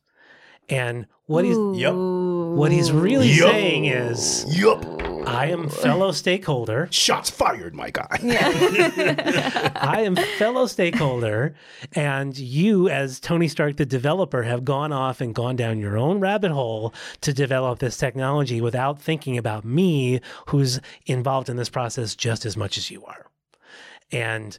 And 0.69 1.06
what 1.25 1.45
he's 1.45 1.58
Yep. 1.58 1.93
what 1.93 2.71
he's 2.71 2.91
really 2.91 3.30
Yup. 3.30 3.49
saying 3.51 3.86
is 3.86 4.45
Yup. 4.58 4.84
I 5.27 5.47
am 5.47 5.69
fellow 5.69 6.11
stakeholder. 6.11 6.87
Shots 6.91 7.29
fired, 7.29 7.75
my 7.75 7.89
guy. 7.91 8.17
I 9.75 10.01
am 10.01 10.15
fellow 10.15 10.67
stakeholder, 10.67 11.55
and 11.93 12.37
you, 12.37 12.87
as 12.89 13.19
Tony 13.19 13.47
Stark, 13.47 13.77
the 13.77 13.85
developer, 13.85 14.43
have 14.43 14.63
gone 14.63 14.93
off 14.93 15.19
and 15.19 15.35
gone 15.35 15.55
down 15.55 15.79
your 15.79 15.97
own 15.97 16.19
rabbit 16.19 16.51
hole 16.51 16.93
to 17.21 17.33
develop 17.33 17.79
this 17.79 17.97
technology 17.97 18.61
without 18.61 19.01
thinking 19.01 19.37
about 19.37 19.65
me, 19.65 20.21
who's 20.47 20.79
involved 21.05 21.49
in 21.49 21.57
this 21.57 21.69
process 21.69 22.15
just 22.15 22.45
as 22.45 22.55
much 22.55 22.77
as 22.77 22.89
you 22.89 23.03
are. 23.03 23.25
And 24.11 24.57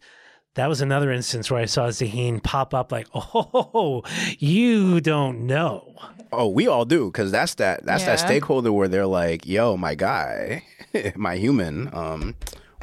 that 0.54 0.68
was 0.68 0.80
another 0.80 1.12
instance 1.12 1.50
where 1.50 1.60
I 1.60 1.66
saw 1.66 1.88
Zaheen 1.88 2.42
pop 2.42 2.74
up 2.74 2.90
like, 2.92 3.06
"Oh, 3.14 4.02
you 4.38 5.00
don't 5.00 5.46
know." 5.46 5.94
Oh, 6.32 6.48
we 6.48 6.66
all 6.66 6.84
do 6.84 7.06
because 7.06 7.30
that's 7.30 7.54
that 7.54 7.84
that's 7.84 8.04
that 8.04 8.20
stakeholder 8.20 8.72
where 8.72 8.88
they're 8.88 9.06
like, 9.06 9.46
"Yo, 9.46 9.76
my 9.76 9.94
guy, 9.94 10.64
my 11.16 11.36
human, 11.36 11.88
um, 11.94 12.34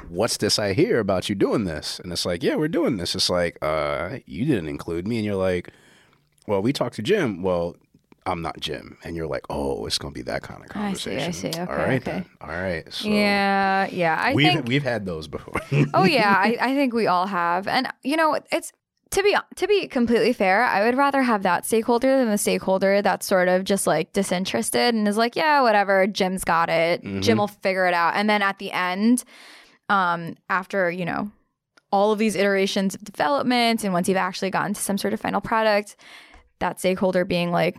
what's 0.07 0.37
this 0.37 0.57
I 0.57 0.73
hear 0.73 0.99
about 0.99 1.29
you 1.29 1.35
doing 1.35 1.65
this?" 1.65 1.99
And 1.99 2.11
it's 2.11 2.25
like, 2.25 2.43
"Yeah, 2.43 2.55
we're 2.55 2.67
doing 2.69 2.97
this." 2.97 3.13
It's 3.15 3.29
like, 3.29 3.57
"Uh, 3.61 4.19
you 4.25 4.45
didn't 4.45 4.67
include 4.69 5.07
me," 5.07 5.17
and 5.17 5.25
you're 5.25 5.35
like, 5.35 5.69
"Well, 6.47 6.61
we 6.61 6.73
talked 6.73 6.95
to 6.95 7.01
Jim." 7.01 7.41
Well, 7.43 7.75
I'm 8.25 8.41
not 8.41 8.59
Jim, 8.59 8.97
and 9.03 9.15
you're 9.15 9.27
like, 9.27 9.45
"Oh, 9.49 9.85
it's 9.85 9.97
gonna 9.97 10.13
be 10.13 10.23
that 10.23 10.41
kind 10.41 10.63
of 10.63 10.69
conversation. 10.69 11.19
I 11.19 11.31
see, 11.31 11.47
I 11.47 11.51
see. 11.51 11.61
Okay, 11.61 11.71
all 11.71 11.77
right 11.77 12.01
okay. 12.01 12.11
then. 12.11 12.25
All 12.41 12.49
right. 12.49 12.91
So 12.91 13.07
yeah, 13.07 13.87
yeah. 13.91 14.19
I 14.19 14.33
we've 14.33 14.47
think 14.47 14.67
we've 14.67 14.83
had 14.83 15.05
those 15.05 15.27
before. 15.27 15.61
oh 15.93 16.03
yeah, 16.03 16.33
I, 16.37 16.57
I 16.61 16.75
think 16.75 16.93
we 16.93 17.07
all 17.07 17.27
have. 17.27 17.67
And 17.67 17.87
you 18.03 18.17
know, 18.17 18.39
it's 18.51 18.71
to 19.11 19.23
be 19.23 19.35
to 19.55 19.67
be 19.67 19.87
completely 19.87 20.33
fair, 20.33 20.63
I 20.63 20.85
would 20.85 20.97
rather 20.97 21.21
have 21.21 21.43
that 21.43 21.65
stakeholder 21.65 22.17
than 22.17 22.29
the 22.29 22.37
stakeholder 22.37 23.01
that's 23.01 23.25
sort 23.25 23.47
of 23.47 23.63
just 23.63 23.87
like 23.87 24.11
disinterested 24.13 24.93
and 24.93 25.07
is 25.07 25.17
like, 25.17 25.35
yeah, 25.35 25.61
whatever, 25.61 26.07
Jim's 26.07 26.43
got 26.43 26.69
it. 26.69 27.01
Jim 27.21 27.37
will 27.37 27.47
figure 27.47 27.85
it 27.87 27.93
out. 27.93 28.15
And 28.15 28.29
then 28.29 28.41
at 28.41 28.59
the 28.59 28.71
end, 28.71 29.23
um, 29.89 30.35
after, 30.49 30.89
you 30.89 31.05
know, 31.05 31.31
all 31.91 32.11
of 32.11 32.19
these 32.19 32.35
iterations 32.35 32.95
of 32.95 33.03
development 33.03 33.83
and 33.83 33.93
once 33.93 34.09
you've 34.09 34.17
actually 34.17 34.49
gotten 34.49 34.73
to 34.73 34.81
some 34.81 34.97
sort 34.97 35.13
of 35.13 35.21
final 35.21 35.39
product, 35.39 35.95
that 36.59 36.79
stakeholder 36.79 37.23
being 37.23 37.51
like, 37.51 37.77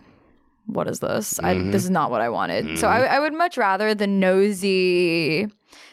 what 0.67 0.87
is 0.87 0.99
this? 0.99 1.39
I, 1.39 1.55
mm-hmm. 1.55 1.71
this 1.71 1.83
is 1.83 1.89
not 1.89 2.11
what 2.11 2.21
I 2.21 2.29
wanted. 2.29 2.77
So 2.77 2.87
I, 2.87 2.99
mm-hmm. 2.99 3.13
I 3.13 3.19
would 3.19 3.33
much 3.33 3.57
rather 3.57 3.95
the 3.95 4.07
nosy, 4.07 5.47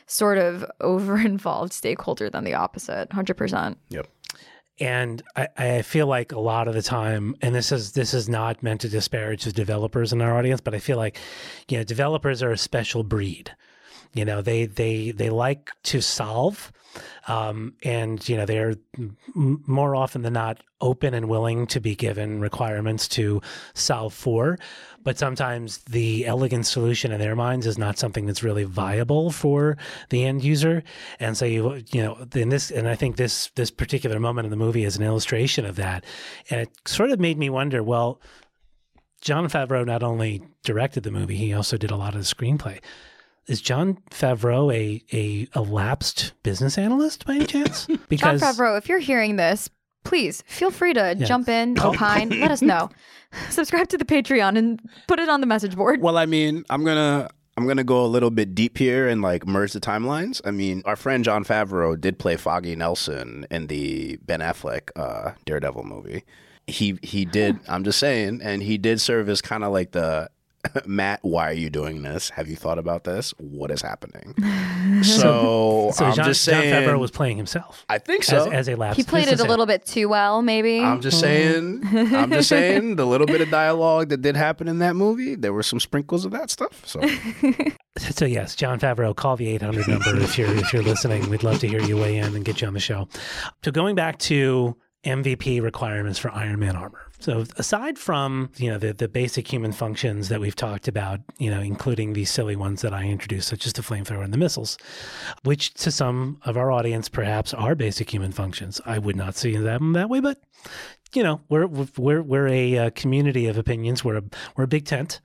sort 0.07 0.39
of 0.39 0.65
over 0.81 1.19
involved 1.19 1.73
stakeholder 1.73 2.29
than 2.29 2.45
the 2.45 2.55
opposite. 2.55 3.09
100%. 3.11 3.77
yep. 3.89 4.07
And 4.81 5.23
I, 5.37 5.49
I 5.57 5.83
feel 5.83 6.09
like 6.09 6.33
a 6.33 6.41
lot 6.41 6.67
of 6.67 6.75
the 6.75 6.83
time, 6.83 7.37
and 7.41 7.55
this 7.55 7.71
is 7.71 7.93
this 7.93 8.13
is 8.13 8.29
not 8.29 8.61
meant 8.61 8.81
to 8.81 8.89
disparage 8.89 9.45
the 9.45 9.53
developers 9.53 10.13
in 10.13 10.21
our 10.21 10.37
audience, 10.37 10.61
but 10.61 10.75
I 10.75 10.81
feel 10.81 10.97
like, 10.97 11.17
you 11.69 11.79
know, 11.79 11.85
developers 11.85 12.43
are 12.43 12.51
a 12.51 12.59
special 12.59 13.05
breed. 13.05 13.55
You 14.15 14.25
know, 14.25 14.43
they 14.43 14.67
they 14.67 15.11
they 15.11 15.29
like 15.29 15.71
to 15.85 16.01
solve, 16.01 16.73
um, 17.27 17.75
and 17.83 18.27
you 18.29 18.37
know 18.37 18.47
they're 18.47 18.77
more 19.35 19.97
often 19.97 20.23
than 20.23 20.35
not 20.35 20.63
open 20.81 21.15
and 21.15 21.29
willing 21.29 21.67
to 21.67 21.81
be 21.81 21.97
given 21.97 22.41
requirements 22.41 23.09
to 23.09 23.43
solve 23.75 24.15
for. 24.15 24.57
But 25.03 25.19
sometimes 25.19 25.79
the 25.79 26.27
elegant 26.27 26.67
solution 26.67 27.11
in 27.11 27.19
their 27.19 27.35
minds 27.35 27.67
is 27.67 27.77
not 27.77 27.99
something 27.99 28.25
that's 28.25 28.43
really 28.43 28.65
viable 28.65 29.31
for 29.31 29.77
the 30.11 30.25
end 30.25 30.45
user. 30.45 30.85
And 31.19 31.37
so 31.37 31.45
you 31.45 31.83
you 31.91 32.03
know 32.03 32.27
in 32.35 32.51
this 32.51 32.71
and 32.71 32.89
I 32.89 32.95
think 32.95 33.17
this 33.17 33.51
this 33.57 33.71
particular 33.71 34.21
moment 34.21 34.47
in 34.47 34.51
the 34.51 34.57
movie 34.57 34.85
is 34.85 34.97
an 34.97 35.03
illustration 35.03 35.67
of 35.67 35.77
that. 35.77 36.05
And 36.51 36.61
it 36.61 36.71
sort 36.87 37.11
of 37.11 37.19
made 37.19 37.37
me 37.37 37.51
wonder, 37.51 37.83
well, 37.83 38.21
Jon 39.21 39.49
Favreau 39.49 39.85
not 39.85 40.03
only 40.03 40.43
directed 40.63 41.03
the 41.03 41.11
movie, 41.11 41.37
he 41.37 41.53
also 41.53 41.77
did 41.77 41.91
a 41.91 41.97
lot 41.97 42.15
of 42.15 42.21
the 42.21 42.35
screenplay. 42.35 42.79
Is 43.47 43.61
Jon 43.61 43.99
Favreau 44.11 44.73
a, 44.75 45.03
a, 45.15 45.47
a 45.53 45.61
lapsed 45.63 46.33
business 46.43 46.79
analyst 46.79 47.27
by 47.27 47.35
any 47.35 47.47
chance? 47.47 47.87
Jon 48.11 48.39
Favreau, 48.39 48.79
if 48.79 48.89
you're 48.89 48.99
hearing 48.99 49.37
this, 49.37 49.69
please 50.05 50.43
feel 50.47 50.71
free 50.71 50.95
to 50.95 51.15
Yeah. 51.19 51.27
jump 51.27 51.49
in, 51.49 51.79
opine, 51.79 52.31
let 52.41 52.51
us 52.51 52.63
know. 52.63 52.91
Subscribe 53.51 53.89
to 53.89 53.99
the 53.99 54.05
Patreon 54.05 54.57
and 54.57 54.81
put 55.09 55.19
it 55.19 55.29
on 55.29 55.41
the 55.41 55.47
message 55.47 55.77
board. 55.77 56.01
Well, 56.01 56.17
I 56.17 56.25
mean, 56.27 56.65
I'm 56.71 56.85
gonna 56.85 57.29
I'm 57.57 57.67
gonna 57.67 57.85
go 57.85 58.05
a 58.05 58.07
little 58.07 58.31
bit 58.31 58.55
deep 58.55 58.79
here 58.79 59.09
and 59.09 59.21
like 59.23 59.47
merge 59.47 59.73
the 59.73 59.81
timelines. 59.81 60.41
I 60.45 60.51
mean, 60.51 60.83
our 60.85 60.97
friend 60.97 61.23
Jon 61.25 61.45
Favreau 61.45 62.01
did 62.01 62.19
play 62.19 62.37
Foggy 62.37 62.77
Nelson 62.77 63.47
in 63.51 63.67
the 63.67 64.17
Ben 64.25 64.41
Affleck 64.41 64.91
uh, 64.97 65.33
Daredevil 65.45 65.85
movie. 65.85 66.25
He 66.67 66.99
he 67.03 67.25
did. 67.25 67.59
I'm 67.69 67.85
just 67.85 67.99
saying, 67.99 68.41
and 68.43 68.63
he 68.63 68.79
did 68.79 69.01
serve 69.01 69.29
as 69.29 69.43
kind 69.43 69.65
of 69.65 69.73
like 69.73 69.91
the 69.93 70.31
Matt. 70.87 71.21
Why 71.23 71.51
are 71.51 71.55
you 71.55 71.71
doing 71.71 72.03
this? 72.03 72.31
Have 72.31 72.49
you 72.49 72.57
thought 72.57 72.79
about 72.79 73.05
this? 73.05 73.33
What 73.39 73.71
is 73.71 73.83
happening? 73.83 74.35
so 75.03 75.91
So 75.93 76.05
I'm 76.05 76.15
John, 76.15 76.27
just 76.27 76.45
John. 76.45 76.63
Favreau 76.63 76.99
was 76.99 77.11
playing 77.11 77.37
himself 77.37 77.85
I 77.89 77.99
think 77.99 78.25
so. 78.25 78.47
as, 78.47 78.53
as 78.53 78.69
a 78.69 78.75
lapsed 78.75 78.97
he 78.97 79.05
played 79.05 79.29
it 79.29 79.41
a 79.41 79.45
little 79.45 79.67
bit 79.67 79.85
too 79.87 80.09
well, 80.09 80.43
maybe. 80.43 80.81
I'm 80.81 81.01
just 81.01 81.23
mm-hmm. 81.23 81.85
saying. 81.91 82.15
I'm 82.15 82.31
just 82.31 82.49
saying. 82.49 82.97
The 82.97 83.07
little 83.07 83.27
bit 83.27 83.41
of 83.41 83.51
dialogue 83.51 84.09
that 84.11 84.23
did 84.23 84.37
happen 84.37 84.69
in 84.69 84.79
that 84.79 84.97
movie, 84.97 85.35
there 85.35 85.53
were 85.53 85.63
some 85.63 85.81
sprinkles 85.81 86.25
of 86.25 86.33
that 86.33 86.51
stuff. 86.51 86.87
So 86.87 87.01
So 87.99 88.25
yes, 88.25 88.57
Jon 88.57 88.81
Favreau, 88.81 89.15
call 89.15 89.37
the 89.37 89.49
800 89.49 89.87
number 89.87 90.17
if 90.17 90.37
you're 90.37 90.53
if 90.57 90.73
you're 90.73 90.83
listening. 90.83 91.31
We'd 91.31 91.45
love 91.45 91.61
to 91.61 91.69
hear 91.69 91.81
you 91.81 91.97
weigh 91.97 92.17
in 92.17 92.35
and 92.35 92.45
get 92.45 92.61
you 92.61 92.67
on 92.67 92.75
the 92.75 92.81
show. 92.81 93.09
So 93.65 93.71
going 93.71 93.95
back 93.95 94.19
to 94.21 94.77
MVP 95.05 95.63
requirements 95.63 96.19
for 96.19 96.31
Iron 96.33 96.61
Man 96.61 96.77
armor. 96.77 97.07
So 97.21 97.45
aside 97.57 97.99
from 97.99 98.51
you 98.57 98.71
know 98.71 98.79
the 98.79 98.93
the 98.93 99.09
basic 99.09 99.51
human 99.51 99.73
functions 99.73 100.29
that 100.29 100.41
we've 100.41 100.57
talked 100.57 100.89
about, 100.89 101.21
you 101.39 101.51
know, 101.51 101.61
including 101.61 102.13
these 102.13 102.31
silly 102.31 102.57
ones 102.57 102.83
that 102.83 102.93
I 102.93 103.05
introduced, 103.05 103.49
such 103.49 103.67
as 103.67 103.73
the 103.73 103.83
flamethrower 103.83 104.25
and 104.25 104.33
the 104.33 104.39
missiles, 104.39 104.77
which 105.43 105.73
to 105.75 105.91
some 105.91 106.41
of 106.45 106.57
our 106.57 106.71
audience 106.71 107.09
perhaps 107.09 107.55
are 107.55 107.75
basic 107.75 108.13
human 108.13 108.33
functions. 108.33 108.81
I 108.85 108.99
would 108.99 109.17
not 109.17 109.37
see 109.37 109.57
them 109.57 109.93
that 109.93 110.09
way, 110.09 110.21
but 110.21 110.41
you 111.15 111.23
know, 111.23 111.41
we're 111.49 111.67
we're 111.67 112.23
we're 112.23 112.49
a 112.49 112.79
uh, 112.79 112.91
community 112.91 113.47
of 113.47 113.57
opinions. 113.57 114.05
We're 114.05 114.19
a 114.19 114.25
we're 114.57 114.65
a 114.65 114.69
big 114.69 114.85
tent. 114.85 115.21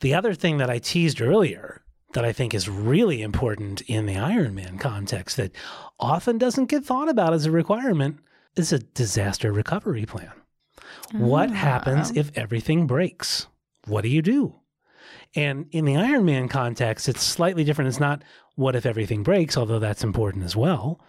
The 0.00 0.14
other 0.14 0.34
thing 0.34 0.58
that 0.58 0.70
I 0.70 0.78
teased 0.78 1.20
earlier 1.20 1.82
that 2.12 2.24
I 2.24 2.32
think 2.32 2.54
is 2.54 2.68
really 2.68 3.22
important 3.22 3.80
in 3.82 4.06
the 4.06 4.16
Iron 4.16 4.54
Man 4.54 4.78
context 4.78 5.36
that 5.36 5.52
often 5.98 6.38
doesn't 6.38 6.66
get 6.66 6.84
thought 6.84 7.08
about 7.08 7.32
as 7.32 7.44
a 7.44 7.50
requirement 7.50 8.18
is 8.56 8.72
a 8.72 8.78
disaster 8.78 9.52
recovery 9.52 10.06
plan. 10.06 10.32
What 11.12 11.50
ah, 11.50 11.54
happens 11.54 12.16
if 12.16 12.36
everything 12.36 12.86
breaks? 12.86 13.46
What 13.86 14.02
do 14.02 14.08
you 14.08 14.22
do? 14.22 14.54
And 15.34 15.66
in 15.72 15.84
the 15.84 15.96
Iron 15.96 16.24
Man 16.24 16.48
context, 16.48 17.08
it's 17.08 17.22
slightly 17.22 17.64
different. 17.64 17.88
It's 17.88 18.00
not 18.00 18.22
what 18.54 18.76
if 18.76 18.86
everything 18.86 19.22
breaks, 19.22 19.56
although 19.56 19.78
that's 19.78 20.04
important 20.04 20.44
as 20.44 20.56
well, 20.56 21.00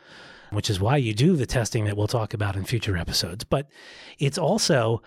which 0.49 0.69
is 0.69 0.79
why 0.79 0.97
you 0.97 1.13
do 1.13 1.35
the 1.35 1.45
testing 1.45 1.85
that 1.85 1.95
we'll 1.95 2.07
talk 2.07 2.33
about 2.33 2.55
in 2.55 2.65
future 2.65 2.97
episodes. 2.97 3.43
But 3.43 3.69
it's 4.17 4.37
also 4.37 5.01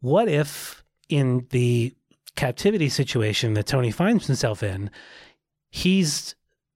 what 0.00 0.28
if 0.28 0.82
in 1.08 1.46
the 1.50 1.94
captivity 2.34 2.88
situation 2.88 3.54
that 3.54 3.66
Tony 3.66 3.90
finds 3.90 4.26
himself 4.26 4.62
in, 4.62 4.90
he's 5.70 6.34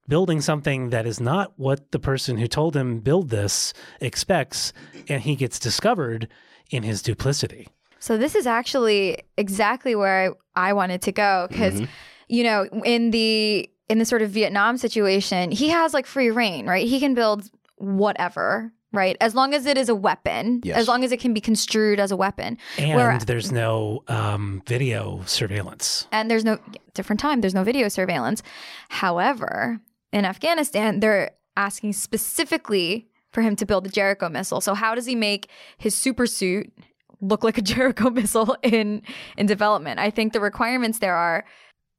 building 0.09 0.41
something 0.41 0.91
that 0.91 1.07
is 1.07 1.21
not 1.21 1.53
what 1.57 1.91
the 1.93 1.99
person 1.99 2.37
who 2.39 2.47
told 2.49 2.77
him 2.77 3.01
build 3.01 3.31
this 3.31 3.73
expects, 4.01 4.73
and 5.09 5.23
he 5.23 5.37
gets 5.37 5.59
discovered 5.59 6.29
in 6.71 6.83
his 6.83 7.03
duplicity. 7.03 7.69
So 7.99 8.17
this 8.17 8.35
is 8.35 8.47
actually 8.47 9.19
exactly 9.37 9.95
where 9.95 10.35
I, 10.55 10.69
I 10.69 10.73
wanted 10.73 11.03
to 11.03 11.13
go 11.13 11.47
because 11.49 11.75
Mm-hmm. 11.75 11.85
you 12.29 12.45
know 12.45 12.65
in 12.85 13.11
the 13.11 13.69
in 13.89 13.99
the 13.99 14.05
sort 14.05 14.23
of 14.23 14.31
Vietnam 14.31 14.77
situation, 14.79 15.51
he 15.53 15.69
has 15.69 15.95
like 15.95 16.07
free 16.07 16.31
reign, 16.31 16.67
right? 16.67 16.87
He 16.89 16.99
can 17.01 17.15
build 17.15 17.49
whatever, 17.77 18.73
right? 18.93 19.17
As 19.21 19.35
long 19.35 19.55
as 19.55 19.65
it 19.67 19.79
is 19.79 19.89
a 19.89 19.95
weapon, 19.95 20.61
Yes. 20.65 20.77
as 20.77 20.89
long 20.89 21.05
as 21.05 21.13
it 21.13 21.21
can 21.21 21.33
be 21.33 21.41
construed 21.41 22.01
as 22.01 22.11
a 22.11 22.17
weapon. 22.17 22.59
And 22.79 22.95
Where- 22.97 23.19
there's 23.19 23.53
no 23.53 24.03
um, 24.09 24.63
video 24.67 25.23
surveillance. 25.27 26.09
And 26.11 26.29
there's 26.31 26.45
no 26.45 26.59
different 26.95 27.21
time, 27.21 27.41
there's 27.43 27.55
no 27.55 27.63
video 27.65 27.89
surveillance. 27.89 28.43
However, 28.89 29.79
in 30.13 30.25
Afghanistan, 30.25 31.01
they're 31.01 31.33
asking 31.57 31.93
specifically 31.95 33.09
for 33.33 33.43
him 33.43 33.57
to 33.57 33.67
build 33.67 33.85
the 33.85 33.91
Jericho 33.91 34.29
missile. 34.29 34.61
So 34.61 34.75
how 34.75 34.95
does 34.95 35.07
he 35.07 35.15
make 35.15 35.49
his 35.79 35.95
super 35.95 36.27
suit 36.27 36.73
look 37.21 37.43
like 37.45 37.59
a 37.59 37.63
Jericho 37.75 38.11
missile 38.11 38.57
in 38.63 39.03
in 39.37 39.47
development? 39.47 40.01
I 40.01 40.11
think 40.11 40.33
the 40.33 40.41
requirements 40.41 40.99
there 40.99 41.17
are 41.17 41.45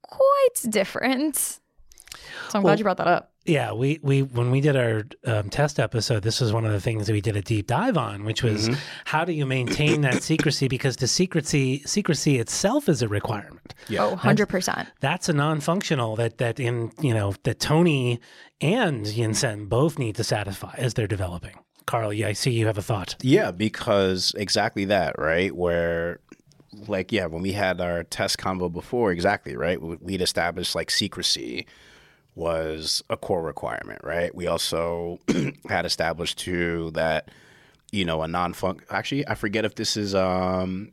quite 0.03 0.69
different. 0.69 1.35
So 1.35 1.59
I'm 2.55 2.63
Well- 2.63 2.71
glad 2.71 2.79
you 2.79 2.83
brought 2.83 2.97
that 2.97 3.07
up. 3.07 3.31
Yeah, 3.47 3.71
we, 3.71 3.99
we 4.03 4.23
when 4.23 4.51
we 4.51 4.59
did 4.59 4.75
our 4.75 5.03
um, 5.25 5.49
test 5.49 5.79
episode, 5.79 6.23
this 6.23 6.41
was 6.41 6.51
one 6.51 6.65
of 6.65 6.71
the 6.73 6.81
things 6.81 7.07
that 7.07 7.13
we 7.13 7.21
did 7.21 7.37
a 7.37 7.41
deep 7.41 7.67
dive 7.67 7.97
on, 7.97 8.25
which 8.25 8.43
was 8.43 8.69
how 9.05 9.23
do 9.23 9.31
you 9.31 9.45
maintain 9.45 10.01
that 10.01 10.21
secrecy 10.21 10.67
because 10.67 10.97
the 10.97 11.07
secrecy 11.07 11.81
secrecy 11.85 12.39
itself 12.39 12.89
is 12.89 13.01
a 13.01 13.07
requirement. 13.07 13.73
Oh, 13.91 14.17
100%. 14.17 14.87
That's 14.99 15.29
a 15.29 15.33
non-functional 15.33 16.17
that 16.17 16.39
that 16.39 16.59
in 16.59 16.91
you 17.01 17.13
know 17.13 17.33
that 17.43 17.59
Tony 17.59 18.19
and 18.59 19.05
Yinsen 19.05 19.69
both 19.69 19.97
need 19.97 20.15
to 20.17 20.23
satisfy 20.23 20.75
as 20.77 20.93
they're 20.95 21.07
developing. 21.07 21.57
Karl, 21.85 22.11
yeah, 22.11 22.27
I 22.27 22.33
see 22.33 22.51
you 22.51 22.67
have 22.67 22.77
a 22.77 22.81
thought. 22.81 23.15
Yeah, 23.21 23.51
because 23.51 24.35
exactly 24.37 24.85
that, 24.85 25.17
right? 25.17 25.55
Where, 25.55 26.19
like, 26.85 27.13
yeah, 27.13 27.27
when 27.27 27.41
we 27.41 27.53
had 27.53 27.79
our 27.79 28.03
test 28.03 28.37
combo 28.37 28.67
before, 28.67 29.11
exactly, 29.11 29.55
right? 29.55 29.81
We'd 29.81 30.21
established 30.21 30.75
like 30.75 30.91
secrecy 30.91 31.65
was 32.37 33.03
a 33.09 33.17
core 33.17 33.41
requirement, 33.41 33.99
right? 34.03 34.33
We 34.33 34.47
also 34.47 35.19
had 35.69 35.85
established 35.85 36.37
too 36.37 36.91
that, 36.93 37.29
you 37.91 38.05
know, 38.05 38.21
a 38.21 38.27
non 38.27 38.53
funk. 38.53 38.85
Actually, 38.89 39.27
I 39.27 39.35
forget 39.35 39.65
if 39.65 39.75
this 39.75 39.97
is 39.97 40.15
um. 40.15 40.91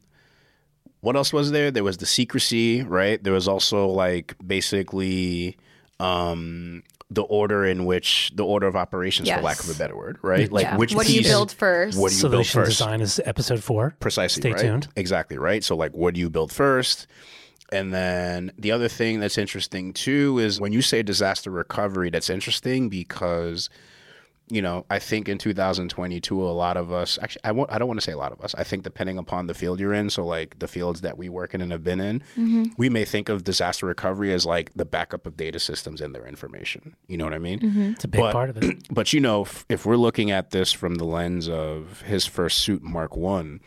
What 1.01 1.17
else 1.17 1.35
was 1.35 1.51
there? 1.51 1.71
There 1.71 1.85
was 1.85 1.99
the 1.99 2.07
secrecy, 2.07 2.83
right? 2.83 3.23
There 3.23 3.35
was 3.35 3.47
also 3.47 3.87
like 3.89 4.35
basically 4.45 5.59
um 6.01 6.83
the 7.11 7.23
order 7.23 7.65
in 7.67 7.85
which 7.85 8.33
the 8.35 8.45
order 8.45 8.67
of 8.67 8.75
operations, 8.75 9.29
for 9.29 9.41
lack 9.41 9.61
of 9.61 9.69
a 9.69 9.75
better 9.75 9.97
word, 9.97 10.19
right? 10.23 10.51
Like 10.51 10.65
yeah. 10.65 10.77
which 10.77 10.95
what 10.95 11.07
do 11.07 11.15
you 11.15 11.23
build 11.23 11.53
first? 11.53 11.99
What 11.99 12.11
do 12.11 12.17
you 12.17 12.23
build 12.23 12.33
Solution 12.47 12.61
first? 12.63 12.79
design 12.79 13.01
is 13.03 13.21
episode 13.25 13.63
four. 13.63 13.95
Precisely. 14.01 14.41
Stay 14.41 14.53
right? 14.53 14.61
tuned. 14.61 14.89
Exactly 14.97 15.37
right. 15.37 15.63
So 15.63 15.77
like, 15.77 15.93
what 15.93 16.15
do 16.15 16.21
you 16.21 16.31
build 16.31 16.53
first? 16.53 17.07
And 17.73 17.93
then 17.93 18.53
the 18.59 18.73
other 18.73 18.89
thing 18.89 19.21
that's 19.21 19.39
interesting 19.39 19.93
too 19.93 20.39
is 20.39 20.61
when 20.61 20.73
you 20.73 20.83
say 20.83 21.03
disaster 21.03 21.51
recovery, 21.51 22.11
that's 22.11 22.31
interesting 22.31 22.89
because, 22.89 23.71
you 24.49 24.61
know, 24.61 24.85
I 24.91 24.99
think 24.99 25.29
in 25.29 25.39
2022, 25.39 26.41
a 26.41 26.45
lot 26.53 26.77
of 26.77 26.93
us 26.93 27.19
actually, 27.23 27.41
I 27.45 27.53
won't, 27.53 27.73
I 27.73 27.79
don't 27.79 27.89
want 27.89 27.99
to 27.99 28.05
say 28.05 28.13
a 28.13 28.19
lot 28.19 28.33
of 28.33 28.41
us. 28.43 28.55
I 28.57 28.65
think 28.65 28.85
depending 28.85 29.17
upon 29.17 29.47
the 29.47 29.55
field 29.55 29.81
you're 29.81 29.95
in, 29.95 30.11
so 30.11 30.25
like 30.25 30.59
the 30.59 30.69
fields 30.69 31.01
that 31.01 31.17
we 31.17 31.31
work 31.31 31.55
in 31.55 31.63
and 31.63 31.73
have 31.73 31.83
been 31.83 32.01
in, 32.01 32.21
Mm-hmm. 32.37 32.65
we 32.77 32.91
may 32.91 33.05
think 33.07 33.31
of 33.31 33.43
disaster 33.45 33.87
recovery 33.87 34.33
as 34.35 34.45
like 34.45 34.71
the 34.75 34.85
backup 34.85 35.27
of 35.27 35.37
data 35.37 35.59
systems 35.59 36.01
and 36.03 36.15
their 36.15 36.27
information. 36.27 36.95
You 37.09 37.17
know 37.17 37.25
what 37.25 37.35
I 37.35 37.39
mean? 37.39 37.93
It's 37.95 38.05
a 38.05 38.09
big 38.09 38.21
But- 38.21 38.33
part 38.33 38.51
of 38.51 38.59
it. 38.63 38.77
But 38.91 39.13
you 39.15 39.21
know, 39.21 39.43
if, 39.43 39.65
if 39.71 39.87
we're 39.87 39.97
looking 39.97 40.31
at 40.31 40.51
this 40.51 40.71
from 40.73 40.97
the 40.97 41.05
lens 41.07 41.49
of 41.49 42.03
his 42.03 42.27
first 42.27 42.59
suit, 42.59 42.83
Mark 42.83 43.17
One, 43.17 43.61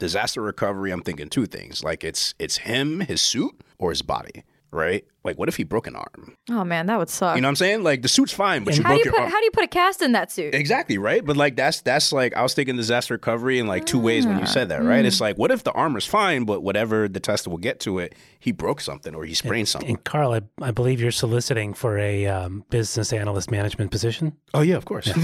disaster 0.00 0.42
recovery, 0.42 0.90
I'm 0.90 1.02
thinking 1.02 1.28
two 1.28 1.46
things. 1.46 1.84
Like 1.84 2.02
it's 2.02 2.34
it's 2.40 2.56
him, 2.58 3.00
his 3.00 3.22
suit, 3.22 3.52
or 3.78 3.90
his 3.90 4.02
body, 4.02 4.42
right? 4.72 5.04
Like 5.22 5.38
what 5.38 5.48
if 5.50 5.56
he 5.56 5.64
broke 5.64 5.86
an 5.86 5.94
arm? 5.94 6.34
oh 6.48 6.64
man, 6.64 6.86
that 6.86 6.98
would 6.98 7.10
suck. 7.10 7.36
You 7.36 7.42
know 7.42 7.46
what 7.46 7.50
I'm 7.50 7.56
saying? 7.56 7.82
Like 7.84 8.02
the 8.02 8.08
suit's 8.08 8.32
fine, 8.32 8.64
but 8.64 8.76
you 8.76 8.82
how 8.82 8.88
do 8.88 8.94
broke 8.94 9.04
you 9.04 9.06
your 9.10 9.12
put 9.12 9.20
arm. 9.20 9.30
how 9.30 9.38
do 9.38 9.44
you 9.44 9.50
put 9.52 9.64
a 9.64 9.68
cast 9.68 10.02
in 10.02 10.12
that 10.12 10.32
suit? 10.32 10.54
Exactly 10.54 10.96
right, 10.96 11.24
but 11.24 11.36
like 11.36 11.56
that's 11.56 11.82
that's 11.82 12.12
like 12.12 12.34
I 12.34 12.42
was 12.42 12.54
thinking 12.54 12.76
disaster 12.76 13.14
recovery 13.14 13.58
in 13.58 13.66
like 13.66 13.84
two 13.84 14.00
ways 14.00 14.26
when 14.26 14.38
you 14.38 14.46
said 14.46 14.70
that, 14.70 14.82
right? 14.82 15.04
It's 15.04 15.20
like 15.20 15.36
what 15.36 15.50
if 15.50 15.62
the 15.62 15.72
armor's 15.72 16.06
fine, 16.06 16.44
but 16.44 16.62
whatever 16.62 17.06
the 17.06 17.20
tester 17.20 17.50
will 17.50 17.58
get 17.58 17.80
to 17.80 17.98
it, 17.98 18.14
he 18.38 18.50
broke 18.50 18.80
something 18.80 19.14
or 19.14 19.24
he 19.24 19.34
sprained 19.34 19.68
something. 19.68 19.90
And 19.90 20.04
Karl, 20.04 20.32
I, 20.32 20.40
I 20.62 20.70
believe 20.70 21.00
you're 21.00 21.10
soliciting 21.10 21.74
for 21.74 21.98
a 21.98 22.26
um, 22.26 22.64
business 22.70 23.12
analyst 23.12 23.50
management 23.50 23.90
position. 23.90 24.34
Oh 24.54 24.62
yeah, 24.62 24.76
of 24.76 24.86
course. 24.86 25.12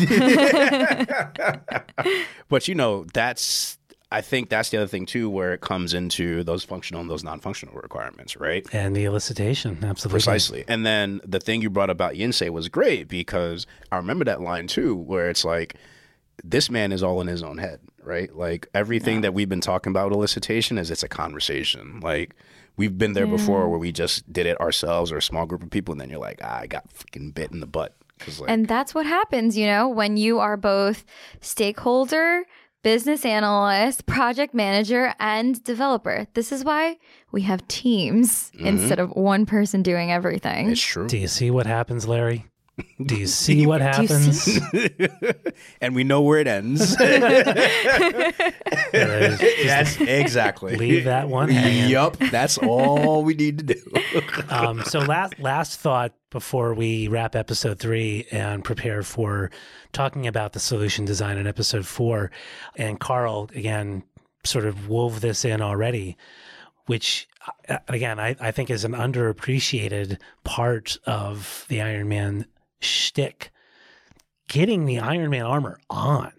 but 2.49 2.69
you 2.69 2.75
know, 2.75 3.07
that's 3.15 3.79
I 4.13 4.21
think 4.21 4.51
that's 4.51 4.71
the 4.71 4.77
other 4.77 4.87
thing 4.87 5.05
too, 5.05 5.29
where 5.29 5.53
it 5.53 5.61
comes 5.61 5.93
into 5.93 6.45
those 6.45 6.63
functional 6.63 7.01
and 7.01 7.11
those 7.11 7.25
non-functional 7.25 7.75
requirements, 7.75 8.37
right? 8.37 8.65
And 8.73 8.95
the 8.95 9.05
elicitation, 9.05 9.83
absolutely. 9.83 10.15
Precisely. 10.15 10.65
And 10.69 10.87
then 10.87 11.21
the 11.25 11.41
thing 11.41 11.61
you 11.61 11.71
brought 11.71 11.91
about 11.91 12.15
Yinsen 12.15 12.51
was 12.51 12.69
great 12.69 13.09
because 13.09 13.67
I 13.91 13.97
remember 13.97 14.25
that 14.27 14.41
line 14.41 14.69
too, 14.69 14.95
where 14.95 15.29
it's 15.29 15.45
like, 15.45 15.75
this 16.45 16.71
man 16.71 16.93
is 16.93 17.03
all 17.03 17.21
in 17.21 17.27
his 17.27 17.43
own 17.43 17.59
head, 17.59 17.81
right? 18.03 18.35
Like 18.35 18.69
everything 18.75 19.23
that 19.23 19.35
we've 19.35 19.49
been 19.49 19.61
talking 19.61 19.91
about 19.91 20.13
elicitation 20.13 20.79
is 20.79 20.91
it's 20.91 21.03
a 21.03 21.09
conversation. 21.09 21.99
Like 22.01 22.37
we've 22.77 22.97
been 22.97 23.15
there 23.15 23.27
before 23.27 23.69
where 23.69 23.79
we 23.79 23.91
just 23.91 24.31
did 24.33 24.47
it 24.47 24.61
ourselves 24.61 25.11
or 25.11 25.17
a 25.17 25.23
small 25.23 25.47
group 25.47 25.63
of 25.63 25.71
people, 25.71 25.93
and 25.93 26.01
then 26.01 26.11
you're 26.11 26.21
like, 26.21 26.41
ah, 26.45 26.61
I 26.61 26.67
got 26.67 26.89
freaking 26.93 27.35
bit 27.35 27.51
in 27.51 27.61
the 27.61 27.67
butt. 27.67 27.97
like, 28.39 28.51
And 28.51 28.69
that's 28.69 28.95
what 28.95 29.07
happens, 29.07 29.57
you 29.57 29.67
know, 29.67 29.89
when 29.89 30.17
you 30.17 30.39
are 30.39 30.57
both 30.57 31.05
stakeholder, 31.41 32.45
business 32.83 33.25
analyst, 33.25 34.07
project 34.07 34.55
manager, 34.55 35.15
and 35.19 35.63
developer. 35.65 36.27
This 36.35 36.53
is 36.53 36.65
why 36.65 36.99
we 37.33 37.43
have 37.43 37.67
teams 37.69 38.51
mm-hmm. 38.53 38.67
instead 38.67 38.99
of 38.99 39.11
one 39.11 39.47
person 39.47 39.83
doing 39.83 40.13
everything. 40.13 40.71
it's 40.71 40.81
true. 40.81 41.07
Do 41.07 41.19
you 41.19 41.29
see 41.29 41.51
what 41.51 41.67
happens, 41.67 42.07
Larry? 42.07 42.47
Do 43.05 43.17
you 43.17 43.27
see 43.29 43.67
what 43.67 43.81
happens? 43.81 44.43
see- 44.43 44.61
and 45.81 45.95
we 45.95 46.05
know 46.05 46.23
where 46.23 46.41
it 46.41 46.47
ends. 46.47 46.97
There's 48.93 49.41
Yes, 49.41 50.01
exactly. 50.01 50.77
Leave 50.77 51.05
that 51.05 51.29
one 51.29 51.49
hanging. 51.49 51.91
Yup, 51.91 52.17
that's 52.31 52.59
all 52.59 53.23
we 53.25 53.35
need 53.35 53.59
to 53.59 53.65
do. 53.65 53.83
um, 54.51 54.83
so 54.85 54.99
last 55.01 55.39
last 55.39 55.81
thought 55.81 56.13
before 56.31 56.75
we 56.75 57.09
wrap 57.09 57.35
episode 57.35 57.79
three 57.79 58.27
and 58.31 58.65
prepare 58.65 59.03
for 59.03 59.51
talking 59.93 60.27
about 60.27 60.53
the 60.53 60.61
solution 60.61 61.05
design 61.05 61.39
in 61.39 61.47
episode 61.47 61.87
four, 61.87 62.31
and 62.77 63.01
Karl 63.01 63.49
again 63.55 64.03
sort 64.45 64.65
of 64.67 64.89
wove 64.89 65.21
this 65.21 65.45
in 65.45 65.61
already, 65.63 66.17
which 66.87 67.27
uh, 67.69 67.79
again 67.89 68.21
I, 68.21 68.37
I 68.41 68.51
think 68.51 68.71
is 68.71 68.85
an 68.85 68.93
underappreciated 68.93 70.19
part 70.45 70.99
of 71.07 71.65
the 71.69 71.81
Iron 71.83 72.09
Man 72.09 72.47
shtick. 72.81 73.51
Getting 74.49 74.87
the 74.87 74.99
Iron 74.99 75.31
Man 75.31 75.43
armor 75.43 75.79
on. 75.91 76.33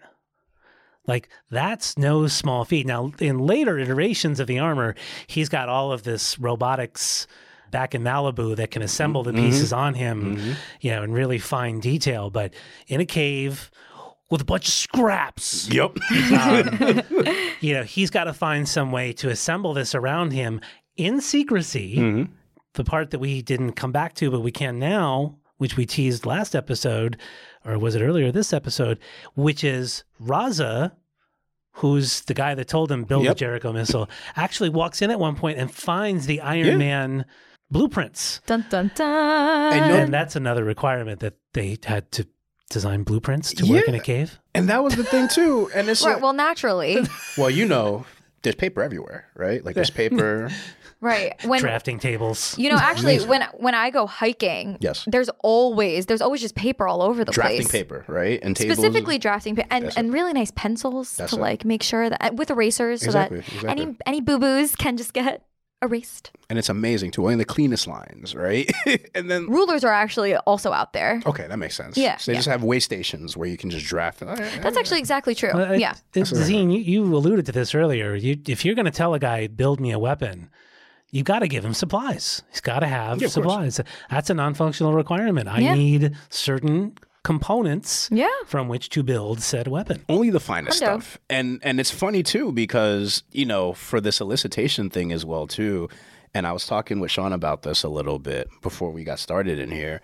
Like 1.06 1.28
that's 1.50 1.96
no 1.98 2.26
small 2.26 2.64
feat. 2.64 2.86
Now, 2.86 3.12
in 3.18 3.38
later 3.38 3.78
iterations 3.78 4.40
of 4.40 4.46
the 4.46 4.58
armor, 4.58 4.94
he's 5.26 5.48
got 5.48 5.68
all 5.68 5.90
of 5.90 6.02
this 6.02 6.38
robotics 6.38 7.26
back 7.70 7.94
in 7.94 8.02
Malibu 8.02 8.56
that 8.56 8.70
can 8.70 8.82
assemble 8.82 9.22
the 9.22 9.32
mm-hmm. 9.32 9.46
pieces 9.46 9.72
on 9.72 9.94
him, 9.94 10.36
mm-hmm. 10.36 10.52
you 10.80 10.90
know, 10.90 11.02
in 11.02 11.12
really 11.12 11.38
fine 11.38 11.80
detail. 11.80 12.30
But 12.30 12.54
in 12.86 13.00
a 13.00 13.06
cave 13.06 13.70
with 14.30 14.42
a 14.42 14.44
bunch 14.44 14.68
of 14.68 14.74
scraps, 14.74 15.68
Yep. 15.70 15.96
um, 16.32 17.02
you 17.60 17.74
know, 17.74 17.82
he's 17.82 18.10
got 18.10 18.24
to 18.24 18.34
find 18.34 18.68
some 18.68 18.92
way 18.92 19.12
to 19.14 19.30
assemble 19.30 19.74
this 19.74 19.94
around 19.94 20.32
him 20.32 20.60
in 20.96 21.20
secrecy. 21.20 21.96
Mm-hmm. 21.96 22.32
The 22.74 22.84
part 22.84 23.10
that 23.10 23.18
we 23.18 23.42
didn't 23.42 23.72
come 23.72 23.92
back 23.92 24.14
to, 24.16 24.30
but 24.30 24.40
we 24.40 24.52
can 24.52 24.78
now, 24.78 25.38
which 25.58 25.76
we 25.76 25.86
teased 25.86 26.24
last 26.26 26.56
episode, 26.56 27.16
or 27.64 27.78
was 27.78 27.94
it 27.94 28.02
earlier 28.02 28.32
this 28.32 28.52
episode, 28.52 28.98
which 29.34 29.62
is 29.62 30.04
Raza, 30.22 30.92
who's 31.72 32.22
the 32.22 32.34
guy 32.34 32.54
that 32.54 32.66
told 32.68 32.90
him 32.90 33.04
build 33.04 33.24
Yep. 33.24 33.34
the 33.36 33.38
Jericho 33.38 33.72
missile, 33.72 34.08
actually 34.36 34.68
walks 34.70 35.00
in 35.02 35.10
at 35.10 35.20
one 35.20 35.36
point 35.36 35.58
and 35.58 35.70
finds 35.72 36.26
the 36.26 36.40
Iron 36.40 36.66
Yeah. 36.66 36.76
Man 36.76 37.24
blueprints. 37.70 38.40
Dun 38.46 38.64
dun 38.70 38.90
dun. 38.94 39.72
And 39.72 39.88
no- 39.88 39.96
And 39.96 40.12
that's 40.14 40.34
another 40.36 40.64
requirement 40.64 41.20
that 41.20 41.34
they 41.52 41.76
had 41.84 42.10
to 42.12 42.26
design 42.70 43.02
blueprints 43.02 43.52
to 43.54 43.66
work 43.66 43.86
in 43.88 43.94
a 43.94 44.00
cave. 44.00 44.38
And 44.54 44.68
that 44.68 44.82
was 44.82 44.94
the 44.96 45.04
thing 45.04 45.28
too. 45.28 45.70
And 45.74 45.88
it's 45.88 46.04
right, 46.04 46.14
like, 46.14 46.22
well, 46.22 46.32
naturally, 46.32 46.98
well, 47.38 47.50
you 47.50 47.64
know, 47.66 48.04
there's 48.42 48.56
paper 48.56 48.82
everywhere, 48.82 49.26
right? 49.34 49.64
Like 49.64 49.74
there's 49.74 49.90
paper. 49.90 50.50
right. 51.00 51.34
When 51.44 51.60
Drafting 51.60 51.98
tables. 51.98 52.56
you 52.58 52.70
know, 52.70 52.76
actually, 52.76 53.18
when 53.26 53.42
when 53.54 53.74
I 53.74 53.90
go 53.90 54.06
hiking, 54.06 54.76
Yes. 54.80 55.04
there's 55.06 55.30
always 55.42 56.06
there's 56.06 56.20
always 56.22 56.40
just 56.40 56.54
paper 56.54 56.86
all 56.88 57.02
over 57.02 57.24
the 57.24 57.32
drafting 57.32 57.58
place. 57.62 57.72
paper, 57.72 58.04
right? 58.08 58.38
And 58.42 58.56
tables. 58.56 58.76
Specifically 58.78 59.18
drafting 59.18 59.56
paper 59.56 59.68
and, 59.70 59.84
That's 59.86 59.96
and 59.96 60.12
really 60.12 60.32
nice 60.32 60.50
pencils 60.50 61.16
That's 61.16 61.32
to 61.32 61.38
it. 61.38 61.40
like 61.40 61.64
make 61.64 61.82
sure 61.82 62.10
that 62.10 62.34
with 62.36 62.50
erasers 62.50 63.02
Exactly, 63.02 63.42
so 63.42 63.46
that 63.50 63.54
exactly. 63.54 63.82
any 63.84 63.96
any 64.06 64.20
boo 64.20 64.38
boos 64.38 64.74
can 64.76 64.96
just 64.96 65.12
get 65.12 65.42
erased. 65.80 66.32
And 66.50 66.58
it's 66.58 66.68
amazing 66.68 67.12
too. 67.12 67.22
Only 67.22 67.36
the 67.36 67.44
cleanest 67.44 67.86
lines, 67.86 68.34
right? 68.34 68.68
and 69.14 69.30
then 69.30 69.46
Rulers 69.46 69.84
are 69.84 69.92
actually 69.92 70.34
also 70.34 70.72
out 70.72 70.92
there. 70.92 71.22
okay, 71.24 71.46
that 71.46 71.56
makes 71.58 71.76
sense. 71.76 71.96
Yeah, 71.96 72.16
So 72.16 72.32
they 72.32 72.34
yeah. 72.34 72.38
just 72.38 72.48
have 72.48 72.64
way 72.64 72.80
stations 72.80 73.36
where 73.36 73.48
you 73.48 73.56
can 73.56 73.70
just 73.70 73.86
draft. 73.86 74.18
That's 74.18 74.76
actually 74.76 74.98
exactly 74.98 75.36
true. 75.36 75.50
Well, 75.54 75.72
it- 75.74 75.78
yeah. 75.80 75.94
it- 76.14 76.24
Zaheen, 76.24 76.72
you, 76.72 76.78
you 76.80 77.14
alluded 77.16 77.46
to 77.46 77.52
this 77.52 77.76
earlier. 77.76 78.16
You, 78.16 78.36
if 78.48 78.64
you're 78.64 78.74
going 78.74 78.86
to 78.86 78.90
tell 78.90 79.14
a 79.14 79.20
guy, 79.20 79.46
build 79.46 79.78
me 79.78 79.92
a 79.92 80.00
weapon, 80.00 80.50
you 81.10 81.22
got 81.22 81.38
to 81.40 81.48
give 81.48 81.64
him 81.64 81.74
supplies. 81.74 82.42
He's 82.50 82.60
got 82.60 82.80
to 82.80 82.86
have 82.86 83.20
Yeah, 83.20 83.26
of 83.26 83.32
course. 83.32 83.32
supplies. 83.34 83.80
That's 84.10 84.30
a 84.30 84.34
non 84.34 84.54
functional 84.54 84.92
requirement. 84.92 85.48
I 85.48 85.60
Yeah. 85.60 85.74
need 85.74 86.16
certain 86.30 86.92
components 87.24 88.08
Yeah. 88.12 88.28
from 88.46 88.68
which 88.68 88.88
to 88.90 89.02
build 89.02 89.40
said 89.42 89.68
weapon. 89.68 90.02
only 90.08 90.30
the 90.30 90.40
finest 90.40 90.80
Hundo. 90.82 90.86
stuff. 91.02 91.18
And 91.28 91.60
and 91.62 91.78
it's 91.80 91.90
funny 91.90 92.22
too 92.22 92.52
because 92.52 93.22
you 93.32 93.44
know 93.46 93.72
for 93.72 94.00
this 94.00 94.16
solicitation 94.16 94.90
thing 94.90 95.12
as 95.12 95.24
well 95.24 95.46
too. 95.46 95.88
And 96.34 96.46
I 96.46 96.52
was 96.52 96.66
talking 96.66 97.00
with 97.00 97.10
Sean 97.10 97.32
about 97.32 97.62
this 97.62 97.82
a 97.82 97.88
little 97.88 98.18
bit 98.18 98.48
before 98.62 98.90
we 98.92 99.02
got 99.04 99.18
started 99.18 99.58
in 99.58 99.70
here. 99.70 100.00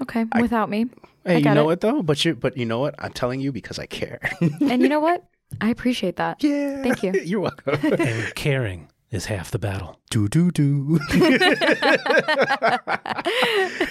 Okay. 0.00 0.26
Without 0.40 0.68
me. 0.70 0.86
Hey, 1.24 1.38
you 1.38 1.44
know 1.54 1.62
it. 1.62 1.66
what 1.66 1.80
though? 1.80 2.02
But 2.02 2.24
you 2.24 2.34
but 2.34 2.56
you 2.56 2.66
know 2.66 2.78
what? 2.78 2.94
I'm 2.98 3.12
telling 3.12 3.40
you 3.40 3.50
because 3.52 3.78
I 3.78 3.86
care. 3.86 4.20
And 4.60 4.82
you 4.82 4.88
know 4.88 5.00
what? 5.08 5.24
I 5.60 5.70
appreciate 5.70 6.16
that. 6.16 6.42
yeah. 6.42 6.82
Thank 6.82 7.02
you. 7.02 7.12
You're 7.24 7.40
welcome. 7.40 7.78
And 8.00 8.34
caring 8.34 8.88
is 9.10 9.26
half 9.26 9.50
the 9.50 9.58
battle. 9.58 9.98
do 10.10 10.28
do 10.28 10.50
do. 10.50 10.98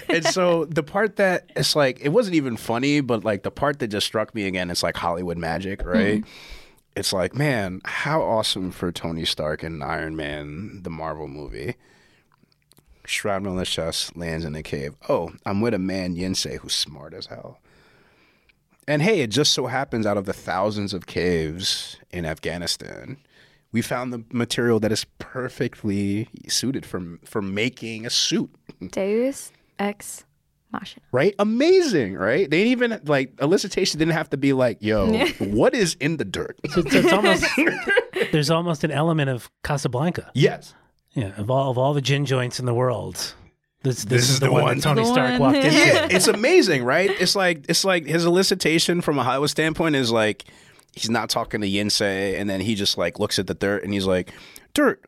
and 0.10 0.24
so 0.26 0.66
the 0.66 0.84
part 0.84 1.16
that 1.16 1.52
it's 1.56 1.76
like 1.76 2.00
it 2.02 2.10
wasn't 2.10 2.36
even 2.36 2.56
funny, 2.58 3.02
but 3.02 3.24
like 3.24 3.44
the 3.44 3.52
part 3.52 3.80
that 3.80 3.88
just 3.88 4.06
struck 4.06 4.36
me 4.36 4.46
again, 4.46 4.70
it's 4.70 4.84
like 4.84 4.96
Hollywood 4.98 5.38
magic, 5.38 5.82
hmm. 5.82 5.90
right? 5.90 6.24
It's 6.96 7.14
like, 7.14 7.36
man, 7.36 7.82
how 7.86 8.22
awesome 8.22 8.72
for 8.72 8.92
Tony 8.92 9.26
Stark 9.26 9.62
and 9.62 9.84
Iron 9.84 10.16
Man, 10.16 10.82
the 10.82 10.90
Marvel 10.90 11.28
movie. 11.28 11.76
Shrapnel 13.06 13.54
in 13.54 13.58
the 13.58 13.66
chest 13.66 14.18
lands 14.18 14.44
in 14.44 14.54
a 14.56 14.64
cave. 14.64 14.96
Oh, 15.08 15.32
I'm 15.46 15.62
with 15.62 15.74
a 15.74 15.80
man 15.80 16.16
Yinsen 16.16 16.58
who's 16.58 16.74
smart 16.74 17.14
as 17.14 17.28
hell. 17.28 17.60
And 18.88 19.02
hey, 19.02 19.22
it 19.22 19.28
just 19.28 19.54
so 19.54 19.68
happens 19.68 20.06
out 20.06 20.18
of 20.18 20.26
the 20.26 20.34
thousands 20.34 20.94
of 20.94 21.08
caves 21.08 21.98
in 22.12 22.26
Afghanistan, 22.26 23.18
we 23.72 23.82
found 23.82 24.14
the 24.14 24.24
material 24.32 24.80
that 24.80 24.92
is 24.92 25.06
perfectly 25.20 26.28
suited 26.48 26.86
for 26.86 27.18
for 27.24 27.42
making 27.42 28.06
a 28.06 28.10
suit. 28.10 28.50
Deus 28.92 29.52
ex 29.80 30.26
machina. 30.72 31.04
Right? 31.12 31.34
Amazing, 31.40 32.16
right? 32.16 32.50
They 32.50 32.58
didn't 32.64 32.72
even 32.72 33.02
like 33.06 33.36
elicitation 33.38 33.94
didn't 33.94 34.12
have 34.14 34.30
to 34.32 34.38
be 34.38 34.54
like, 34.54 34.78
yo, 34.82 35.26
what 35.40 35.74
is 35.74 35.96
in 36.00 36.18
the 36.18 36.26
dirt? 36.26 36.60
So 36.72 36.82
it's, 36.82 36.94
it's 36.96 37.14
almost 37.14 37.46
there's 38.32 38.50
almost 38.50 38.84
an 38.84 38.92
element 38.92 39.30
of 39.30 39.50
Casablanca. 39.64 40.32
yes. 40.34 40.74
Yeah, 41.14 41.32
of 41.38 41.50
all 41.50 41.72
of 41.72 41.78
all 41.80 41.94
the 41.96 42.02
gin 42.02 42.26
joints 42.28 42.60
in 42.60 42.68
the 42.68 42.76
world, 42.76 43.16
this 43.82 44.04
this, 44.04 44.06
This 44.06 44.24
is, 44.24 44.30
is 44.36 44.40
the, 44.40 44.48
the 44.48 44.52
one, 44.52 44.64
one. 44.64 44.78
that 44.78 44.84
Tony 44.84 45.02
The 45.02 45.08
Stark 45.12 45.40
one. 45.40 45.54
walked 45.54 45.66
into. 45.66 45.78
Yeah, 45.80 46.08
it's 46.12 46.28
amazing, 46.28 46.84
right? 46.84 47.10
It's 47.10 47.36
like 47.36 47.66
it's 47.68 47.84
like 47.84 48.06
his 48.06 48.24
elicitation 48.26 49.02
from 49.02 49.18
a 49.18 49.24
Hollywood 49.24 49.50
standpoint 49.50 49.96
is 49.96 50.12
like 50.12 50.44
he's 50.98 51.10
not 51.10 51.30
talking 51.30 51.62
to 51.62 51.68
Yinsen, 51.68 52.40
and 52.40 52.50
then 52.50 52.60
he 52.62 52.76
just 52.76 52.98
like 52.98 53.20
looks 53.20 53.40
at 53.40 53.48
the 53.48 53.54
dirt 53.54 53.84
and 53.84 53.94
he's 53.94 54.06
like, 54.06 54.32
"Dirt, 54.74 55.04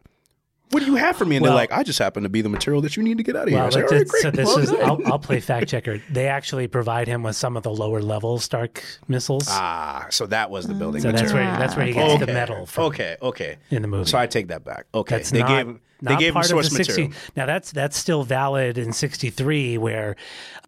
what 0.72 0.82
do 0.82 0.86
you 0.86 0.96
have 0.96 1.16
for 1.18 1.26
me?" 1.26 1.36
And 1.38 1.44
Well- 1.44 1.52
they're 1.54 1.62
like, 1.62 1.72
"I 1.72 1.84
just 1.84 1.98
happen 2.00 2.24
to 2.24 2.30
be 2.30 2.42
the 2.42 2.50
material 2.50 2.82
that 2.84 2.96
you 2.96 3.04
need 3.04 3.18
to 3.18 3.24
get 3.24 3.36
out 3.36 3.44
of 3.44 3.50
here." 3.50 3.58
Well, 3.58 3.66
was 3.66 3.76
like, 3.76 3.86
but 3.86 3.92
"All 3.94 3.98
right, 3.98 4.02
it's- 4.08 4.22
so 4.22 4.32
great." 4.32 4.46
this 4.46 4.58
is 4.58 4.72
I'll, 4.82 5.00
I'll 5.12 5.20
play 5.20 5.40
fact 5.40 5.68
checker. 5.70 6.02
They 6.12 6.28
actually 6.28 6.68
provide 6.68 7.08
him 7.08 7.24
with 7.24 7.36
some 7.36 7.58
of 7.58 7.64
the 7.64 7.72
lower 7.72 8.02
level 8.02 8.40
Stark 8.40 8.84
missiles. 9.08 9.48
ah, 9.50 10.06
so 10.10 10.26
that 10.28 10.50
was 10.52 10.68
the 10.68 10.74
building 10.76 11.02
so 11.02 11.12
that's 11.12 11.34
where 11.34 11.44
that's 11.44 11.76
where 11.76 11.86
he 11.86 11.92
okay. 11.94 12.08
gets 12.18 12.26
the 12.26 12.34
metal 12.34 12.66
from 12.66 12.84
okay, 12.86 13.18
okay. 13.22 13.58
in 13.72 13.82
the 13.82 13.88
movie. 13.88 14.10
So 14.10 14.18
I 14.18 14.28
take 14.28 14.48
that 14.50 14.64
back. 14.64 14.86
Okay, 14.94 15.16
That's 15.16 15.32
they 15.32 15.40
not, 15.40 15.48
gave 15.66 15.80
they 16.02 16.16
gave 16.16 16.34
him 16.36 16.44
source 16.44 16.68
of 16.68 16.78
the 16.78 16.84
60, 16.84 17.02
material. 17.10 17.22
Now 17.36 17.46
that's 17.46 17.72
that's 17.72 17.98
still 17.98 18.24
valid 18.24 18.78
in 18.78 18.94
'63, 18.94 19.78
where 19.78 20.16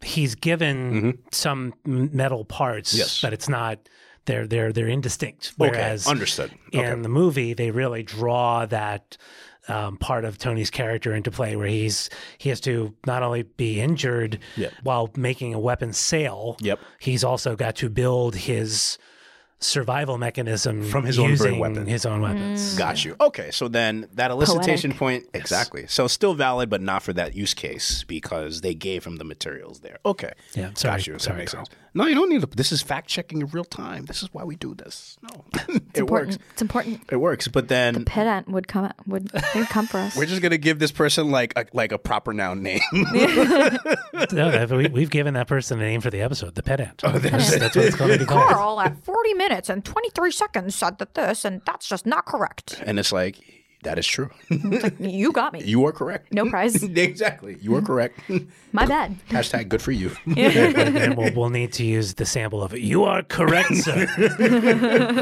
he's 0.03 0.36
given 0.36 1.19
some 1.32 1.74
metal 1.86 2.43
parts, 2.43 2.91
Mm-hmm. 2.91 2.99
Yes. 2.99 3.22
but 3.22 3.32
it's 3.34 3.47
not. 3.47 3.78
They're 4.32 4.47
they're 4.47 4.71
they're 4.73 4.88
indistinct. 4.88 5.53
Okay, 5.59 5.69
Whereas 5.71 6.07
understood. 6.07 6.51
in 6.71 7.01
the 7.01 7.09
movie, 7.09 7.53
they 7.53 7.71
really 7.71 8.03
draw 8.03 8.65
that 8.67 9.17
um, 9.67 9.97
part 9.97 10.25
of 10.25 10.38
Tony's 10.38 10.69
character 10.69 11.13
into 11.13 11.32
play, 11.32 11.55
where 11.55 11.67
he's 11.67 12.09
he 12.38 12.49
has 12.49 12.59
to 12.61 12.93
not 13.05 13.23
only 13.23 13.43
be 13.43 13.79
injured 13.82 14.39
Yep. 14.57 14.73
while 14.84 15.09
making 15.15 15.53
a 15.53 15.59
weapon 15.59 15.93
sail. 15.93 16.55
Yep. 16.61 16.79
He's 16.99 17.23
also 17.23 17.55
got 17.55 17.75
to 17.77 17.89
build 17.89 18.36
his 18.36 18.97
survival 19.59 20.17
mechanism 20.17 20.84
From 20.84 21.05
his 21.05 21.19
own 21.19 21.36
burn 21.38 21.59
weapon. 21.59 21.86
His 21.86 22.05
own 22.05 22.21
weapons. 22.21 22.75
Got 22.75 23.05
you. 23.05 23.15
Okay, 23.21 23.51
so 23.51 23.67
then 23.67 24.07
that 24.13 24.32
elicitation 24.32 24.97
point, 24.97 25.25
exactly. 25.36 25.86
So 25.88 26.07
still 26.07 26.34
valid, 26.34 26.69
but 26.69 26.82
not 26.82 27.03
for 27.03 27.13
that 27.13 27.36
use 27.36 27.53
case 27.53 28.03
because 28.03 28.61
they 28.61 28.73
gave 28.73 29.05
him 29.05 29.17
the 29.17 29.23
materials 29.23 29.82
there. 29.82 29.99
Okay. 30.03 30.34
Yeah, 30.55 30.71
sorry, 30.73 30.97
Got 30.97 31.07
you. 31.07 31.17
That 31.17 31.38
makes 31.38 31.51
sense. 31.51 31.69
No, 31.94 32.06
you 32.06 32.16
don't 32.16 32.30
need 32.30 32.39
to. 32.42 32.48
This 32.48 32.72
is 32.72 32.82
fact 32.82 33.10
checking 33.10 33.42
in 33.42 33.48
real 33.48 33.66
time. 33.66 34.06
This 34.06 34.24
is 34.24 34.34
why 34.34 34.44
we 34.46 34.56
do 34.56 34.74
this. 34.74 35.18
No, 35.22 35.44
it 35.54 35.98
important. 35.98 36.10
works. 36.10 36.38
It's 36.54 36.62
important. 36.62 37.02
It 37.12 37.18
works. 37.18 37.48
But 37.50 37.68
then 37.68 37.94
the 37.96 38.06
Pedant 38.06 38.48
would 38.48 38.68
come 38.68 38.92
would 39.08 39.28
they 39.28 39.60
would 39.60 39.68
come 39.70 39.88
for 39.88 39.98
us. 39.98 40.16
we're 40.18 40.26
just 40.26 40.42
gonna 40.42 40.58
give 40.58 40.80
this 40.80 40.92
person 40.92 41.32
like 41.32 41.52
a, 41.58 41.66
like 41.74 41.92
a 41.92 41.98
proper 41.98 42.34
noun 42.34 42.64
name. 42.64 42.80
No, 44.32 44.66
we, 44.70 44.88
we've 44.88 45.10
given 45.10 45.34
that 45.34 45.48
person 45.48 45.80
a 45.82 45.84
name 45.84 46.00
for 46.00 46.10
the 46.10 46.22
episode, 46.22 46.56
the 46.56 46.64
pedant. 46.64 47.02
Oh, 47.04 47.12
that's, 47.12 47.56
that's 47.58 47.76
what 47.76 47.86
it's 47.86 47.96
going 47.96 48.12
to 48.12 48.20
be 48.20 48.26
called. 48.26 48.50
Karl 48.50 48.80
at 48.80 48.98
40 49.04 49.34
minutes 49.34 49.70
and 49.70 49.84
23 49.84 50.32
seconds 50.32 50.76
said 50.76 51.00
that 51.00 51.16
this, 51.16 51.44
and 51.44 51.62
that's 51.66 51.88
just 51.88 52.06
not 52.06 52.26
correct. 52.26 52.82
and 52.86 53.00
it's 53.00 53.12
like 53.12 53.38
that 53.84 53.97
is 53.97 54.05
true. 54.05 54.29
You 54.99 55.32
got 55.32 55.53
me. 55.53 55.63
you 55.65 55.86
are 55.86 55.91
correct. 55.91 56.34
No 56.34 56.49
prize. 56.49 56.82
exactly. 56.84 57.57
You 57.61 57.75
are 57.75 57.82
correct. 57.82 58.19
My 58.71 58.86
bad. 58.86 59.17
Hashtag 59.29 59.69
good 59.69 59.82
for 59.82 59.91
you. 59.91 60.11
and 60.38 61.17
we'll, 61.17 61.34
we'll 61.34 61.49
need 61.49 61.73
to 61.73 61.84
use 61.84 62.13
the 62.15 62.25
sample 62.25 62.61
of 62.61 62.73
it. 62.73 62.82
You 62.82 63.03
are 63.03 63.23
correct, 63.23 63.75
sir. 63.75 64.07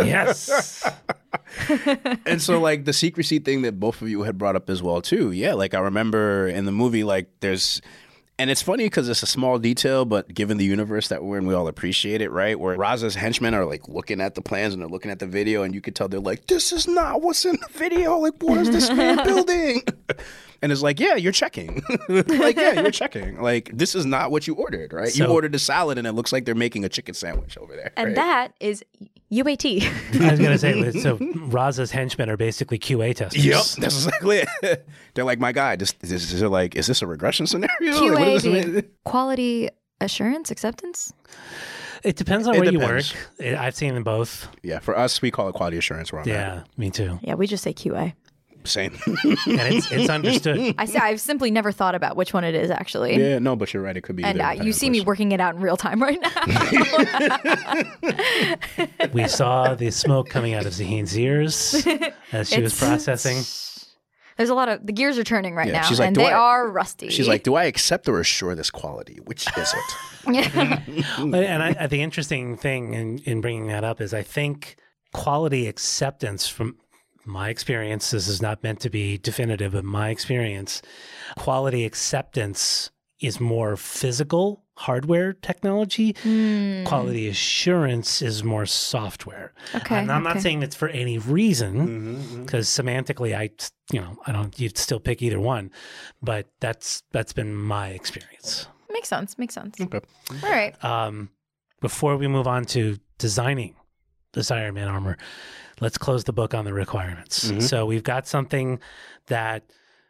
yes. 0.05 0.83
and 2.25 2.41
so 2.41 2.59
like 2.59 2.85
the 2.85 2.93
secrecy 2.93 3.39
thing 3.39 3.61
that 3.61 3.79
both 3.79 4.01
of 4.01 4.09
you 4.09 4.23
had 4.23 4.37
brought 4.37 4.55
up 4.55 4.69
as 4.69 4.81
well 4.81 5.01
too 5.01 5.31
yeah 5.31 5.53
like 5.53 5.73
i 5.73 5.79
remember 5.79 6.47
in 6.47 6.65
the 6.65 6.71
movie 6.71 7.03
like 7.03 7.27
there's 7.39 7.81
and 8.39 8.49
it's 8.49 8.61
funny 8.61 8.85
because 8.85 9.09
it's 9.09 9.21
a 9.21 9.27
small 9.27 9.59
detail, 9.59 10.05
but 10.05 10.33
given 10.33 10.57
the 10.57 10.63
universe 10.63 11.09
that 11.09 11.23
we're 11.23 11.37
in, 11.37 11.45
we 11.45 11.53
all 11.53 11.67
appreciate 11.67 12.21
it, 12.21 12.31
right? 12.31 12.57
Where 12.57 12.77
Raza's 12.77 13.15
henchmen 13.15 13.53
are 13.53 13.65
like 13.65 13.89
looking 13.89 14.21
at 14.21 14.35
the 14.35 14.41
plans 14.41 14.73
and 14.73 14.81
they're 14.81 14.89
looking 14.89 15.11
at 15.11 15.19
the 15.19 15.27
video, 15.27 15.63
and 15.63 15.75
you 15.75 15.81
could 15.81 15.93
tell 15.93 16.07
they're 16.07 16.21
like, 16.21 16.47
"This 16.47 16.71
is 16.71 16.87
not 16.87 17.21
what's 17.21 17.43
in 17.43 17.57
the 17.57 17.67
video. 17.73 18.17
Like, 18.17 18.41
what 18.41 18.57
is 18.57 18.71
this 18.71 18.89
man 18.89 19.23
building?" 19.25 19.83
And 20.61 20.73
it's 20.73 20.81
like, 20.81 20.99
"Yeah, 20.99 21.15
you're 21.15 21.31
checking. 21.31 21.81
like, 22.09 22.57
yeah, 22.57 22.81
you're 22.81 22.91
checking. 22.91 23.41
Like, 23.41 23.71
this 23.73 23.95
is 23.95 24.05
not 24.05 24.29
what 24.29 24.45
you 24.45 24.55
ordered, 24.55 24.91
right? 24.91 25.15
you 25.15 25.25
ordered 25.25 25.55
a 25.55 25.59
salad, 25.59 25.97
and 25.97 26.05
it 26.05 26.11
looks 26.11 26.33
like 26.33 26.43
they're 26.43 26.53
making 26.53 26.83
a 26.83 26.89
chicken 26.89 27.13
sandwich 27.13 27.57
over 27.57 27.77
there. 27.77 27.93
And 27.95 28.07
right? 28.07 28.15
that 28.17 28.53
is 28.59 28.83
UAT. 29.31 29.83
I 30.19 30.31
was 30.31 30.39
going 30.39 30.51
to 30.51 30.57
say, 30.57 30.91
so 30.99 31.17
Raza's 31.17 31.91
henchmen 31.91 32.29
are 32.29 32.37
basically 32.37 32.79
QA 32.79 33.15
testers. 33.15 33.45
Yep, 33.45 33.63
that's 33.77 34.05
exactly 34.05 34.43
it. 34.63 34.87
They're 35.13 35.23
like, 35.23 35.39
my 35.39 35.51
guy, 35.51 35.75
this, 35.75 35.91
this 36.01 36.33
is 36.33 36.41
like, 36.41 36.75
is 36.75 36.87
this 36.87 37.03
a 37.03 37.07
regression 37.07 37.45
scenario? 37.45 37.69
Like, 37.91 38.19
what 38.19 38.25
does 38.25 38.25
this 38.25 38.25
QA 38.25 38.28
mean? 38.45 38.83
quality 39.05 39.69
assurance 40.01 40.51
acceptance. 40.51 41.13
It 42.03 42.15
depends 42.15 42.47
on 42.47 42.55
It 42.55 42.59
where 42.59 42.71
depends. 42.71 43.13
you 43.39 43.45
work. 43.47 43.57
I- 43.59 43.65
I've 43.67 43.75
seen 43.75 43.93
them 43.93 44.03
both. 44.03 44.47
Yeah, 44.63 44.79
for 44.79 44.97
us, 44.97 45.21
we 45.21 45.31
call 45.31 45.49
it 45.49 45.53
quality 45.53 45.77
assurance. 45.77 46.11
Where 46.13 46.21
I'm 46.21 46.29
at. 46.29 46.33
Yeah, 46.33 46.63
me 46.77 46.89
too. 46.91 47.19
Yeah, 47.21 47.33
we 47.35 47.45
just 47.47 47.63
say 47.63 47.73
QA. 47.73 48.13
Same. 48.65 48.91
And 49.07 49.35
it's, 49.45 49.89
it's 49.91 50.09
understood. 50.17 50.75
I 50.77 50.83
say 50.85 50.99
I've 50.99 51.21
simply 51.21 51.49
never 51.49 51.71
thought 51.71 51.95
about 51.95 52.15
which 52.17 52.33
one 52.33 52.43
it 52.43 52.55
is 52.55 52.69
actually. 52.69 53.17
yeah, 53.17 53.39
no, 53.39 53.55
but 53.55 53.73
you're 53.73 53.81
right. 53.81 53.95
It 53.95 54.01
could 54.01 54.15
be. 54.17 54.23
And 54.23 54.41
either 54.41 54.61
uh, 54.61 54.65
you 54.65 54.73
see 54.73 54.89
me 54.89 54.99
working 55.01 55.31
it 55.31 55.39
out 55.39 55.55
in 55.55 55.61
real 55.61 55.77
time 55.77 56.01
right 56.01 56.19
now. 56.21 56.29
We 59.13 59.27
saw 59.27 59.75
the 59.75 59.91
smoke 59.91 60.29
coming 60.29 60.53
out 60.53 60.65
of 60.65 60.73
Zaheen's 60.73 61.17
ears 61.17 61.85
as 62.31 62.49
she 62.49 62.61
was 62.61 62.73
It's- 62.73 62.79
processing. 62.79 63.37
There's 64.39 64.49
a 64.49 64.55
lot 64.55 64.69
of 64.69 64.85
the 64.87 64.93
gears 64.93 65.17
are 65.17 65.25
turning 65.25 65.53
right 65.53 65.67
Yeah, 65.67 65.81
now, 65.81 65.83
she's 65.83 65.99
like, 65.99 66.07
and 66.07 66.15
they 66.15 66.31
I-" 66.31 66.31
are 66.31 66.69
rusty. 66.69 67.09
She's 67.09 67.27
like, 67.27 67.43
do 67.43 67.55
I 67.55 67.65
accept 67.65 68.07
or 68.07 68.21
assure 68.21 68.55
this 68.55 68.71
quality? 68.71 69.19
Which 69.25 69.45
is 69.57 69.73
it? 69.73 69.95
But- 71.19 71.43
and 71.43 71.61
I, 71.61 71.87
the 71.87 72.01
interesting 72.01 72.55
thing 72.55 72.93
in, 72.93 73.19
in 73.25 73.41
bringing 73.41 73.67
that 73.67 73.83
up 73.83 73.99
is 73.99 74.13
I 74.13 74.23
think 74.23 74.77
quality 75.11 75.67
acceptance 75.67 76.47
from 76.47 76.77
my 77.25 77.49
experience, 77.49 78.11
this 78.11 78.29
is 78.29 78.41
not 78.41 78.63
meant 78.63 78.79
to 78.79 78.89
be 78.89 79.17
definitive, 79.17 79.73
but 79.73 79.83
my 79.83 80.07
experience, 80.09 80.81
quality 81.37 81.83
acceptance 81.83 82.91
is 83.19 83.41
more 83.41 83.75
physical 83.75 84.63
hardware 84.79 85.33
technology. 85.33 86.15
Hmm. 86.23 86.85
Quality 86.85 87.27
assurance 87.27 88.21
is 88.21 88.43
more 88.43 88.65
software. 88.65 89.51
Okay, 89.75 89.97
And 89.99 90.11
I'm 90.11 90.23
not 90.23 90.39
saying 90.41 90.63
it's 90.63 90.75
for 90.75 90.87
any 90.87 91.17
reason 91.17 92.43
because 92.45 92.67
semantically, 92.67 93.35
I, 93.37 93.49
you 93.91 93.99
know, 93.99 94.17
I 94.25 94.31
don't, 94.31 94.57
you'd 94.59 94.77
still 94.77 94.99
pick 95.01 95.21
either 95.21 95.39
one, 95.39 95.71
but 96.21 96.47
that's, 96.61 97.03
that's 97.11 97.33
been 97.33 97.53
my 97.53 97.89
experience. 97.89 98.67
makes 98.89 99.09
sense. 99.09 99.37
Makes 99.37 99.53
sense. 99.55 99.79
Okay. 99.81 99.99
All 100.43 100.49
right. 100.49 100.81
um, 100.83 101.29
before 101.81 102.15
we 102.17 102.27
move 102.27 102.47
on 102.47 102.63
to 102.65 102.97
designing 103.17 103.75
this 104.33 104.49
Iron 104.51 104.75
Man 104.75 104.87
armor, 104.87 105.17
let's 105.81 105.97
close 105.97 106.23
the 106.23 106.33
book 106.33 106.53
on 106.53 106.63
the 106.65 106.73
requirements. 106.73 107.51
Mhm. 107.51 107.61
So 107.61 107.85
we've 107.85 108.03
got 108.03 108.27
something 108.27 108.79
that 109.27 109.63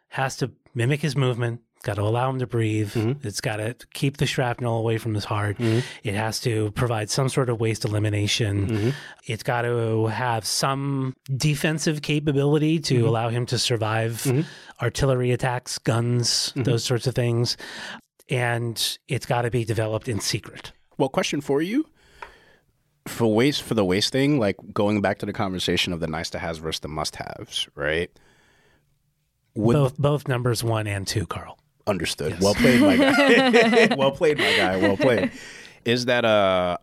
has 0.08 0.36
to 0.36 0.52
mimic 0.74 1.00
his 1.00 1.16
movement. 1.16 1.60
Got 1.82 1.94
to 1.94 2.02
allow 2.02 2.28
him 2.28 2.38
to 2.40 2.46
breathe. 2.46 2.92
Mhm. 2.92 3.24
It's 3.24 3.40
got 3.40 3.56
to 3.56 3.74
keep 3.94 4.18
the 4.18 4.26
shrapnel 4.26 4.76
away 4.78 4.98
from 4.98 5.14
his 5.14 5.24
heart. 5.24 5.56
Mhm. 5.56 5.82
It 6.04 6.12
has 6.14 6.38
to 6.40 6.70
provide 6.72 7.08
some 7.08 7.30
sort 7.30 7.48
of 7.48 7.58
waste 7.58 7.86
elimination. 7.86 8.66
Mhm. 8.68 8.94
It's 9.26 9.42
got 9.42 9.62
to 9.62 10.08
have 10.08 10.44
some 10.44 11.14
defensive 11.34 12.02
capability 12.02 12.80
to 12.80 13.08
allow 13.08 13.30
him 13.30 13.46
to 13.46 13.58
survive 13.58 14.22
Mhm. 14.24 14.44
artillery 14.82 15.30
attacks, 15.30 15.78
guns, 15.78 16.52
those 16.54 16.84
sorts 16.84 17.06
of 17.06 17.14
things. 17.14 17.56
And 18.28 18.98
it's 19.08 19.24
got 19.24 19.42
to 19.42 19.50
be 19.50 19.64
developed 19.64 20.06
in 20.06 20.20
secret. 20.20 20.72
Well, 20.98 21.08
question 21.08 21.40
for 21.40 21.62
you. 21.62 21.86
For 23.08 23.26
waste 23.26 23.62
for 23.62 23.72
the 23.72 23.86
waste 23.86 24.12
thing, 24.12 24.38
like 24.38 24.56
going 24.74 25.00
back 25.00 25.18
to 25.20 25.26
the 25.26 25.32
conversation 25.32 25.94
of 25.94 26.00
the 26.00 26.06
nice 26.06 26.28
to 26.30 26.38
haves 26.38 26.58
versus 26.58 26.80
the 26.80 26.88
must 26.88 27.16
haves, 27.16 27.66
right? 27.74 28.10
Would 29.54 29.72
both 29.74 29.96
both 29.98 30.28
numbers 30.28 30.62
one 30.62 30.86
and 30.86 31.06
two, 31.06 31.26
Karl. 31.26 31.56
Understood. 31.90 32.40
Well 32.40 32.54
played, 32.54 32.80
my 32.80 32.96
guy. 32.96 33.94
well 33.98 34.12
played, 34.12 34.38
my 34.38 34.56
guy. 34.56 34.76
Well 34.76 34.96
played. 34.96 35.32
Is 35.84 36.06
that 36.06 36.24
a 36.24 36.78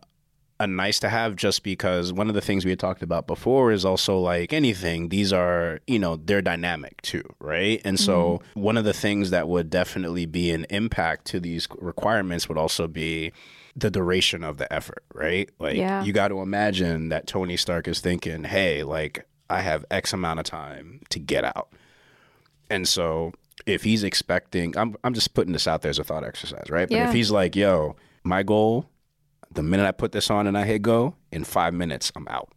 a 0.60 0.66
nice 0.66 0.98
to 1.00 1.08
have 1.08 1.36
just 1.36 1.62
because 1.62 2.12
one 2.12 2.28
of 2.28 2.34
the 2.34 2.40
things 2.40 2.64
we 2.64 2.70
had 2.72 2.80
talked 2.80 3.02
about 3.02 3.26
before 3.26 3.70
is 3.70 3.84
also 3.84 4.18
like 4.18 4.52
anything, 4.52 5.08
these 5.08 5.32
are, 5.32 5.78
you 5.86 5.98
know, 5.98 6.16
they're 6.16 6.42
dynamic 6.42 7.00
too, 7.02 7.22
right? 7.38 7.80
And 7.84 7.98
so 7.98 8.42
mm-hmm. 8.42 8.60
one 8.62 8.76
of 8.76 8.84
the 8.84 8.92
things 8.92 9.30
that 9.30 9.48
would 9.48 9.70
definitely 9.70 10.26
be 10.26 10.50
an 10.50 10.66
impact 10.68 11.26
to 11.26 11.40
these 11.40 11.68
requirements 11.78 12.48
would 12.48 12.58
also 12.58 12.88
be 12.88 13.32
the 13.76 13.90
duration 13.90 14.42
of 14.42 14.58
the 14.58 14.70
effort, 14.72 15.04
right? 15.14 15.48
Like 15.60 15.76
Yeah. 15.76 16.02
you 16.02 16.12
got 16.12 16.28
to 16.28 16.40
imagine 16.40 17.10
that 17.10 17.28
Tony 17.28 17.56
Stark 17.56 17.86
is 17.86 18.00
thinking, 18.00 18.42
"Hey, 18.42 18.82
like 18.82 19.26
I 19.48 19.60
have 19.60 19.84
X 19.92 20.12
amount 20.12 20.40
of 20.40 20.46
time 20.46 21.02
to 21.10 21.20
get 21.20 21.44
out." 21.44 21.72
And 22.68 22.88
so 22.88 23.32
if 23.66 23.82
he's 23.84 24.02
expecting, 24.04 24.76
I'm, 24.76 24.96
I'm 25.04 25.14
just 25.14 25.34
putting 25.34 25.52
this 25.52 25.66
out 25.66 25.82
there 25.82 25.90
as 25.90 25.98
a 25.98 26.04
thought 26.04 26.24
exercise, 26.24 26.66
right? 26.70 26.88
But 26.88 26.96
Yeah. 26.96 27.08
if 27.08 27.14
he's 27.14 27.30
like, 27.30 27.56
yo, 27.56 27.96
my 28.24 28.42
goal, 28.42 28.88
the 29.52 29.62
minute 29.62 29.86
I 29.86 29.92
put 29.92 30.12
this 30.12 30.30
on 30.30 30.46
and 30.46 30.56
I 30.56 30.64
hit 30.64 30.82
go, 30.82 31.14
in 31.32 31.44
five 31.44 31.74
minutes, 31.74 32.12
I'm 32.14 32.26
out. 32.28 32.50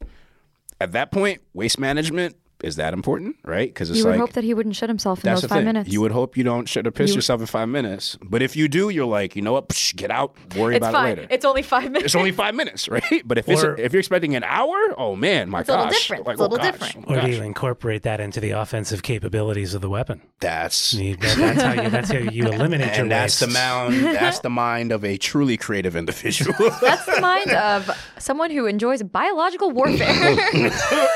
At 0.79 0.93
that 0.93 1.11
point, 1.11 1.41
waste 1.53 1.79
management, 1.79 2.35
is 2.63 2.75
that 2.77 2.93
important, 2.93 3.37
right? 3.43 3.67
Because 3.69 3.89
it's 3.89 3.97
like. 3.99 4.03
You 4.03 4.05
would 4.05 4.11
like, 4.11 4.19
hope 4.19 4.33
that 4.33 4.43
he 4.43 4.53
wouldn't 4.53 4.75
shit 4.75 4.89
himself 4.89 5.23
in 5.23 5.31
those 5.33 5.41
five 5.41 5.49
thing. 5.59 5.65
minutes. 5.65 5.89
You 5.89 6.01
would 6.01 6.11
hope 6.11 6.37
you 6.37 6.43
don't 6.43 6.67
shit 6.67 6.85
or 6.87 6.91
piss 6.91 7.09
You- 7.11 7.15
yourself 7.15 7.41
in 7.41 7.47
five 7.47 7.69
minutes. 7.69 8.17
But 8.23 8.41
if 8.41 8.55
you 8.55 8.67
do, 8.67 8.89
you're 8.89 9.05
like, 9.05 9.35
you 9.35 9.41
know 9.41 9.53
what? 9.53 9.69
Psh, 9.69 9.95
get 9.95 10.11
out. 10.11 10.35
Worry 10.55 10.75
it's 10.75 10.83
about 10.85 10.93
fine. 10.93 11.11
it 11.13 11.17
later. 11.21 11.27
It's 11.33 11.45
only 11.45 11.61
five 11.63 11.85
minutes. 11.85 12.05
It's 12.05 12.15
only 12.15 12.31
five 12.31 12.55
minutes, 12.55 12.87
right? 12.95 13.21
But 13.25 13.37
if 13.37 13.49
it's 13.49 13.63
Or- 13.63 13.75
if 13.79 13.93
you're 13.93 13.99
expecting 13.99 14.35
an 14.35 14.43
hour, 14.43 14.75
oh 14.97 15.15
man, 15.15 15.49
my 15.49 15.61
It's 15.61 15.69
a 15.69 15.73
little 15.73 15.85
gosh, 15.87 15.99
different. 15.99 16.25
Like, 16.27 16.33
It's 16.33 16.41
a 16.41 16.43
oh, 16.43 16.47
little 16.47 16.65
oh, 16.67 16.71
gosh, 16.71 16.79
different. 16.93 17.05
oh, 17.09 17.15
Or 17.15 17.21
do 17.21 17.29
you 17.31 17.41
incorporate 17.43 18.03
that 18.03 18.19
into 18.19 18.39
the 18.39 18.51
offensive 18.51 19.03
capabilities 19.03 19.73
of 19.73 19.81
the 19.81 19.89
weapon? 19.89 20.21
That's 20.39 20.93
You- 20.93 21.15
that- 21.17 21.37
that's 21.37 21.61
how 21.61 21.73
you 21.83 21.89
that's 21.89 22.11
how 22.11 22.17
you 22.19 22.45
eliminate 22.47 22.93
your 22.93 23.01
and 23.03 23.11
that's 23.11 23.39
the 23.39 23.45
wastes. 23.47 23.59
mound. 23.59 23.95
That's 24.03 24.39
the 24.39 24.49
mind 24.49 24.91
of 24.91 25.03
a 25.03 25.17
truly 25.17 25.57
creative 25.57 25.95
individual. 25.95 26.53
That's 26.81 27.05
the 27.05 27.21
mind 27.21 27.51
of 27.51 27.89
someone 28.17 28.51
who 28.51 28.65
enjoys 28.65 29.01
biological 29.03 29.71
warfare. 29.71 30.07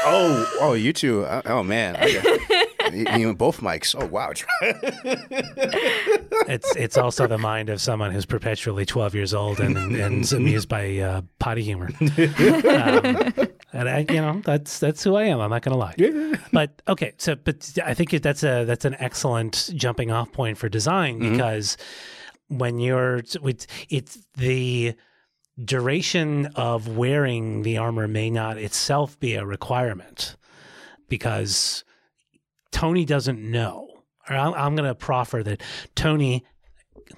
oh, 0.06 0.58
oh, 0.62 0.74
you 0.74 0.94
two. 0.94 1.26
Uh, 1.36 1.42
oh 1.48 1.64
man, 1.64 1.98
I 2.00 2.06
you, 2.94 3.06
you 3.20 3.30
and 3.30 3.38
both 3.38 3.60
mics. 3.60 3.96
Oh 4.00 4.06
wow. 4.06 4.32
It's 6.48 6.76
it's 6.76 6.98
also 6.98 7.28
the 7.28 7.38
mind 7.38 7.70
of 7.70 7.82
someone 7.82 8.12
who's 8.12 8.26
perpetually 8.26 8.86
twelve 8.86 9.16
years 9.16 9.34
old 9.34 9.60
and 9.60 9.78
and 9.78 10.24
is 10.24 10.32
amused 10.32 10.70
by 10.70 10.98
uh, 11.00 11.22
potty 11.40 11.64
humor. 11.64 11.90
Um, 12.76 13.34
and 13.74 13.90
I, 13.90 14.06
you 14.10 14.22
know, 14.22 14.42
that's 14.46 14.80
that's 14.80 15.04
who 15.04 15.16
I 15.16 15.24
am. 15.24 15.42
I'm 15.42 15.50
not 15.50 15.64
going 15.64 15.74
to 15.74 15.78
lie. 15.78 16.38
But 16.54 16.82
okay, 16.88 17.14
so 17.18 17.36
but 17.36 17.78
I 17.84 17.94
think 17.94 18.12
that's 18.22 18.44
a 18.44 18.64
that's 18.64 18.86
an 18.86 18.96
excellent 19.00 19.72
jumping 19.76 20.12
off 20.12 20.32
point 20.32 20.58
for 20.58 20.70
design 20.70 21.20
because 21.20 21.78
when 22.48 22.80
you're 22.80 23.18
it's, 23.18 23.68
it's 23.90 24.20
the 24.36 24.96
duration 25.64 26.48
of 26.56 26.96
wearing 26.98 27.64
the 27.64 27.78
armor 27.78 28.08
may 28.08 28.30
not 28.30 28.58
itself 28.58 29.20
be 29.20 29.36
a 29.36 29.46
requirement 29.46 30.36
because 31.10 31.84
Tony 32.72 33.06
doesn't 33.06 33.40
know. 33.40 33.90
Or 34.30 34.36
I'm, 34.36 34.54
I'm 34.54 34.76
going 34.76 34.88
to 34.88 34.96
proffer 34.96 35.44
that 35.44 35.62
Tony. 35.96 36.46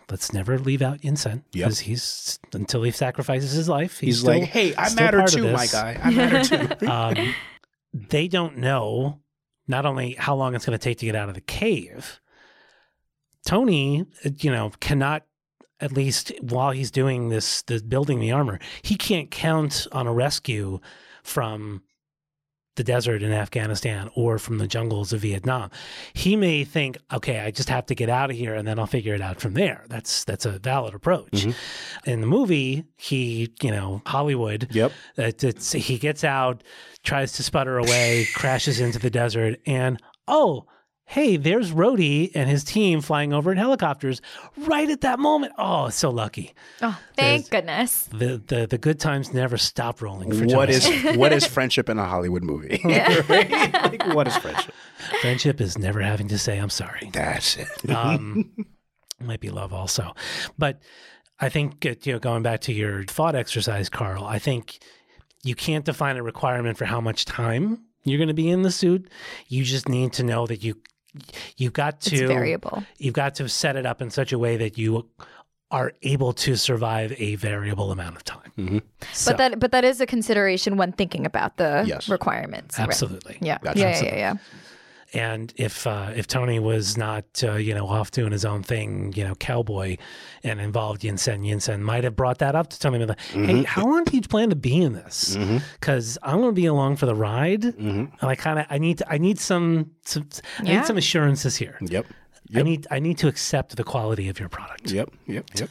Let's 0.10 0.34
never 0.34 0.60
leave 0.60 0.82
out 0.82 1.00
Yinsen 1.02 1.32
Yep. 1.34 1.44
because 1.54 1.80
he's 1.80 2.40
until 2.54 2.84
he 2.84 2.92
sacrifices 2.92 3.52
his 3.54 3.70
life. 3.70 4.00
He's, 4.00 4.16
He's 4.16 4.20
still- 4.20 4.40
like, 4.40 4.50
hey, 4.50 4.76
I 4.78 4.94
matter 4.96 5.24
too, 5.26 5.52
my 5.52 5.66
guy. 5.68 5.98
I 6.04 6.10
matter 6.12 6.68
too. 6.78 6.88
um, 6.92 7.34
they 7.94 8.28
don't 8.28 8.58
know 8.58 9.22
not 9.68 9.86
only 9.86 10.14
how 10.14 10.36
long 10.36 10.56
it's 10.56 10.66
going 10.66 10.78
to 10.78 10.84
take 10.84 10.98
to 11.00 11.06
get 11.06 11.16
out 11.16 11.30
of 11.30 11.36
the 11.36 11.42
cave. 11.42 12.20
Tony, 13.46 14.06
you 14.40 14.52
know, 14.52 14.72
cannot 14.80 15.24
at 15.80 15.92
least 15.92 16.32
while 16.42 16.72
he's 16.72 16.92
doing 16.92 17.30
this, 17.30 17.62
this 17.64 17.82
building 17.82 18.20
the 18.20 18.32
armor, 18.32 18.60
he 18.82 18.96
can't 18.96 19.30
count 19.32 19.88
on 19.92 20.08
a 20.08 20.14
rescue 20.14 20.80
from 21.24 21.84
the 22.78 22.84
desert 22.84 23.22
in 23.22 23.34
Afghanistan 23.34 24.10
or 24.16 24.40
from 24.40 24.58
the 24.60 24.68
jungles 24.68 25.12
of 25.12 25.20
Vietnam. 25.22 25.70
He 26.14 26.36
may 26.36 26.64
think, 26.64 26.98
okay, 27.12 27.40
I 27.42 27.52
just 27.52 27.70
have 27.70 27.86
to 27.88 27.96
get 27.96 28.10
out 28.10 28.30
of 28.30 28.38
here 28.38 28.56
and 28.56 28.68
then 28.68 28.80
I'll 28.80 28.88
figure 28.88 29.14
it 29.14 29.22
out 29.22 29.42
from 29.42 29.54
there. 29.54 29.84
That's 29.90 30.24
that's 30.24 30.46
a 30.46 30.58
valid 30.60 30.94
approach. 30.94 31.32
Mm-hmm. 31.32 32.10
In 32.10 32.22
the 32.22 32.28
movie, 32.28 32.86
he, 32.96 33.52
you 33.62 33.72
know, 33.72 34.02
Hollywood, 34.06 34.70
Yep. 34.72 34.92
that 35.16 35.44
it's, 35.44 35.74
he 35.74 35.98
gets 35.98 36.24
out, 36.24 36.64
tries 37.04 37.34
to 37.34 37.44
sputter 37.44 37.78
away, 37.78 38.26
crashes 38.36 38.80
into 38.80 39.00
the 39.00 39.10
desert, 39.10 39.60
and 39.66 40.02
oh, 40.28 40.66
hey, 41.10 41.38
there's 41.38 41.72
Rhodey 41.72 42.32
and 42.36 42.50
his 42.50 42.64
team 42.66 43.00
flying 43.02 43.32
over 43.34 43.52
in 43.52 43.58
helicopters 43.58 44.22
right 44.58 44.90
at 44.90 45.02
that 45.02 45.20
moment. 45.20 45.54
Oh, 45.58 45.88
so 45.90 46.10
lucky. 46.10 46.54
Oh, 46.82 47.00
thank 47.16 47.50
goodness. 47.50 48.04
The 48.12 48.42
the 48.46 48.68
the 48.68 48.78
good 48.78 49.00
times 49.00 49.34
never 49.34 49.58
stop 49.58 50.02
rolling 50.02 50.32
for 50.34 50.42
What 50.46 50.70
Jonas. 50.70 50.88
is 50.88 51.18
what 51.18 51.32
is 51.34 51.46
friendship 51.46 51.88
in 51.90 51.98
a 51.98 52.06
Hollywood 52.06 52.44
movie? 52.44 52.82
Right? 53.30 53.74
Like, 53.74 54.08
what 54.14 54.28
is 54.28 54.36
friendship? 54.38 54.74
friendship 55.22 55.62
is 55.62 55.78
never 55.78 56.02
having 56.02 56.28
to 56.28 56.38
say 56.38 56.58
I'm 56.58 56.70
sorry. 56.70 57.10
That's 57.14 57.58
it. 57.58 57.68
Um, 57.90 58.54
might 59.20 59.40
be 59.40 59.50
love 59.50 59.74
also, 59.74 60.14
but 60.58 60.82
I 61.40 61.50
think 61.50 61.86
uh, 61.86 61.96
you 62.04 62.14
know 62.14 62.20
going 62.20 62.44
back 62.44 62.62
to 62.62 62.74
your 62.74 63.04
thought 63.06 63.36
exercise, 63.36 63.90
Karl. 63.90 64.26
I 64.26 64.40
think 64.40 64.80
you 65.44 65.56
can't 65.56 65.86
define 65.86 66.18
a 66.18 66.24
requirement 66.24 66.78
for 66.78 66.86
how 66.86 67.00
much 67.00 67.26
time 67.26 67.84
you're 68.04 68.18
going 68.18 68.28
to 68.28 68.34
be 68.34 68.50
in 68.50 68.62
the 68.64 68.72
suit. 68.72 69.10
You 69.48 69.64
just 69.64 69.88
need 69.90 70.14
to 70.14 70.24
know 70.24 70.46
that 70.48 70.64
you 70.64 70.76
you've 71.58 71.74
got 71.74 72.02
to 72.02 72.16
It's 72.16 72.22
variable. 72.32 72.84
you've 72.98 73.14
got 73.14 73.36
to 73.36 73.48
set 73.50 73.76
it 73.76 73.86
up 73.86 74.02
in 74.02 74.10
such 74.10 74.32
a 74.34 74.40
way 74.40 74.58
that 74.58 74.78
you 74.78 75.08
are 75.70 75.92
able 76.04 76.32
to 76.32 76.56
survive 76.56 77.14
a 77.18 77.36
variable 77.36 77.92
amount 77.92 78.16
of 78.16 78.24
time. 78.24 78.52
Mhm. 78.58 78.82
So, 79.12 79.32
but 79.32 79.38
that 79.38 79.60
but 79.60 79.72
that 79.72 79.84
is 79.84 80.00
a 80.00 80.06
consideration 80.06 80.78
when 80.78 80.94
thinking 80.94 81.26
about 81.26 81.58
the 81.58 81.84
Yes. 81.86 82.08
requirements. 82.08 82.78
right? 82.80 82.88
absolutely. 82.88 83.38
Yeah. 83.42 83.58
Gotcha. 83.62 83.80
yeah. 83.80 83.90
Yeah. 83.90 84.04
Yeah. 84.06 84.16
Yeah. 84.16 84.34
And 85.14 85.54
if 85.56 85.88
uh, 85.88 86.12
if 86.16 86.28
Tony 86.28 86.60
was 86.60 86.98
not 86.98 87.24
uh, 87.42 87.54
you 87.54 87.74
know 87.74 87.88
off 87.88 88.12
doing 88.12 88.34
his 88.34 88.44
own 88.44 88.62
thing, 88.62 89.14
you 89.16 89.24
know, 89.24 89.36
cowboy, 89.36 89.96
and 90.44 90.60
involved 90.60 91.02
Yinsen, 91.04 91.46
Yinsen 91.48 91.80
might 91.80 92.04
have 92.04 92.16
brought 92.16 92.40
that 92.40 92.56
up 92.56 92.70
to 92.72 92.80
Tony. 92.80 93.06
Like, 93.06 93.18
hey, 93.22 93.64
how 93.64 93.86
long 93.86 94.04
do 94.04 94.16
you 94.18 94.22
plan 94.22 94.50
to 94.50 94.56
be 94.58 94.76
in 94.82 94.92
this? 94.94 95.38
Because 95.80 96.18
I'm 96.24 96.40
going 96.42 96.50
to 96.54 96.62
be 96.62 96.66
along 96.66 96.98
for 96.98 97.06
the 97.06 97.16
ride, 97.16 97.64
and 97.64 98.12
I 98.22 98.36
kind 98.36 98.60
of 98.60 98.66
I 98.70 98.80
need 98.80 98.98
to, 98.98 99.10
I 99.10 99.18
need 99.18 99.40
some 99.40 99.92
some 100.04 100.28
I 100.60 100.64
need 100.64 100.86
some 100.86 100.98
assurances 100.98 101.56
here. 101.56 101.78
Yep. 101.80 102.06
I 102.56 102.62
need 102.64 102.88
I 102.92 103.00
need 103.00 103.18
to 103.20 103.28
accept 103.30 103.78
the 103.78 103.84
quality 103.86 104.28
of 104.28 104.40
your 104.42 104.50
product. 104.50 104.92
Yep. 104.92 105.10
Yep. 105.28 105.46
Yep. 105.56 105.70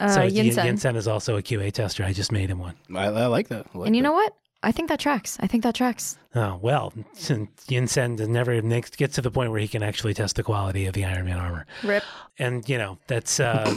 Uh, 0.00 0.08
so 0.08 0.22
Yin- 0.24 0.46
Yinsen. 0.46 0.64
Yinsen 0.64 0.96
is 0.96 1.06
also 1.08 1.36
a 1.36 1.42
QA 1.42 1.70
tester. 1.72 2.04
I 2.04 2.12
just 2.12 2.32
made 2.32 2.50
him 2.50 2.58
one. 2.58 2.74
I, 2.94 3.04
I 3.06 3.26
like 3.26 3.48
that. 3.48 3.66
I 3.74 3.78
like 3.78 3.86
And 3.86 3.96
you 3.96 4.02
that. 4.02 4.08
know 4.08 4.12
what? 4.14 4.34
I 4.64 4.72
think 4.72 4.88
that 4.88 5.00
tracks. 5.00 5.36
I 5.40 5.46
think 5.46 5.62
that 5.62 5.74
tracks. 5.74 6.16
Oh 6.34 6.58
well, 6.60 6.92
since 7.12 7.48
Yinsen 7.68 8.18
never 8.28 8.60
makes, 8.62 8.90
gets 8.90 9.14
to 9.16 9.22
the 9.22 9.30
point 9.30 9.50
where 9.50 9.60
he 9.60 9.68
can 9.68 9.82
actually 9.82 10.14
test 10.14 10.36
the 10.36 10.42
quality 10.42 10.86
of 10.86 10.94
the 10.94 11.04
Iron 11.04 11.26
Man 11.26 11.38
armor. 11.38 11.66
Rip. 11.82 12.02
and 12.38 12.66
you 12.68 12.78
know 12.78 12.98
that's 13.06 13.40
uh 13.40 13.72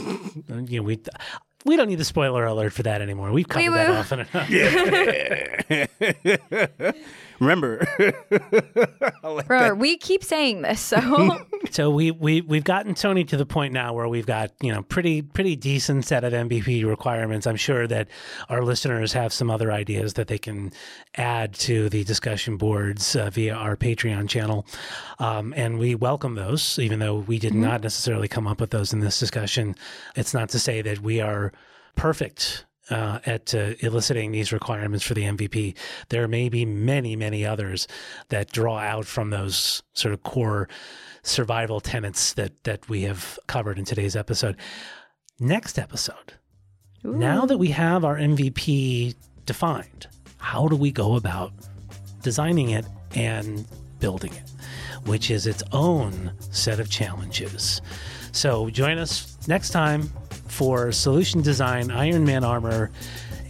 you 0.66 0.80
know 0.80 0.84
we 0.84 0.98
we 1.64 1.76
don't 1.76 1.88
need 1.88 1.98
the 1.98 2.04
spoiler 2.04 2.44
alert 2.44 2.72
for 2.72 2.82
that 2.84 3.02
anymore 3.02 3.32
we've 3.32 3.48
covered 3.48 3.72
that 3.72 3.90
often 3.90 4.20
enough 4.20 4.48
Remember, 7.40 7.86
Remember, 9.22 9.74
we 9.74 9.96
keep 9.96 10.24
saying 10.24 10.62
this, 10.62 10.80
so. 10.80 11.44
So 11.70 11.90
we 11.90 12.10
we 12.10 12.40
we've 12.40 12.64
gotten 12.64 12.94
tony 12.94 13.24
to 13.24 13.36
the 13.36 13.44
point 13.44 13.74
now 13.74 13.92
where 13.92 14.08
we've 14.08 14.26
got 14.26 14.52
you 14.62 14.72
know 14.72 14.82
pretty 14.82 15.22
pretty 15.22 15.56
decent 15.56 16.04
set 16.04 16.24
of 16.24 16.32
mvp 16.32 16.86
requirements. 16.86 17.46
I'm 17.46 17.56
sure 17.56 17.86
that 17.86 18.08
our 18.48 18.62
listeners 18.62 19.12
have 19.12 19.32
some 19.32 19.50
other 19.50 19.72
ideas 19.72 20.14
that 20.14 20.28
they 20.28 20.38
can 20.38 20.72
add 21.16 21.54
to 21.54 21.88
the 21.88 22.04
discussion 22.04 22.56
boards 22.56 23.16
uh, 23.16 23.30
via 23.30 23.54
our 23.54 23.76
patreon 23.76 24.28
channel. 24.28 24.66
Um, 25.18 25.52
and 25.56 25.78
we 25.78 25.94
welcome 25.94 26.36
those 26.36 26.78
even 26.78 27.00
though 27.00 27.16
we 27.16 27.38
did 27.38 27.54
not 27.54 27.82
necessarily 27.82 28.28
come 28.28 28.46
up 28.46 28.60
with 28.60 28.70
those 28.70 28.92
in 28.92 29.00
this 29.00 29.18
discussion. 29.18 29.74
It's 30.14 30.32
not 30.32 30.48
to 30.50 30.58
say 30.58 30.80
that 30.82 31.00
we 31.00 31.20
are 31.20 31.52
perfect 31.96 32.64
uh, 32.90 33.18
at 33.26 33.54
uh, 33.54 33.74
eliciting 33.80 34.32
these 34.32 34.52
requirements 34.52 35.04
for 35.04 35.14
the 35.14 35.22
MVP. 35.22 35.74
There 36.08 36.28
may 36.28 36.48
be 36.48 36.64
many, 36.64 37.16
many 37.16 37.44
others 37.44 37.86
that 38.28 38.52
draw 38.52 38.78
out 38.78 39.06
from 39.06 39.30
those 39.30 39.82
sort 39.94 40.14
of 40.14 40.22
core 40.22 40.68
survival 41.22 41.80
tenets 41.80 42.32
that 42.34 42.64
that 42.64 42.88
we 42.88 43.02
have 43.02 43.38
covered 43.46 43.78
in 43.78 43.84
today's 43.84 44.16
episode. 44.16 44.56
Next 45.40 45.78
episode, 45.78 46.34
now 47.04 47.46
that 47.46 47.58
we 47.58 47.68
have 47.68 48.04
our 48.04 48.16
MVP 48.16 49.14
defined, 49.46 50.06
how 50.38 50.68
do 50.68 50.76
we 50.76 50.90
go 50.90 51.16
about 51.16 51.52
designing 52.22 52.70
it 52.70 52.86
and 53.14 53.66
building 54.00 54.32
it, 54.32 54.50
which 55.06 55.30
is 55.30 55.46
its 55.46 55.62
own 55.72 56.32
set 56.50 56.80
of 56.80 56.90
challenges. 56.90 57.80
So 58.32 58.70
join 58.70 58.98
us 58.98 59.36
next 59.48 59.70
time 59.70 60.10
for 60.50 60.92
Solution 60.92 61.42
Design 61.42 61.90
Iron 61.90 62.24
Man 62.24 62.44
Armor 62.44 62.90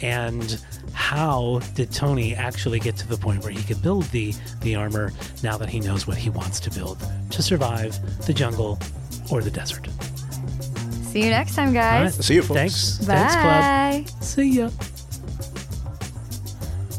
and 0.00 0.62
how 0.92 1.60
did 1.74 1.92
Tony 1.92 2.34
actually 2.34 2.80
get 2.80 2.96
to 2.96 3.08
the 3.08 3.16
point 3.16 3.42
where 3.42 3.52
he 3.52 3.62
could 3.62 3.80
build 3.82 4.04
the, 4.06 4.34
the 4.60 4.74
armor 4.74 5.12
now 5.42 5.56
that 5.56 5.68
he 5.68 5.80
knows 5.80 6.06
what 6.06 6.16
he 6.16 6.30
wants 6.30 6.60
to 6.60 6.70
build 6.70 6.98
to 7.30 7.42
survive 7.42 7.96
the 8.26 8.32
jungle 8.32 8.78
or 9.30 9.42
the 9.42 9.50
desert. 9.50 9.86
see 11.02 11.24
you 11.24 11.30
next 11.30 11.54
time, 11.54 11.68
All 11.68 11.74
guys. 11.74 12.24
See 12.24 12.34
you, 12.34 12.42
folks. 12.42 12.58
Thanks. 12.58 12.98
Thanks, 12.98 13.34
Club. 13.34 13.44
Bye. 13.44 14.04
See 14.20 14.50
ya. 14.58 14.70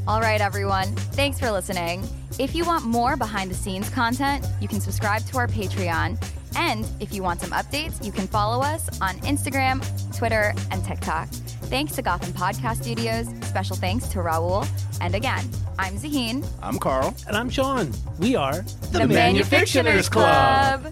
All 0.07 0.21
right, 0.21 0.41
everyone. 0.41 0.95
Thanks 1.13 1.39
for 1.39 1.51
listening. 1.51 2.07
If 2.39 2.55
you 2.55 2.65
want 2.65 2.85
more 2.85 3.17
behind 3.17 3.51
the 3.51 3.55
scenes 3.55 3.89
content, 3.89 4.45
you 4.61 4.67
can 4.67 4.79
subscribe 4.79 5.23
to 5.25 5.37
our 5.37 5.47
Patreon. 5.47 6.17
And 6.55 6.85
if 6.99 7.13
you 7.13 7.23
want 7.23 7.41
some 7.41 7.51
updates, 7.51 8.03
you 8.03 8.11
can 8.11 8.27
follow 8.27 8.61
us 8.63 8.89
on 9.01 9.15
Instagram, 9.19 9.83
Twitter, 10.17 10.53
and 10.71 10.83
TikTok. 10.83 11.29
Thanks 11.69 11.95
to 11.95 12.01
Gotham 12.01 12.33
Podcast 12.33 12.83
Studios. 12.83 13.27
Special 13.47 13.75
thanks 13.75 14.07
to 14.09 14.19
Raul. 14.19 14.67
And 15.01 15.15
again, 15.15 15.47
I'm 15.77 15.95
Zaheen, 15.95 16.45
I'm 16.61 16.77
Karl. 16.79 17.15
And 17.27 17.37
I'm 17.37 17.49
Sean. 17.49 17.91
We 18.17 18.35
are 18.35 18.61
the, 18.91 18.99
Manufictioners 18.99 20.09
Club. 20.09 20.91